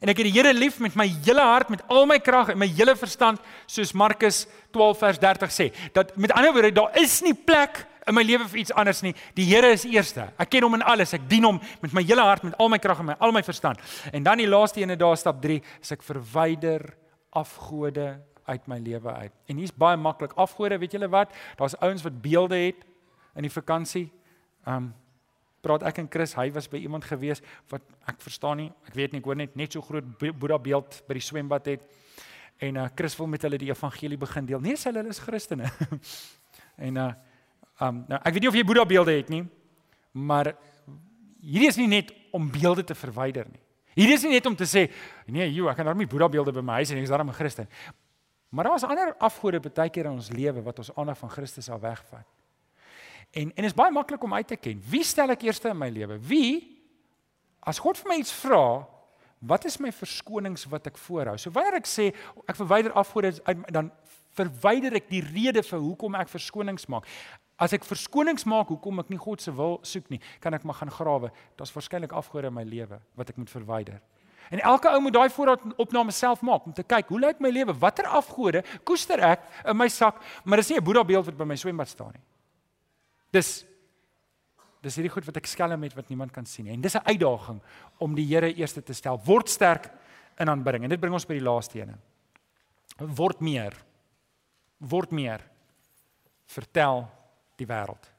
En 0.00 0.08
ek 0.12 0.20
het 0.20 0.28
die 0.28 0.36
Here 0.36 0.52
lief 0.52 0.78
met 0.78 0.94
my 0.94 1.06
hele 1.24 1.40
hart, 1.40 1.70
met 1.70 1.80
al 1.88 2.04
my 2.04 2.18
krag 2.18 2.50
en 2.50 2.58
my 2.58 2.66
hele 2.68 2.94
verstand, 2.94 3.40
soos 3.66 3.92
Markus 3.92 4.46
12 4.70 4.98
vers 4.98 5.18
30 5.18 5.50
sê. 5.50 5.72
Dat 5.94 6.14
met 6.16 6.32
ander 6.32 6.52
woorde, 6.52 6.72
daar 6.72 6.92
is 6.98 7.22
nie 7.22 7.34
plek 7.34 7.86
in 8.06 8.14
my 8.14 8.22
lewe 8.22 8.46
vir 8.48 8.58
iets 8.58 8.72
anders 8.72 9.00
nie. 9.00 9.14
Die 9.34 9.46
Here 9.46 9.72
is 9.72 9.84
eerste. 9.84 10.28
Ek 10.38 10.50
ken 10.50 10.62
hom 10.62 10.74
in 10.74 10.82
alles. 10.82 11.14
Ek 11.14 11.26
dien 11.26 11.44
hom 11.44 11.60
met 11.80 11.92
my 11.92 12.02
hele 12.02 12.20
hart, 12.20 12.42
met 12.42 12.56
al 12.58 12.68
my 12.68 12.78
krag 12.78 12.98
en 12.98 13.06
my 13.06 13.16
al 13.18 13.32
my 13.32 13.42
verstand. 13.42 13.78
En 14.12 14.22
dan 14.22 14.36
die 14.36 14.48
laaste 14.48 14.80
ene 14.80 14.96
daar 14.96 15.16
stap 15.16 15.40
3, 15.40 15.62
is 15.80 15.92
ek 15.92 16.02
verwyder 16.02 16.84
afgode 17.32 18.20
uit 18.48 18.70
my 18.70 18.78
lewe 18.82 19.12
uit. 19.12 19.34
En 19.46 19.60
hier's 19.60 19.74
baie 19.74 19.96
maklik. 20.00 20.32
Afgode, 20.40 20.78
weet 20.78 20.96
julle 20.96 21.08
wat? 21.12 21.34
Daar's 21.60 21.76
ouens 21.84 22.02
wat 22.02 22.16
beelde 22.22 22.56
het 22.56 22.86
in 23.36 23.46
die 23.46 23.52
vakansie. 23.52 24.08
Um 24.66 24.92
praat 25.64 25.82
ek 25.88 25.98
en 25.98 26.06
Chris, 26.10 26.36
hy 26.38 26.46
was 26.54 26.68
by 26.70 26.78
iemand 26.78 27.06
gewees 27.08 27.40
wat 27.72 27.82
ek 28.08 28.20
verstaan 28.22 28.60
nie, 28.62 28.68
ek 28.86 28.94
weet 28.94 29.12
nie, 29.12 29.18
ek 29.18 29.26
hoor 29.26 29.38
net 29.40 29.56
net 29.58 29.74
so 29.74 29.82
groot 29.82 30.06
Boeddha 30.20 30.58
beeld 30.62 31.00
by 31.08 31.16
die 31.18 31.24
swembad 31.24 31.66
het. 31.72 31.82
En 32.62 32.78
uh 32.78 32.86
Chris 32.94 33.16
wil 33.18 33.30
met 33.30 33.42
hulle 33.46 33.58
die 33.60 33.70
evangelie 33.70 34.18
begin 34.18 34.46
deel. 34.46 34.62
Nee, 34.62 34.78
hulle 34.84 35.04
is 35.10 35.20
Christene. 35.22 35.70
en 36.88 37.02
uh 37.04 37.10
um 37.82 38.02
nou 38.10 38.18
ek 38.22 38.34
weet 38.34 38.46
nie 38.46 38.50
of 38.50 38.58
jy 38.58 38.66
Boeddha 38.66 38.86
beelde 38.90 39.14
het 39.18 39.32
nie, 39.34 39.42
maar 40.14 40.52
hierdie 41.42 41.70
is 41.70 41.78
nie 41.78 41.90
net 41.90 42.14
om 42.34 42.48
beelde 42.50 42.84
te 42.86 42.96
verwyder 42.98 43.50
nie. 43.50 43.62
Hierdie 43.98 44.14
is 44.14 44.24
nie 44.26 44.36
net 44.36 44.46
om 44.46 44.56
te 44.58 44.66
sê 44.66 44.86
nee, 45.26 45.46
jy, 45.46 45.66
ek 45.66 45.78
kan 45.78 45.90
daarmee 45.90 46.10
Boeddha 46.10 46.30
beelde 46.30 46.54
by 46.54 46.62
my 46.62 46.80
huis 46.80 46.94
en 46.94 47.02
ek 47.02 47.08
is 47.08 47.14
daarom 47.14 47.30
'n 47.30 47.38
Christen. 47.38 47.68
Maar 48.48 48.64
daar 48.64 48.72
was 48.72 48.84
ander 48.84 49.14
afgode 49.18 49.60
baie 49.60 49.90
keer 49.90 50.08
in 50.08 50.16
ons 50.16 50.30
lewe 50.32 50.62
wat 50.62 50.78
ons 50.78 50.94
aandag 50.94 51.18
van 51.18 51.30
Christus 51.30 51.70
af 51.70 51.80
wegvat. 51.80 52.26
En 53.30 53.52
en 53.54 53.64
is 53.64 53.74
baie 53.76 53.92
maklik 53.92 54.22
om 54.22 54.34
uit 54.34 54.46
te 54.46 54.56
ken. 54.56 54.82
Wie 54.88 55.04
stel 55.04 55.30
ek 55.30 55.42
eerste 55.42 55.68
in 55.68 55.78
my 55.78 55.90
lewe? 55.92 56.18
Wie 56.18 56.76
as 57.60 57.78
God 57.78 57.98
vir 58.00 58.08
my 58.08 58.16
iets 58.22 58.32
vra, 58.32 58.86
wat 59.38 59.64
is 59.68 59.76
my 59.78 59.92
verskonings 59.92 60.64
wat 60.72 60.88
ek 60.88 60.96
voorhou? 60.98 61.36
So 61.38 61.52
wanneer 61.52 61.76
ek 61.82 61.90
sê 61.90 62.08
ek 62.48 62.56
verwyder 62.56 62.96
afgode 62.96 63.36
dan 63.68 63.92
verwyder 64.38 64.96
ek 64.96 65.10
die 65.10 65.22
rede 65.24 65.62
vir 65.66 65.82
hoekom 65.82 66.16
ek 66.16 66.30
verskonings 66.32 66.88
maak. 66.88 67.06
As 67.58 67.74
ek 67.74 67.84
verskonings 67.84 68.46
maak 68.48 68.70
hoekom 68.70 69.02
ek 69.02 69.10
nie 69.10 69.20
God 69.20 69.42
se 69.42 69.52
wil 69.52 69.80
soek 69.82 70.08
nie, 70.14 70.20
kan 70.40 70.54
ek 70.54 70.64
maar 70.64 70.78
gaan 70.78 70.94
grawe. 70.94 71.32
Daar's 71.58 71.74
waarskynlik 71.74 72.14
afgode 72.16 72.48
in 72.48 72.54
my 72.54 72.64
lewe 72.64 73.00
wat 73.18 73.32
ek 73.32 73.40
moet 73.40 73.50
verwyder. 73.50 73.98
En 74.50 74.60
elke 74.60 74.88
ou 74.88 75.00
moet 75.04 75.12
daai 75.12 75.28
voorraadopname 75.30 76.12
self 76.14 76.40
maak 76.46 76.66
om 76.66 76.72
te 76.72 76.82
kyk, 76.82 77.08
hoe 77.12 77.20
lyk 77.20 77.40
my 77.40 77.50
lewe? 77.52 77.74
Watter 77.78 78.06
afgode 78.06 78.62
koester 78.84 79.20
ek 79.20 79.44
in 79.68 79.76
my 79.76 79.88
sak? 79.92 80.22
Maar 80.44 80.62
dis 80.62 80.70
nie 80.70 80.78
'n 80.78 80.84
Boeddha 80.84 81.04
beeld 81.04 81.26
wat 81.26 81.36
by 81.36 81.44
my 81.44 81.56
swembad 81.56 81.88
staan 81.88 82.12
nie. 82.14 82.24
Dis 83.32 83.64
dis 84.80 84.94
hierdie 84.94 85.10
goed 85.10 85.26
wat 85.26 85.36
ek 85.36 85.46
skelm 85.46 85.80
met 85.80 85.94
wat 85.94 86.08
niemand 86.08 86.32
kan 86.32 86.46
sien 86.46 86.64
nie. 86.64 86.74
En 86.74 86.80
dis 86.80 86.94
'n 86.94 87.04
uitdaging 87.04 87.60
om 87.98 88.14
die 88.14 88.26
Here 88.26 88.54
eerste 88.54 88.82
te 88.82 88.92
stel. 88.92 89.20
Word 89.24 89.48
sterk 89.48 89.90
in 90.38 90.48
aanbidding. 90.48 90.84
En 90.84 90.90
dit 90.90 91.00
bring 91.00 91.12
ons 91.12 91.26
by 91.26 91.34
die 91.34 91.44
laaste 91.44 91.80
ene. 91.80 91.98
Word 92.98 93.40
meer. 93.40 93.74
Word 94.78 95.10
meer. 95.10 95.40
Vertel 96.46 97.08
die 97.56 97.66
wêreld. 97.66 98.17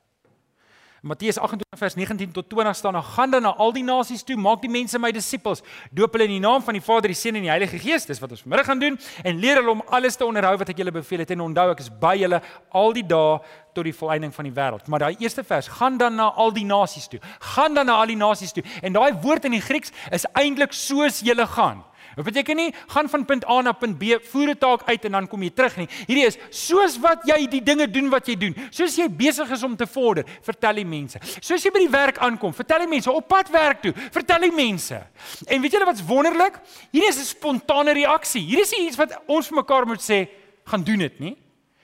Matteus 1.01 1.37
28 1.37 1.79
vers 1.79 1.95
19 1.95 2.31
tot 2.31 2.49
20 2.49 2.75
staan: 2.75 2.93
"Nou 2.93 3.03
gaan 3.03 3.31
dan 3.31 3.41
na 3.41 3.53
al 3.55 3.73
die 3.73 3.83
nasies 3.83 4.23
toe, 4.23 4.35
maak 4.35 4.61
die 4.61 4.69
mense 4.69 4.99
my 4.99 5.11
disippels, 5.11 5.61
doop 5.91 6.11
hulle 6.13 6.23
in 6.23 6.29
die 6.29 6.39
naam 6.39 6.61
van 6.61 6.73
die 6.73 6.81
Vader, 6.81 7.07
die 7.07 7.15
Seun 7.15 7.35
en 7.35 7.41
die 7.41 7.49
Heilige 7.49 7.79
Gees." 7.79 8.05
Dis 8.05 8.19
wat 8.19 8.31
ons 8.31 8.41
vanmiddag 8.41 8.65
gaan 8.65 8.79
doen 8.79 8.99
en 9.23 9.39
leer 9.39 9.55
hulle 9.55 9.71
om 9.71 9.83
alles 9.87 10.15
te 10.15 10.25
onderhou 10.25 10.57
wat 10.57 10.69
ek 10.69 10.77
julle 10.77 10.91
beveel 10.91 11.19
het 11.19 11.31
en 11.31 11.41
onthou 11.41 11.71
ek 11.71 11.79
is 11.79 11.89
by 11.89 12.15
julle 12.17 12.41
al 12.69 12.93
die 12.93 13.05
dae 13.05 13.39
tot 13.73 13.83
die 13.83 13.93
volëinding 13.93 14.33
van 14.33 14.45
die 14.45 14.53
wêreld. 14.53 14.87
Maar 14.87 14.99
daai 14.99 15.15
eerste 15.19 15.43
vers, 15.43 15.67
gaan 15.67 15.97
dan 15.97 16.15
na 16.15 16.31
al 16.35 16.51
die 16.51 16.65
nasies 16.65 17.07
toe. 17.07 17.19
Gaan 17.39 17.73
dan 17.73 17.85
na 17.85 17.93
al 17.93 18.07
die 18.07 18.17
nasies 18.17 18.51
toe. 18.51 18.63
En 18.81 18.93
daai 18.93 19.13
woord 19.21 19.45
in 19.45 19.51
die 19.51 19.61
Grieks 19.61 19.91
is 20.11 20.25
eintlik 20.33 20.73
soos 20.73 21.19
julle 21.19 21.47
gaan. 21.47 21.83
Dit 22.19 22.33
beteken 22.33 22.57
nie 22.59 22.73
gaan 22.87 23.07
van 23.09 23.25
punt 23.25 23.45
A 23.47 23.61
na 23.61 23.71
punt 23.71 23.95
B, 23.97 24.17
voer 24.31 24.49
'n 24.49 24.57
taak 24.57 24.81
uit 24.85 25.05
en 25.05 25.11
dan 25.11 25.27
kom 25.27 25.43
jy 25.43 25.49
terug 25.49 25.77
nie. 25.77 25.87
Hierdie 26.07 26.25
is 26.25 26.37
soos 26.49 26.99
wat 26.99 27.23
jy 27.23 27.47
die 27.47 27.63
dinge 27.63 27.87
doen 27.87 28.09
wat 28.09 28.27
jy 28.27 28.35
doen. 28.35 28.55
Soos 28.71 28.95
jy 28.95 29.07
besig 29.07 29.49
is 29.49 29.63
om 29.63 29.75
te 29.75 29.87
vorder, 29.87 30.25
vertel 30.41 30.73
die 30.73 30.85
mense. 30.85 31.19
Soos 31.39 31.63
jy 31.63 31.71
by 31.71 31.79
die 31.79 31.89
werk 31.89 32.17
aankom, 32.17 32.53
vertel 32.53 32.79
die 32.79 32.87
mense 32.87 33.11
op 33.11 33.27
pad 33.27 33.49
werk 33.49 33.81
toe, 33.81 33.93
vertel 34.11 34.39
die 34.41 34.51
mense. 34.51 35.07
En 35.47 35.61
weet 35.61 35.71
julle 35.71 35.85
wat's 35.85 36.03
wonderlik? 36.05 36.59
Hierdie 36.91 37.09
is 37.09 37.19
'n 37.19 37.25
spontane 37.25 37.93
reaksie. 37.93 38.41
Hierdie 38.41 38.63
is 38.63 38.73
iets 38.73 38.97
wat 38.97 39.21
ons 39.25 39.47
vir 39.47 39.55
mekaar 39.55 39.85
moet 39.85 40.01
sê, 40.01 40.27
gaan 40.65 40.83
doen 40.83 40.99
dit, 40.99 41.19
nie? 41.19 41.37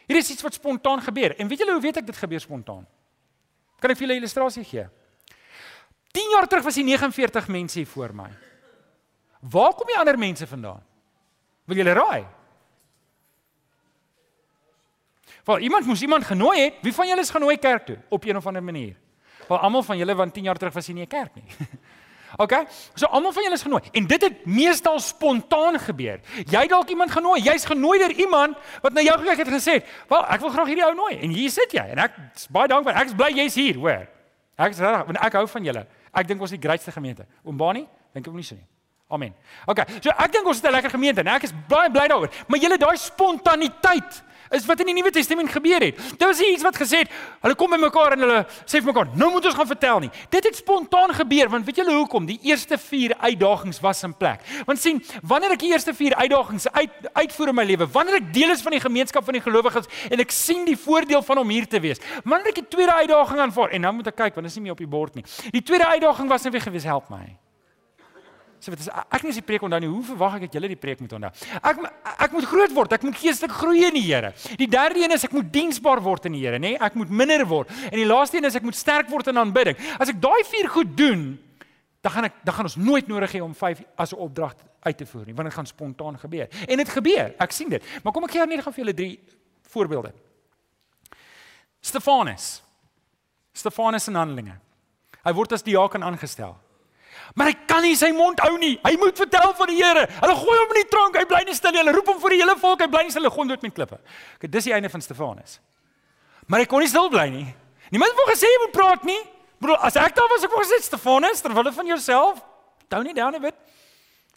Hierdie 0.05 0.23
is 0.23 0.31
iets 0.31 0.41
wat 0.41 0.53
spontaan 0.53 1.01
gebeur. 1.01 1.35
En 1.39 1.47
weet 1.47 1.59
julle 1.59 1.71
hoe 1.71 1.81
weet 1.81 1.97
ek 1.97 2.05
dit 2.05 2.17
gebeur 2.17 2.39
spontaan? 2.39 2.85
Kan 3.79 3.91
ek 3.91 3.97
vir 3.97 4.07
julle 4.07 4.13
'n 4.15 4.21
illustrasie 4.21 4.63
gee? 4.63 4.87
10 6.11 6.29
jaar 6.31 6.47
terug 6.47 6.63
was 6.63 6.75
hier 6.75 6.85
49 6.85 7.47
mense 7.47 7.79
hier 7.79 7.87
voor 7.87 8.13
my. 8.13 8.29
Waar 9.49 9.73
kom 9.73 9.87
die 9.87 9.97
ander 9.97 10.17
mense 10.17 10.47
vandaan? 10.47 10.81
Wil 11.65 11.77
julle 11.77 11.93
raai? 11.93 12.25
Want 15.45 15.61
iemand 15.61 15.85
moes 15.85 16.01
iemand 16.01 16.25
genooi 16.25 16.59
het. 16.59 16.73
Wie 16.81 16.93
van 16.93 17.07
julle 17.07 17.21
is 17.21 17.29
genooi 17.29 17.57
kerk 17.57 17.85
toe 17.85 17.97
op 18.09 18.25
een 18.25 18.37
of 18.37 18.47
ander 18.47 18.63
manier? 18.63 18.95
Want 19.47 19.61
almal 19.61 19.83
van 19.83 19.97
julle 19.97 20.15
want 20.15 20.33
10 20.33 20.43
jaar 20.43 20.57
terug 20.57 20.73
was 20.73 20.87
nie 20.87 21.03
'n 21.03 21.07
kerk 21.07 21.35
nie. 21.35 21.45
OK? 22.43 22.53
So 22.93 23.05
almal 23.05 23.31
van 23.31 23.43
julle 23.43 23.55
is 23.55 23.61
genooi 23.61 23.81
en 23.91 24.07
dit 24.07 24.21
het 24.21 24.45
meestal 24.45 24.99
spontaan 24.99 25.79
gebeur. 25.79 26.19
Jy 26.49 26.67
dalk 26.67 26.89
iemand 26.89 27.11
genooi. 27.11 27.41
Jy's 27.41 27.65
genooi 27.65 27.99
deur 27.99 28.11
iemand 28.11 28.57
wat 28.81 28.93
na 28.93 29.01
jou 29.01 29.19
gekyk 29.19 29.37
het 29.37 29.47
en 29.47 29.53
gesê, 29.53 29.85
"Wel, 30.07 30.25
ek 30.25 30.39
wil 30.39 30.49
graag 30.49 30.67
hierdie 30.67 30.85
ou 30.85 30.95
nooi." 30.95 31.19
En 31.19 31.29
hier 31.29 31.49
sit 31.49 31.71
jy 31.71 31.85
en 31.85 31.97
ek 31.97 32.11
is 32.35 32.47
baie 32.47 32.67
dankbaar. 32.67 32.95
Ek 32.95 33.05
is 33.05 33.13
bly 33.13 33.31
jy's 33.31 33.55
hier, 33.55 33.75
hoor. 33.75 34.07
Ek 34.57 34.71
is 34.71 34.79
reg, 34.79 35.05
want 35.05 35.17
ek 35.17 35.33
hou 35.33 35.47
van 35.47 35.63
julle. 35.63 35.87
Ek 36.13 36.27
dink 36.27 36.41
ons 36.41 36.51
is 36.51 36.59
die 36.59 36.67
grootste 36.67 36.91
gemeente. 36.91 37.25
Oom 37.43 37.57
Bani, 37.57 37.87
dink 38.13 38.27
ek 38.27 38.33
nie 38.33 38.43
so 38.43 38.55
nie. 38.55 38.74
Amen. 39.07 39.35
OK. 39.69 39.83
So 40.01 40.09
ek 40.09 40.31
dink 40.33 40.47
ons 40.49 40.57
het 40.57 40.65
'n 40.65 40.73
lekker 40.73 40.89
gemeente 40.89 41.21
en 41.21 41.27
ek 41.27 41.43
is 41.43 41.53
baie 41.67 41.91
bly 41.91 42.07
daaroor. 42.07 42.31
Maar 42.47 42.59
julle 42.59 42.77
daai 42.77 42.97
spontaniteit 42.97 44.23
is 44.49 44.65
wat 44.65 44.79
in 44.79 44.85
die 44.85 44.93
Nuwe 44.93 45.11
Testament 45.11 45.49
gebeur 45.49 45.81
het. 45.81 45.97
Dit 45.97 46.23
was 46.23 46.39
iets 46.39 46.63
wat 46.63 46.77
gesê 46.77 47.01
het, 47.03 47.11
hulle 47.41 47.55
kom 47.55 47.69
by 47.69 47.77
mekaar 47.77 48.15
en 48.15 48.19
hulle 48.19 48.45
sê 48.65 48.81
vir 48.81 48.93
mekaar, 48.93 49.07
"Nou 49.15 49.31
moet 49.31 49.45
ons 49.45 49.55
gaan 49.55 49.67
vertel 49.67 49.99
nie." 49.99 50.11
Dit 50.29 50.43
het 50.43 50.55
spontaan 50.55 51.13
gebeur 51.13 51.49
want 51.49 51.65
weet 51.65 51.75
julle 51.75 51.93
hoekom? 51.93 52.25
Die 52.25 52.39
eerste 52.41 52.77
4 52.77 53.15
uitdagings 53.17 53.79
was 53.79 54.03
in 54.03 54.13
plek. 54.13 54.41
Want 54.65 54.79
sien, 54.79 55.03
wanneer 55.21 55.51
ek 55.51 55.59
die 55.59 55.71
eerste 55.71 55.93
4 55.93 56.15
uitdagings 56.15 56.71
uit 56.71 56.91
uitvoer 57.13 57.47
in 57.47 57.55
my 57.55 57.63
lewe, 57.63 57.87
wanneer 57.87 58.15
ek 58.15 58.33
deel 58.33 58.49
is 58.49 58.61
van 58.61 58.71
die 58.71 58.81
gemeenskap 58.81 59.23
van 59.23 59.33
die 59.33 59.41
gelowiges 59.41 59.85
en 60.09 60.19
ek 60.19 60.31
sien 60.31 60.65
die 60.65 60.77
voordeel 60.77 61.21
van 61.21 61.37
om 61.37 61.49
hier 61.49 61.67
te 61.67 61.79
wees. 61.79 61.99
Wanneer 62.23 62.47
ek 62.47 62.55
die 62.55 62.67
tweede 62.67 62.93
uitdaging 62.93 63.39
aanvaar 63.39 63.69
en 63.69 63.81
nou 63.81 63.93
moet 63.93 64.07
ek 64.07 64.15
kyk 64.15 64.35
want 64.35 64.45
dit 64.45 64.45
is 64.45 64.55
nie 64.55 64.63
meer 64.63 64.71
op 64.71 64.77
die 64.77 64.87
bord 64.87 65.15
nie. 65.15 65.23
Die 65.51 65.63
tweede 65.63 65.85
uitdaging 65.85 66.29
was 66.29 66.43
net 66.43 66.53
weer 66.53 66.61
gewees 66.61 66.83
help 66.83 67.09
my. 67.09 67.44
So 68.65 68.73
wat 68.73 68.81
is 68.81 68.87
ek 68.89 69.21
nie 69.21 69.29
as 69.29 69.37
die 69.37 69.45
preek 69.45 69.61
onthou 69.61 69.77
nie. 69.83 69.89
Hoe 69.91 70.03
verwag 70.07 70.39
ek 70.39 70.47
dat 70.47 70.55
julle 70.57 70.69
die 70.71 70.79
preek 70.79 71.01
moet 71.03 71.11
onthou? 71.13 71.29
Ek 71.61 71.81
ek 72.25 72.31
moet 72.33 72.47
groot 72.49 72.71
word. 72.73 72.95
Ek 72.97 73.03
moet 73.05 73.17
geestelik 73.21 73.53
groei 73.53 73.83
in 73.85 73.93
die 73.93 74.01
Here. 74.07 74.31
Die 74.57 74.67
derde 74.71 75.03
een 75.03 75.13
is 75.13 75.27
ek 75.27 75.35
moet 75.37 75.51
diensbaar 75.53 76.01
word 76.01 76.25
in 76.25 76.33
die 76.33 76.41
Here, 76.41 76.57
nê? 76.57 76.71
Nee? 76.73 76.79
Ek 76.81 76.97
moet 76.97 77.11
minder 77.13 77.45
word. 77.45 77.69
En 77.91 77.97
die 77.99 78.07
laaste 78.09 78.39
een 78.39 78.49
is 78.49 78.57
ek 78.57 78.65
moet 78.65 78.79
sterk 78.79 79.11
word 79.13 79.29
in 79.29 79.37
aanbidding. 79.37 79.77
As 80.01 80.09
ek 80.09 80.17
daai 80.23 80.41
vier 80.49 80.71
goed 80.73 80.97
doen, 80.97 81.27
dan 82.01 82.15
gaan 82.17 82.29
ek 82.31 82.41
dan 82.41 82.57
gaan 82.57 82.71
ons 82.71 82.79
nooit 82.89 83.13
nodig 83.13 83.37
hê 83.37 83.43
om 83.45 83.53
vyf 83.53 83.85
as 84.01 84.15
'n 84.17 84.25
opdrag 84.25 84.57
uit 84.81 84.97
te 84.97 85.05
voer 85.05 85.25
nie, 85.29 85.37
want 85.37 85.47
dit 85.49 85.57
gaan 85.57 85.69
spontaan 85.69 86.17
gebeur. 86.17 86.49
En 86.65 86.77
dit 86.77 86.89
gebeur. 86.89 87.35
Ek 87.37 87.51
sien 87.51 87.69
dit. 87.69 87.83
Maar 88.03 88.13
kom 88.13 88.23
ek 88.23 88.31
gee 88.31 88.45
net 88.47 88.65
gou 88.65 88.73
vir 88.73 88.83
julle 88.83 88.97
drie 88.97 89.19
voorbeelde. 89.69 90.13
Stefanus. 91.81 92.63
Stefanus 93.53 94.07
in 94.07 94.15
Handelinge. 94.15 94.57
Hy 95.23 95.33
word 95.33 95.53
as 95.53 95.63
diaken 95.63 96.03
aangestel. 96.03 96.64
Maar 97.35 97.47
hy 97.51 97.55
kan 97.67 97.81
nie 97.83 97.95
sy 97.99 98.11
mond 98.15 98.39
hou 98.39 98.57
nie. 98.57 98.75
Hy 98.83 98.95
moet 99.01 99.17
vertel 99.17 99.53
van 99.57 99.67
die 99.67 99.77
Here. 99.81 100.05
Hulle 100.21 100.35
gooi 100.39 100.57
hom 100.57 100.73
in 100.75 100.79
die 100.81 100.89
tronk. 100.89 101.17
Hy 101.19 101.25
bly 101.29 101.43
nie 101.45 101.55
stil 101.57 101.71
nie. 101.71 101.81
Hulle 101.83 101.93
roep 101.97 102.07
hom 102.13 102.19
vir 102.21 102.35
die 102.35 102.41
hele 102.41 102.55
volk. 102.61 102.81
Hy 102.81 102.87
bly 102.87 103.03
nie 103.03 103.13
stil. 103.13 103.23
Hulle 103.23 103.33
gooi 103.33 103.43
hom 103.43 103.51
dood 103.53 103.65
met 103.65 103.75
klippe. 103.75 103.99
Okay, 104.37 104.49
dis 104.51 104.69
die 104.69 104.73
einde 104.73 104.89
van 104.89 105.03
Stefanus. 105.03 105.59
Maar 106.47 106.63
hy 106.63 106.67
kon 106.71 106.83
nie 106.83 106.91
stil 106.91 107.09
bly 107.09 107.27
nie. 107.33 107.47
Niemand 107.91 108.13
het 108.13 108.21
hom 108.21 108.31
gesê 108.31 108.49
jy 108.49 108.61
moet 108.65 108.75
praat 108.75 109.03
nie. 109.07 109.21
Bro, 109.61 109.77
as 109.87 109.95
ek 109.99 110.15
daar 110.15 110.29
was 110.29 110.43
ek 110.45 110.51
wou 110.53 110.61
gesê 110.63 110.81
Stefanus, 110.83 111.41
terwyl 111.41 111.63
hulle 111.63 111.75
van 111.75 111.87
jouself. 111.89 112.41
Don't 112.91 113.07
nie 113.07 113.15
down 113.17 113.35
a 113.35 113.41
bit. 113.41 113.55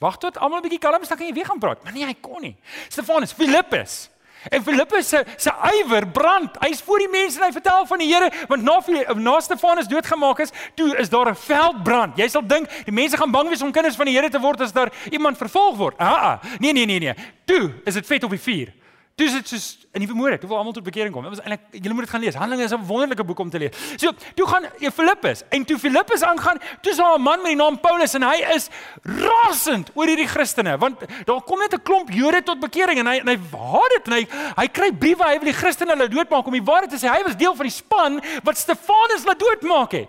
Wag 0.00 0.18
tot 0.22 0.38
almal 0.38 0.60
'n 0.60 0.68
bietjie 0.68 0.78
kalm 0.78 1.02
is 1.02 1.08
dan 1.08 1.18
kan 1.18 1.26
jy 1.26 1.34
weer 1.34 1.46
gaan 1.46 1.58
praat. 1.58 1.82
Maar 1.84 1.92
nee, 1.92 2.06
hy 2.06 2.14
kon 2.20 2.40
nie. 2.40 2.56
Stefanus, 2.88 3.32
Filippus. 3.32 4.08
En 4.48 4.62
Filippus 4.62 5.08
se 5.08 5.24
se 5.37 5.52
ywer 5.78 6.06
brand. 6.08 6.56
Hy's 6.61 6.80
voor 6.80 6.98
die 6.98 7.11
mense 7.11 7.38
en 7.38 7.46
hy 7.46 7.52
vertel 7.52 7.87
van 7.87 7.98
die 7.98 8.08
Here, 8.14 8.30
want 8.48 8.62
na 8.62 8.80
na 9.14 9.40
Stefanus 9.40 9.88
doodgemaak 9.88 10.38
is, 10.38 10.52
toe 10.74 10.96
is 10.96 11.08
daar 11.08 11.30
'n 11.30 11.37
veldbrand. 11.37 12.16
Jy 12.16 12.28
sal 12.28 12.46
dink 12.46 12.68
die 12.84 12.94
mense 12.94 13.16
gaan 13.16 13.30
bang 13.30 13.48
wees 13.48 13.62
om 13.62 13.72
kinders 13.72 13.96
van 13.96 14.06
die 14.06 14.14
Here 14.14 14.30
te 14.30 14.40
word 14.40 14.61
as 14.61 14.72
daar 14.72 14.92
iemand 15.11 15.37
vervolg 15.37 15.76
word. 15.76 15.94
Ah, 15.98 16.22
ah. 16.22 16.42
nee 16.58 16.72
nee 16.72 16.87
nee 16.87 16.98
nee. 16.98 17.14
Toe 17.44 17.72
is 17.84 17.94
dit 17.94 18.06
vet 18.06 18.24
op 18.24 18.30
die 18.30 18.40
vuur. 18.40 18.72
Dis 19.18 19.33
dit 19.35 19.48
soos 19.50 19.64
in 19.96 20.04
die 20.04 20.07
vermoede, 20.07 20.37
toe 20.38 20.46
wil 20.46 20.61
almal 20.61 20.74
tot 20.76 20.85
bekering 20.87 21.11
kom. 21.11 21.24
Dit 21.26 21.33
was 21.33 21.40
eintlik 21.42 21.81
julle 21.83 21.94
moet 21.96 22.07
dit 22.07 22.12
gaan 22.12 22.22
lees. 22.22 22.37
Handelinge 22.38 22.68
is 22.68 22.72
'n 22.72 22.87
wonderlike 22.87 23.24
boek 23.24 23.38
om 23.38 23.50
te 23.50 23.59
lees. 23.59 23.74
So, 23.96 24.12
toe 24.35 24.46
gaan 24.46 24.66
Filippus 24.94 25.42
en 25.48 25.64
toe 25.64 25.78
Filippus 25.78 26.22
aangaan, 26.22 26.59
toe 26.83 26.92
is 26.92 26.98
daar 26.98 27.18
'n 27.18 27.22
man 27.22 27.42
met 27.42 27.50
die 27.50 27.57
naam 27.57 27.81
Paulus 27.81 28.14
en 28.14 28.22
hy 28.22 28.46
is 28.54 28.68
rasend 29.02 29.90
oor 29.94 30.07
hierdie 30.07 30.28
Christene 30.28 30.78
want 30.78 31.00
daar 31.24 31.42
kom 31.42 31.59
net 31.59 31.74
'n 31.74 31.83
klomp 31.83 32.11
Jode 32.11 32.42
tot 32.42 32.61
bekering 32.61 32.98
en 32.98 33.07
hy 33.07 33.18
en 33.18 33.28
hy 33.28 33.38
haat 33.50 33.90
dit 33.96 34.07
en 34.07 34.12
hy 34.12 34.26
hy 34.57 34.68
kry 34.68 34.92
briewe 34.92 35.24
hy 35.24 35.38
wil 35.38 35.50
die 35.52 35.61
Christene 35.62 35.90
hulle 35.90 36.09
doodmaak 36.09 36.46
om 36.46 36.52
die 36.52 36.62
waarheid 36.62 36.90
te 36.90 36.96
sê. 36.96 37.11
Hy 37.11 37.22
was 37.22 37.37
deel 37.37 37.54
van 37.54 37.66
die 37.66 37.74
span 37.74 38.22
wat 38.44 38.57
Stefanus 38.57 39.24
laat 39.24 39.38
doodmaak 39.38 39.92
het. 39.92 40.09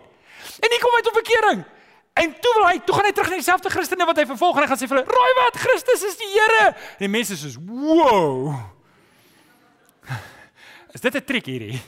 En 0.62 0.70
hier 0.70 0.80
kom 0.80 0.94
hy 0.96 1.02
tot 1.02 1.24
bekering. 1.24 1.66
En 2.14 2.40
toe 2.40 2.54
wil 2.56 2.68
hy, 2.68 2.80
toe 2.86 2.96
gaan 2.96 3.06
hy 3.06 3.12
terug 3.12 3.30
na 3.30 3.36
dieselfde 3.36 3.70
Christene 3.70 4.06
wat 4.06 4.18
hy 4.18 4.26
vervolg 4.26 4.56
en 4.56 4.62
hy 4.62 4.68
gaan 4.68 4.78
sê 4.78 4.88
vir 4.88 4.98
hulle, 4.98 5.10
"Raai 5.10 5.34
wat? 5.44 5.58
Christus 5.58 6.04
is 6.04 6.18
die 6.18 6.28
Here." 6.28 6.68
En 6.68 7.00
die 7.00 7.08
mense 7.08 7.34
sê, 7.34 7.56
"Wow." 7.66 8.78
Is 10.94 11.02
dit 11.02 11.16
'n 11.16 11.26
triek 11.26 11.46
hierdie? 11.46 11.82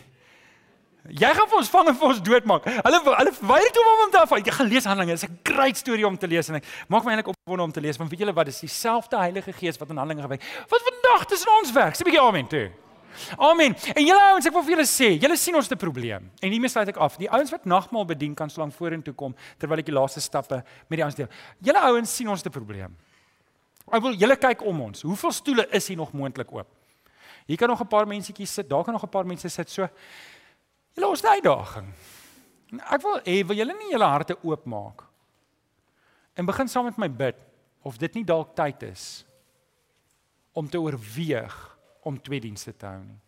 Jy 1.10 1.32
gaan 1.34 1.48
vir 1.50 1.58
ons 1.58 1.70
vang 1.70 1.88
en 1.90 1.96
vir 1.98 2.08
ons 2.08 2.22
doodmaak. 2.22 2.66
Hulle 2.66 3.00
hulle 3.02 3.32
weier 3.50 3.72
toe 3.74 3.82
om 3.84 4.02
hom 4.04 4.12
te 4.14 4.20
af. 4.20 4.34
Jy 4.38 4.54
gaan 4.54 4.68
lees 4.70 4.86
Handelinge. 4.86 5.16
Dit 5.18 5.24
is 5.24 5.30
'n 5.30 5.40
great 5.44 5.78
storie 5.78 6.06
om 6.06 6.18
te 6.18 6.28
lees 6.28 6.50
en 6.50 6.56
ek 6.56 6.66
maak 6.88 7.04
my 7.04 7.16
eintlik 7.16 7.34
opgewonde 7.34 7.64
om 7.64 7.72
te 7.72 7.82
lees 7.82 7.98
want 7.98 8.10
weet 8.12 8.20
julle 8.20 8.34
wat 8.34 8.46
dis 8.46 8.60
dieselfde 8.60 9.18
Heilige 9.18 9.52
Gees 9.54 9.78
wat 9.78 9.90
in 9.90 9.98
Handelinge 9.98 10.22
gewerk. 10.22 10.44
Wat 10.70 10.82
vandag 10.82 11.26
tussen 11.26 11.52
ons 11.60 11.72
werk. 11.72 11.96
Sê 11.96 12.02
'n 12.02 12.06
bietjie 12.06 12.22
amen 12.22 12.48
toe. 12.48 12.72
Amen. 13.38 13.76
En 13.96 14.06
julle 14.06 14.22
ouens, 14.32 14.46
ek 14.46 14.54
wil 14.54 14.64
vir 14.64 14.76
julle 14.76 14.88
sê, 14.88 15.20
julle 15.20 15.38
sien 15.38 15.56
ons 15.56 15.68
te 15.68 15.76
probleem. 15.76 16.30
En 16.40 16.52
hiermee 16.52 16.70
sluit 16.70 16.88
ek 16.88 16.98
af. 16.98 17.18
Die 17.18 17.30
ouens 17.30 17.52
wat 17.52 17.66
nagmaal 17.66 18.06
bedien 18.06 18.36
kan 18.36 18.50
slank 18.50 18.74
vorentoe 18.74 19.14
kom 19.14 19.36
terwyl 19.58 19.80
ek 19.80 19.86
die 19.86 19.96
laaste 19.96 20.22
stappe 20.22 20.64
met 20.88 20.98
die 20.98 21.04
ouens 21.04 21.16
deel. 21.16 21.28
Julle 21.60 21.82
ouens 21.82 22.16
sien 22.16 22.30
ons 22.30 22.42
te 22.42 22.50
probleem. 22.50 22.96
Ek 23.92 24.02
wil 24.02 24.14
julle 24.14 24.36
kyk 24.36 24.62
om 24.66 24.82
ons. 24.82 25.02
Hoeveel 25.02 25.32
stoele 25.32 25.68
is 25.72 25.88
hier 25.88 25.98
nog 25.98 26.14
moontlik 26.14 26.52
oop? 26.54 26.68
Hier 27.52 27.60
kan 27.60 27.68
nog 27.68 27.82
'n 27.82 27.88
paar 27.88 28.08
mensetjies 28.08 28.54
sit, 28.54 28.70
daar 28.70 28.84
kan 28.84 28.94
nog 28.94 29.04
'n 29.04 29.10
paar 29.10 29.26
mense 29.26 29.50
sit. 29.50 29.70
So 29.70 29.88
julle 30.94 31.08
ons 31.08 31.26
uitdaging. 31.26 31.94
Ek 32.80 33.02
wil 33.02 33.20
hê 33.20 33.46
wil 33.46 33.56
julle 33.56 33.74
nie 33.74 33.92
julle 33.92 34.06
harte 34.06 34.38
oopmaak 34.44 35.04
en 36.34 36.46
begin 36.46 36.68
saam 36.68 36.86
met 36.86 36.98
my 36.98 37.10
bid 37.10 37.36
of 37.82 37.98
dit 37.98 38.14
nie 38.14 38.24
dalk 38.24 38.56
tyd 38.56 38.84
is 38.84 39.26
om 40.54 40.70
te 40.70 40.80
oorweeg 40.80 41.78
om 42.02 42.22
twee 42.22 42.40
dienste 42.40 42.78
te 42.78 42.86
hou 42.86 43.04
nie. 43.04 43.20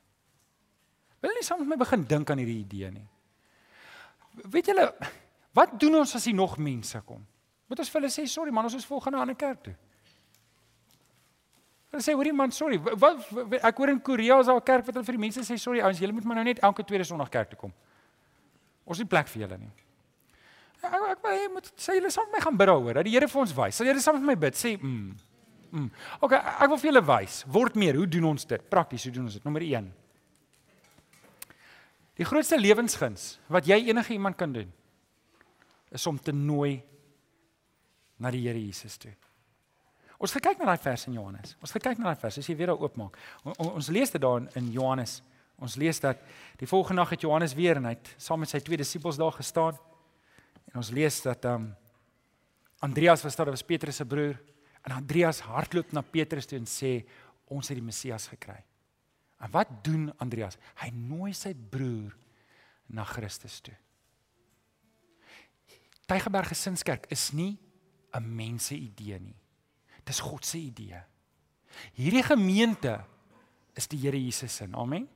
Wil 1.20 1.34
nie 1.34 1.44
saam 1.44 1.60
met 1.60 1.68
my 1.68 1.76
begin 1.76 2.04
dink 2.04 2.30
aan 2.30 2.38
hierdie 2.38 2.64
idee 2.64 2.92
nie? 2.92 3.08
Weet 4.50 4.66
julle 4.66 4.94
wat 5.52 5.80
doen 5.80 5.96
ons 5.96 6.16
as 6.16 6.26
hier 6.26 6.36
nog 6.36 6.58
mense 6.58 7.02
kom? 7.02 7.26
Moet 7.68 7.80
ons 7.80 7.90
vir 7.90 8.02
hulle 8.02 8.12
sê 8.12 8.26
sorry 8.26 8.52
man, 8.52 8.64
ons 8.64 8.74
is 8.74 8.86
volgende 8.86 9.18
aan 9.18 9.30
'n 9.30 9.36
kerk 9.36 9.64
toe. 9.64 9.76
Hulle 11.94 12.02
sê 12.02 12.16
hoorie 12.18 12.34
man, 12.34 12.50
sorry. 12.50 12.80
Wat 12.82 13.28
ek 13.62 13.78
hoor 13.78 13.92
in 13.94 14.00
Korea 14.02 14.40
is 14.42 14.48
daar 14.50 14.58
'n 14.58 14.66
kerk 14.66 14.86
wat 14.88 14.96
hulle 14.96 15.06
vir 15.06 15.14
die 15.14 15.26
mense 15.30 15.42
sê 15.46 15.60
sorry 15.62 15.80
ouens, 15.80 16.00
julle 16.00 16.14
moet 16.14 16.26
maar 16.26 16.36
nou 16.36 16.46
net 16.46 16.60
elke 16.60 16.84
tweede 16.84 17.06
Sondag 17.06 17.30
kerk 17.30 17.50
toe 17.50 17.60
kom. 17.60 17.74
Ons 18.84 18.98
het 18.98 19.08
plek 19.08 19.28
vir 19.28 19.42
julle 19.46 19.58
nie. 19.58 19.72
Ek 20.82 20.94
ek 20.94 21.22
wil 21.24 21.32
hê 21.32 21.52
moet 21.54 21.72
sê 21.78 21.94
julle 22.00 22.10
saam 22.10 22.26
met 22.26 22.34
my 22.34 22.42
gaan 22.42 22.58
bid 22.58 22.68
daaroor 22.68 22.94
dat 22.94 23.06
die 23.06 23.14
Here 23.14 23.28
vir 23.28 23.42
ons 23.42 23.54
wys. 23.54 23.76
Sal 23.76 23.86
julle 23.86 24.02
saam 24.02 24.16
met 24.16 24.26
my 24.26 24.36
bid? 24.36 24.56
Sê 24.56 24.76
mm. 24.82 25.16
Mm. 25.72 25.92
Okay, 26.20 26.38
ek 26.38 26.68
wil 26.68 26.78
vir 26.78 26.92
julle 26.92 27.06
wys. 27.06 27.46
Word 27.48 27.76
meer. 27.76 27.96
Hoe 27.96 28.08
doen 28.08 28.24
ons 28.24 28.46
dit? 28.46 28.70
Prakties, 28.70 29.04
hoe 29.04 29.14
doen 29.14 29.24
ons 29.24 29.34
dit? 29.34 29.44
Nommer 29.46 29.62
1. 29.62 29.94
Die 32.18 32.26
grootste 32.26 32.58
lewensguns 32.58 33.40
wat 33.48 33.66
jy 33.66 33.80
enige 33.90 34.14
iemand 34.14 34.38
kan 34.38 34.52
doen 34.54 34.72
is 35.92 36.08
om 36.08 36.18
te 36.18 36.34
nooi 36.34 36.82
na 38.18 38.32
die 38.32 38.42
Here 38.48 38.60
Jesus 38.60 38.98
toe. 38.98 39.14
Ons 40.24 40.32
gaan 40.32 40.46
kyk 40.46 40.62
na 40.62 40.72
daai 40.72 40.80
vers 40.80 41.04
in 41.10 41.16
Johannes. 41.18 41.56
Ons 41.60 41.74
gaan 41.76 41.84
kyk 41.84 42.00
na 42.00 42.14
daai 42.14 42.22
vers 42.22 42.38
as 42.40 42.48
jy 42.48 42.56
weer 42.56 42.72
daar 42.72 42.80
oopmaak. 42.80 43.18
Ons 43.60 43.90
lees 43.92 44.14
dit 44.14 44.22
daar 44.24 44.46
in 44.56 44.70
Johannes. 44.72 45.18
Ons 45.60 45.76
lees 45.80 46.00
dat 46.00 46.22
die 46.62 46.70
volgende 46.70 47.02
nag 47.02 47.12
het 47.12 47.26
Johannes 47.26 47.56
weer 47.58 47.80
en 47.80 47.90
hy 47.90 47.98
het 47.98 48.14
saam 48.22 48.40
met 48.40 48.52
sy 48.52 48.62
twee 48.64 48.80
disippels 48.80 49.20
daar 49.20 49.36
gestaan. 49.36 49.76
En 50.72 50.80
ons 50.80 50.94
lees 50.96 51.20
dat 51.26 51.48
ehm 51.50 51.68
um, 51.70 51.72
Andreas 52.84 53.22
was 53.24 53.36
daar, 53.40 53.48
was 53.48 53.64
Petrus 53.64 53.96
se 53.96 54.06
broer. 54.06 54.36
En 54.84 54.92
Andreas 54.92 55.40
hardloop 55.40 55.94
na 55.96 56.02
Petrus 56.02 56.46
toe 56.46 56.58
en 56.58 56.66
sê 56.68 57.06
ons 57.48 57.70
het 57.72 57.78
die 57.80 57.86
Messias 57.86 58.28
gekry. 58.28 58.58
En 59.40 59.52
wat 59.52 59.72
doen 59.86 60.10
Andreas? 60.20 60.58
Hy 60.82 60.90
nooi 60.92 61.32
sy 61.32 61.54
broer 61.56 62.12
na 62.92 63.06
Christus 63.08 63.62
toe. 63.64 63.76
Tygerberg 66.12 66.52
Gesinskerk 66.52 67.08
is 67.12 67.32
nie 67.32 67.58
'n 68.12 68.36
mense 68.36 68.76
idee 68.76 69.20
nie. 69.20 69.43
Dis 70.08 70.22
God 70.24 70.46
se 70.46 70.60
idee. 70.60 71.02
Hierdie 71.98 72.24
gemeente 72.24 73.00
is 73.78 73.88
die 73.90 74.00
Here 74.04 74.20
Jesus 74.20 74.56
se. 74.56 74.68
Amen. 74.72 75.08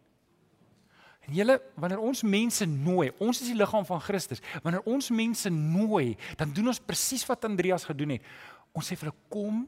En 1.28 1.36
julle, 1.36 1.58
wanneer 1.76 2.00
ons 2.00 2.24
mense 2.24 2.66
nooi, 2.66 3.10
ons 3.20 3.42
is 3.42 3.50
die 3.52 3.58
liggaam 3.58 3.86
van 3.86 4.00
Christus. 4.02 4.40
Wanneer 4.64 4.86
ons 4.88 5.10
mense 5.12 5.50
nooi, 5.52 6.16
dan 6.40 6.54
doen 6.56 6.72
ons 6.72 6.80
presies 6.80 7.26
wat 7.28 7.44
Andreas 7.46 7.84
gedoen 7.88 8.16
het. 8.16 8.30
Ons 8.72 8.88
sê 8.88 8.96
vir 8.96 9.10
hulle 9.10 9.28
kom 9.34 9.66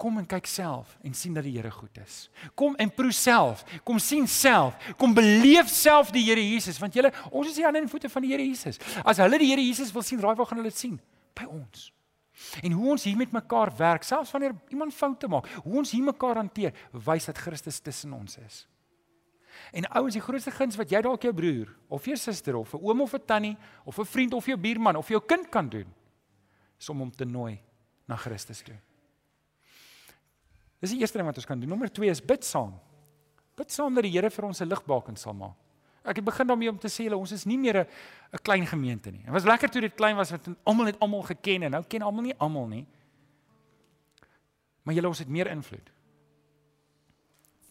kom 0.00 0.16
en 0.16 0.24
kyk 0.24 0.48
self 0.48 0.94
en 1.04 1.12
sien 1.12 1.34
dat 1.36 1.44
die 1.44 1.52
Here 1.58 1.70
goed 1.74 1.98
is. 2.00 2.30
Kom 2.56 2.72
en 2.80 2.88
proe 2.96 3.12
self, 3.12 3.66
kom 3.84 4.00
sien 4.00 4.24
self, 4.30 4.78
kom 4.96 5.12
beleef 5.16 5.68
self 5.68 6.08
die 6.14 6.24
Here 6.24 6.40
Jesus 6.40 6.80
want 6.80 6.96
julle 6.96 7.12
ons 7.28 7.50
is 7.50 7.58
die 7.58 7.66
hande 7.66 7.82
en 7.82 7.90
voete 7.90 8.08
van 8.08 8.24
die 8.24 8.32
Here 8.32 8.46
Jesus. 8.46 8.80
As 9.04 9.20
hulle 9.20 9.40
die 9.42 9.50
Here 9.52 9.60
Jesus 9.60 9.92
wil 9.92 10.06
sien, 10.06 10.22
raai 10.22 10.32
waar 10.38 10.48
gaan 10.48 10.62
hulle 10.62 10.72
dit 10.72 10.80
sien? 10.80 10.96
By 11.36 11.44
ons. 11.52 11.90
En 12.62 12.72
hoe 12.72 12.90
ons 12.90 13.04
hier 13.04 13.16
met 13.16 13.32
mekaar 13.32 13.72
werk, 13.76 14.02
selfs 14.02 14.30
wanneer 14.30 14.54
iemand 14.68 14.94
foute 14.94 15.28
maak, 15.28 15.48
hoe 15.64 15.76
ons 15.82 15.90
hier 15.90 16.04
mekaar 16.04 16.40
hanteer, 16.40 16.74
wys 16.92 17.28
dat 17.28 17.38
Christus 17.38 17.80
tussen 17.80 18.12
ons 18.12 18.38
is. 18.38 18.66
En 19.72 19.86
ouens, 19.98 20.14
die 20.14 20.22
grootste 20.22 20.52
guns 20.54 20.78
wat 20.78 20.90
jy 20.90 21.02
dalk 21.04 21.22
jou 21.26 21.32
broer 21.34 21.70
of 21.88 22.06
jou 22.06 22.16
suster 22.16 22.56
of 22.56 22.74
'n 22.74 22.80
oom 22.82 23.00
of 23.00 23.14
'n 23.14 23.26
tannie 23.26 23.56
of 23.84 23.98
'n 23.98 24.04
vriend 24.04 24.34
of 24.34 24.46
jou 24.46 24.56
buurman 24.56 24.96
of 24.96 25.08
jou 25.08 25.20
kind 25.20 25.48
kan 25.48 25.68
doen, 25.68 25.86
is 26.78 26.88
om 26.88 26.98
hom 26.98 27.10
te 27.10 27.24
nooi 27.24 27.60
na 28.06 28.16
Christus 28.16 28.62
toe. 28.62 28.78
Dis 30.80 30.90
die 30.90 31.00
eerste 31.00 31.18
ding 31.18 31.26
wat 31.26 31.36
ons 31.36 31.46
kan 31.46 31.60
doen. 31.60 31.68
Nommer 31.68 31.92
2 31.92 32.08
is 32.10 32.24
bid 32.24 32.44
saam. 32.44 32.80
Bid 33.56 33.70
saam 33.72 33.94
dat 33.94 34.02
die 34.02 34.12
Here 34.12 34.30
vir 34.30 34.44
ons 34.44 34.60
'n 34.60 34.68
ligbaken 34.68 35.16
sal 35.16 35.34
maak. 35.34 35.56
Ek 36.02 36.16
het 36.16 36.24
begin 36.24 36.46
daarmee 36.46 36.70
om 36.70 36.78
te 36.80 36.88
sê 36.88 37.10
ons 37.12 37.32
is 37.32 37.44
nie 37.44 37.58
meer 37.58 37.84
'n 37.84 37.86
'n 38.32 38.42
klein 38.42 38.66
gemeente 38.66 39.10
nie. 39.10 39.22
Dit 39.22 39.32
was 39.32 39.44
lekker 39.44 39.70
toe 39.70 39.80
dit 39.80 39.94
klein 39.94 40.16
was 40.16 40.30
want 40.30 40.48
almal 40.64 40.86
het 40.86 40.98
almal 40.98 41.22
geken 41.22 41.62
en 41.62 41.70
nou 41.70 41.84
ken 41.84 42.02
almal 42.02 42.22
nie 42.22 42.34
almal 42.38 42.66
nie. 42.66 42.86
Maar 44.82 44.94
julle 44.94 45.08
ons 45.08 45.18
het 45.18 45.28
meer 45.28 45.46
invloed. 45.46 45.90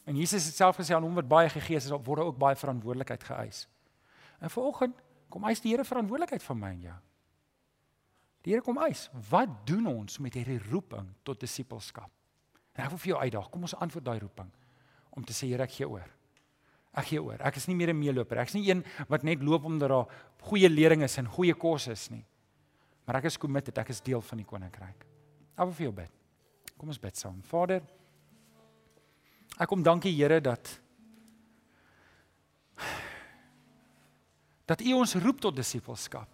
En 0.06 0.16
Jesus 0.16 0.46
het 0.46 0.56
self 0.56 0.76
gesê 0.76 0.96
aan 0.96 1.04
hom 1.04 1.14
wat 1.14 1.28
baie 1.28 1.50
gegee 1.50 1.76
is, 1.76 1.90
word 1.90 2.20
ook 2.20 2.38
baie 2.38 2.56
verantwoordelikheid 2.56 3.24
geëis. 3.24 3.68
En 4.40 4.50
vanoggend 4.50 4.96
kom 5.30 5.44
eis 5.46 5.62
die 5.62 5.72
Here 5.72 5.86
verantwoordelikheid 5.86 6.44
van 6.44 6.60
my 6.60 6.70
en 6.70 6.82
jou. 6.82 6.96
Die 8.42 8.54
Here 8.54 8.66
kom 8.66 8.78
eis, 8.78 9.10
wat 9.30 9.50
doen 9.66 9.86
ons 9.88 10.18
met 10.18 10.34
hierdie 10.34 10.60
roeping 10.72 11.12
tot 11.24 11.40
disippelskap? 11.40 12.10
En 12.74 12.84
ek 12.84 12.90
wil 12.90 13.02
vir 13.04 13.12
jou 13.14 13.20
uitdaag, 13.22 13.50
kom 13.50 13.62
ons 13.62 13.76
antwoord 13.76 14.06
daai 14.06 14.20
roeping 14.20 14.50
om 15.10 15.26
te 15.26 15.34
sê 15.34 15.52
Here, 15.52 15.64
ek 15.64 15.78
gee 15.78 15.90
oor. 15.90 16.19
Ek 16.98 17.12
gee 17.12 17.22
oor. 17.22 17.38
Ek 17.46 17.56
is 17.56 17.68
nie 17.68 17.76
meer 17.76 17.90
'n 17.94 18.00
meeloper. 18.00 18.38
Ek 18.38 18.48
is 18.48 18.56
nie 18.56 18.70
een 18.70 18.84
wat 19.08 19.24
net 19.24 19.42
loop 19.44 19.66
omdat 19.66 19.90
daar 19.90 20.08
goeie 20.42 20.70
lering 20.70 21.04
is 21.04 21.18
en 21.18 21.28
goeie 21.28 21.54
kos 21.54 21.88
is 21.88 22.10
nie. 22.10 22.26
Maar 23.06 23.16
ek 23.18 23.26
is 23.26 23.38
committed, 23.38 23.78
ek 23.78 23.90
is 23.90 24.02
deel 24.02 24.22
van 24.22 24.38
die 24.38 24.46
koninkryk. 24.46 25.06
Ek 25.58 25.66
wil 25.66 25.74
vir 25.74 25.84
jou 25.84 25.94
bid. 25.94 26.12
Kom 26.78 26.90
ons 26.90 27.00
bid 27.00 27.18
saam. 27.18 27.42
Vader, 27.44 27.82
ek 29.60 29.68
kom 29.68 29.84
dankie 29.84 30.14
Here 30.16 30.40
dat 30.42 30.80
dat 34.70 34.82
U 34.82 34.94
ons 34.94 35.16
roep 35.16 35.42
tot 35.42 35.56
disippelskap. 35.56 36.30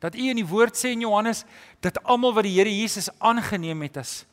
Dat 0.00 0.14
U 0.14 0.18
in 0.18 0.36
die 0.36 0.46
woord 0.46 0.74
sê 0.74 0.90
in 0.90 1.00
Johannes 1.00 1.44
dat 1.80 2.02
almal 2.02 2.34
wat 2.34 2.44
die 2.44 2.56
Here 2.56 2.72
Jesus 2.72 3.10
aangeneem 3.18 3.82
het 3.82 3.96
as 4.02 4.26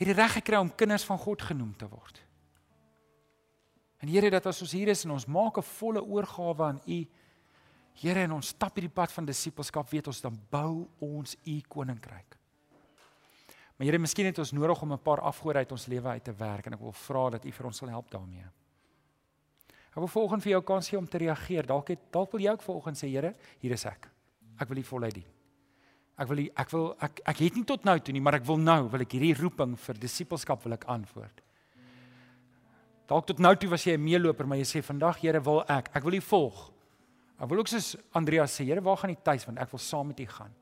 het 0.00 0.08
die 0.08 0.16
reg 0.16 0.32
gekry 0.38 0.56
om 0.56 0.72
kinders 0.72 1.04
van 1.04 1.18
God 1.20 1.42
genoem 1.42 1.74
te 1.76 1.88
word. 1.88 2.22
En 4.00 4.08
Here 4.08 4.30
dat 4.32 4.46
as 4.46 4.62
ons 4.64 4.72
hier 4.72 4.88
is 4.88 5.04
en 5.04 5.12
ons 5.16 5.26
maak 5.26 5.58
'n 5.58 5.62
volle 5.62 6.02
oorgawe 6.02 6.64
aan 6.64 6.80
U, 6.86 7.06
Here 8.00 8.20
en 8.20 8.32
ons 8.32 8.46
stap 8.46 8.74
hierdie 8.74 8.94
pad 8.94 9.12
van 9.12 9.24
disippelskap, 9.24 9.88
weet 9.90 10.06
ons 10.06 10.20
dan 10.20 10.38
bou 10.50 10.88
ons 10.98 11.36
U 11.44 11.60
koninkryk. 11.68 12.38
Maar 13.76 13.86
Here, 13.86 13.98
miskien 13.98 14.26
het 14.26 14.38
ons 14.38 14.52
nodig 14.52 14.82
om 14.82 14.92
'n 14.92 14.98
paar 14.98 15.20
afgode 15.20 15.58
uit 15.58 15.72
ons 15.72 15.86
lewe 15.86 16.08
uit 16.08 16.24
te 16.24 16.32
werk 16.32 16.66
en 16.66 16.72
ek 16.74 16.80
wil 16.80 16.92
vra 16.92 17.30
dat 17.30 17.44
U 17.44 17.52
vir 17.52 17.66
ons 17.66 17.76
sal 17.76 17.88
help 17.88 18.10
daarmee. 18.10 18.46
Ek 19.90 19.96
wil 19.96 20.08
volgens 20.08 20.42
vir 20.42 20.50
jou 20.52 20.62
kans 20.62 20.88
gee 20.88 20.98
om 20.98 21.08
te 21.08 21.18
reageer. 21.18 21.66
Dalk 21.66 21.88
het 21.88 21.98
dalk 22.12 22.32
wil 22.32 22.40
jy 22.40 22.50
ook 22.50 22.62
volgens 22.62 23.02
sê, 23.02 23.08
Here, 23.08 23.34
hier 23.60 23.72
is 23.72 23.84
ek. 23.84 24.08
Ek 24.58 24.68
wil 24.68 24.78
U 24.78 24.82
voluit 24.82 25.14
dien. 25.14 25.26
Ek 26.16 26.28
wil 26.28 26.38
ek 26.56 26.70
wil 26.70 26.96
ek 27.00 27.20
ek 27.24 27.38
het 27.38 27.54
nie 27.54 27.64
tot 27.64 27.84
nou 27.84 27.98
toe 27.98 28.12
nie, 28.12 28.20
maar 28.20 28.34
ek 28.34 28.44
wil 28.44 28.56
nou 28.56 28.88
wil 28.88 29.00
ek 29.00 29.12
hierdie 29.12 29.34
roeping 29.34 29.78
vir 29.78 29.94
disippelskap 29.94 30.62
wil 30.62 30.72
ek 30.72 30.84
antwoord. 30.84 31.40
Dalk 33.10 33.26
tot 33.26 33.40
nou 33.42 33.50
toe 33.58 33.68
was 33.72 33.84
jy 33.84 33.96
'n 33.96 34.04
meeloper, 34.04 34.46
maar 34.46 34.58
jy 34.58 34.64
sê 34.64 34.82
vandag 34.82 35.18
Here 35.18 35.40
wil 35.42 35.64
ek, 35.68 35.90
ek 35.94 36.02
wil 36.04 36.14
U 36.14 36.20
volg. 36.20 36.72
Ek 37.40 37.48
wil 37.48 37.58
ook 37.58 37.68
soos 37.68 37.96
Andreas 38.12 38.54
sê, 38.54 38.64
Here, 38.64 38.80
waar 38.80 38.96
gaan 38.96 39.10
U 39.10 39.16
tuis 39.22 39.46
want 39.46 39.58
ek 39.58 39.70
wil 39.70 39.78
saam 39.78 40.06
met 40.06 40.20
U 40.20 40.26
gaan. 40.26 40.54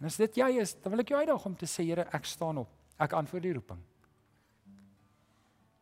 En 0.00 0.06
as 0.06 0.16
dit 0.16 0.34
jy 0.36 0.60
is, 0.60 0.74
dan 0.74 0.92
wil 0.92 1.00
ek 1.00 1.08
jou 1.08 1.18
uitdaag 1.18 1.44
om 1.44 1.56
te 1.56 1.66
sê, 1.66 1.84
Here, 1.84 2.06
ek 2.12 2.24
staan 2.24 2.58
op. 2.58 2.68
Ek 2.98 3.12
antwoord 3.12 3.42
die 3.42 3.52
roeping. 3.52 3.82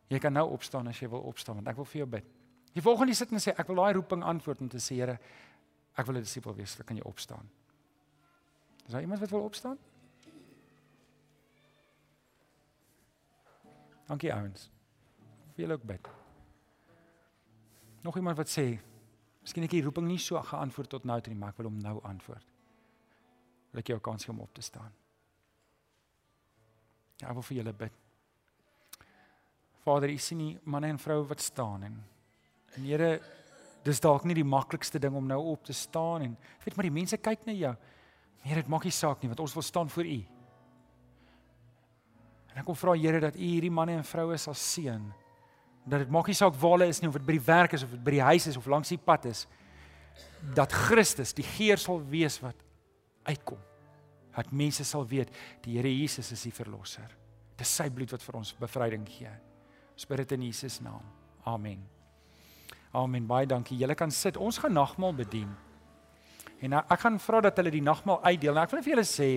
Jy 0.09 0.19
kan 0.19 0.33
nou 0.33 0.49
opstaan 0.51 0.87
as 0.87 0.99
jy 0.99 1.07
wil 1.09 1.21
opstaan 1.21 1.55
want 1.55 1.67
ek 1.67 1.75
wil 1.75 1.85
vir 1.85 1.99
jou 1.99 2.07
bid. 2.07 2.25
Jy 2.73 2.81
volgende 2.81 3.13
sit 3.13 3.31
en 3.31 3.39
sê 3.39 3.53
ek 3.57 3.67
wil 3.67 3.75
daai 3.75 3.93
roeping 3.93 4.23
antwoord 4.23 4.61
om 4.61 4.69
te 4.69 4.77
sê, 4.77 4.95
Here, 4.95 5.19
ek 5.95 6.05
wil 6.05 6.17
'n 6.17 6.21
disipel 6.21 6.53
wees, 6.55 6.75
dan 6.75 6.85
kan 6.85 6.97
jy 6.97 7.03
opstaan. 7.03 7.49
Is 8.85 8.91
daar 8.91 9.01
iemand 9.01 9.19
wat 9.19 9.29
wil 9.29 9.43
opstaan? 9.43 9.77
Dankie 14.07 14.33
ouens. 14.33 14.76
Vir 15.57 15.65
julle 15.65 15.73
ook 15.79 15.85
bid. 15.89 16.07
Nog 18.05 18.17
iemand 18.19 18.37
wat 18.37 18.51
sê, 18.51 18.75
miskien 19.41 19.65
ek 19.65 19.73
die 19.73 19.81
roeping 19.81 20.05
nie 20.05 20.19
so 20.21 20.37
geantwoord 20.37 20.91
tot 20.91 21.07
nou 21.09 21.17
toe 21.17 21.33
nie, 21.33 21.39
maar 21.41 21.55
ek 21.55 21.57
wil 21.63 21.71
hom 21.71 21.79
nou 21.81 21.95
antwoord. 22.05 22.45
Wil 23.71 23.81
ek 23.81 23.89
jou 23.89 23.97
kans 24.05 24.27
gee 24.27 24.35
om 24.35 24.43
op 24.45 24.53
te 24.53 24.61
staan? 24.61 24.93
Ja, 27.17 27.31
ek 27.31 27.39
wil 27.39 27.47
vir 27.49 27.57
julle 27.63 27.75
bid. 27.81 27.97
Vader, 29.81 30.13
U 30.13 30.21
sien 30.21 30.43
nie 30.43 30.53
manne 30.69 30.93
en 30.93 31.01
vroue 31.01 31.25
wat 31.33 31.41
staan 31.41 31.89
en 31.89 31.99
en 32.77 32.85
Here, 32.85 33.15
dis 33.81 34.03
dalk 34.03 34.27
nie 34.29 34.35
die 34.37 34.45
maklikste 34.45 34.99
ding 35.01 35.15
om 35.17 35.25
nou 35.25 35.39
op 35.55 35.63
te 35.65 35.73
staan 35.73 36.21
en 36.21 36.33
weet 36.61 36.75
maar 36.77 36.85
die 36.85 36.93
mense 36.93 37.17
kyk 37.17 37.47
na 37.47 37.55
jou. 37.57 37.71
Here, 38.43 38.61
dit 38.61 38.69
maak 38.69 38.85
nie 38.85 38.93
saak 38.93 39.23
nie 39.23 39.33
want 39.33 39.41
ons 39.41 39.55
wil 39.57 39.65
staan 39.65 39.89
voor 39.89 40.05
U. 40.05 40.19
En 42.51 42.59
ek 42.61 42.67
kom 42.67 42.77
vra 42.77 42.93
Here 42.93 43.23
dat 43.23 43.39
U 43.39 43.41
hierdie 43.41 43.73
manne 43.73 43.97
en 43.97 44.05
vroue 44.05 44.37
sal 44.37 44.53
seën. 44.53 45.07
Dat 45.87 46.03
dit 46.03 46.11
maak 46.11 46.27
nie 46.27 46.35
saak 46.35 46.55
waar 46.59 46.75
hulle 46.75 46.89
is 46.91 46.99
nie 47.01 47.09
of 47.09 47.15
dit 47.15 47.25
by 47.25 47.37
die 47.37 47.45
werk 47.47 47.73
is 47.77 47.83
of 47.85 47.93
dit 47.95 48.03
by 48.03 48.17
die 48.17 48.25
huis 48.27 48.47
is 48.51 48.57
of 48.59 48.67
langs 48.67 48.91
die 48.91 48.99
pad 48.99 49.25
is. 49.29 49.45
Dat 50.55 50.73
Christus 50.73 51.33
die 51.37 51.45
geer 51.47 51.79
sal 51.79 52.01
wees 52.11 52.39
wat 52.43 52.57
uitkom. 53.27 53.61
Dat 54.35 54.51
mense 54.51 54.85
sal 54.85 55.07
weet 55.07 55.31
die 55.65 55.77
Here 55.77 55.91
Jesus 55.91 56.31
is 56.31 56.43
die 56.45 56.53
verlosser. 56.53 57.09
Dis 57.57 57.71
sy 57.79 57.87
bloed 57.89 58.11
wat 58.13 58.21
vir 58.21 58.37
ons 58.37 58.53
bevryding 58.59 59.07
gee. 59.09 59.31
Ons 59.95 60.05
bid 60.05 60.21
dit 60.21 60.35
in 60.37 60.43
Jesus 60.49 60.81
naam. 60.85 61.01
Amen. 61.47 61.81
Amen. 62.93 63.25
Baie 63.27 63.47
dankie. 63.49 63.77
Julle 63.79 63.95
kan 63.97 64.11
sit. 64.13 64.37
Ons 64.37 64.59
gaan 64.61 64.75
nagmaal 64.77 65.15
bedien. 65.17 65.49
En 66.57 66.71
nou, 66.73 66.79
ek 66.89 67.03
gaan 67.03 67.19
vra 67.21 67.39
dat 67.45 67.59
hulle 67.59 67.69
die 67.69 67.83
nagmaal 67.85 68.17
uitdeel. 68.23 68.55
Nou 68.57 68.63
ek 68.65 68.71
wil 68.73 68.81
vir 68.81 68.91
julle 68.95 69.05
sê, 69.05 69.27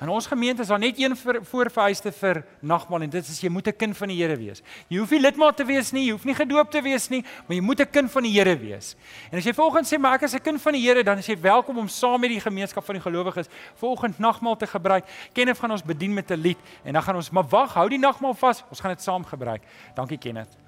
in 0.00 0.08
ons 0.08 0.26
gemeente 0.26 0.64
is 0.64 0.70
daar 0.72 0.80
net 0.80 0.96
een 0.98 1.12
vir, 1.20 1.38
voorvereiste 1.44 2.12
vir 2.16 2.40
nagmaal 2.64 3.04
en 3.04 3.12
dit 3.12 3.28
is 3.28 3.40
jy 3.44 3.50
moet 3.52 3.68
'n 3.68 3.76
kind 3.76 3.96
van 3.96 4.08
die 4.08 4.16
Here 4.16 4.36
wees. 4.36 4.62
Jy 4.88 4.98
hoef 4.98 5.10
nie 5.10 5.20
lidmaat 5.20 5.56
te 5.56 5.64
wees 5.64 5.92
nie, 5.92 6.06
jy 6.06 6.12
hoef 6.12 6.24
nie 6.24 6.34
gedoop 6.34 6.70
te 6.70 6.80
wees 6.80 7.10
nie, 7.10 7.22
maar 7.46 7.56
jy 7.56 7.60
moet 7.60 7.80
'n 7.80 7.90
kind 7.90 8.10
van 8.10 8.22
die 8.22 8.32
Here 8.32 8.56
wees. 8.56 8.96
En 9.30 9.38
as 9.38 9.44
jy 9.44 9.52
volgens 9.52 9.92
sê 9.92 9.98
maar 9.98 10.14
ek 10.14 10.22
is 10.22 10.34
'n 10.34 10.40
kind 10.40 10.62
van 10.62 10.72
die 10.72 10.80
Here, 10.80 11.04
dan 11.04 11.18
is 11.18 11.26
jy 11.26 11.36
welkom 11.40 11.78
om 11.78 11.88
saam 11.88 12.20
met 12.20 12.30
die 12.30 12.40
gemeenskap 12.40 12.84
van 12.84 12.94
die 12.94 13.02
gelowiges 13.02 13.48
volgende 13.74 14.16
nagmaal 14.18 14.56
te 14.56 14.66
gebruik. 14.66 15.04
Kenneth 15.34 15.58
gaan 15.58 15.70
ons 15.70 15.82
bedien 15.82 16.14
met 16.14 16.30
'n 16.30 16.40
lied 16.40 16.58
en 16.84 16.92
dan 16.94 17.02
gaan 17.02 17.16
ons 17.16 17.30
maar 17.30 17.48
wag, 17.48 17.74
hou 17.74 17.88
die 17.88 17.98
nagmaal 17.98 18.34
vas. 18.34 18.64
Ons 18.70 18.80
gaan 18.80 18.90
dit 18.90 19.02
saam 19.02 19.24
gebruik. 19.24 19.62
Dankie 19.94 20.18
Kenneth. 20.18 20.61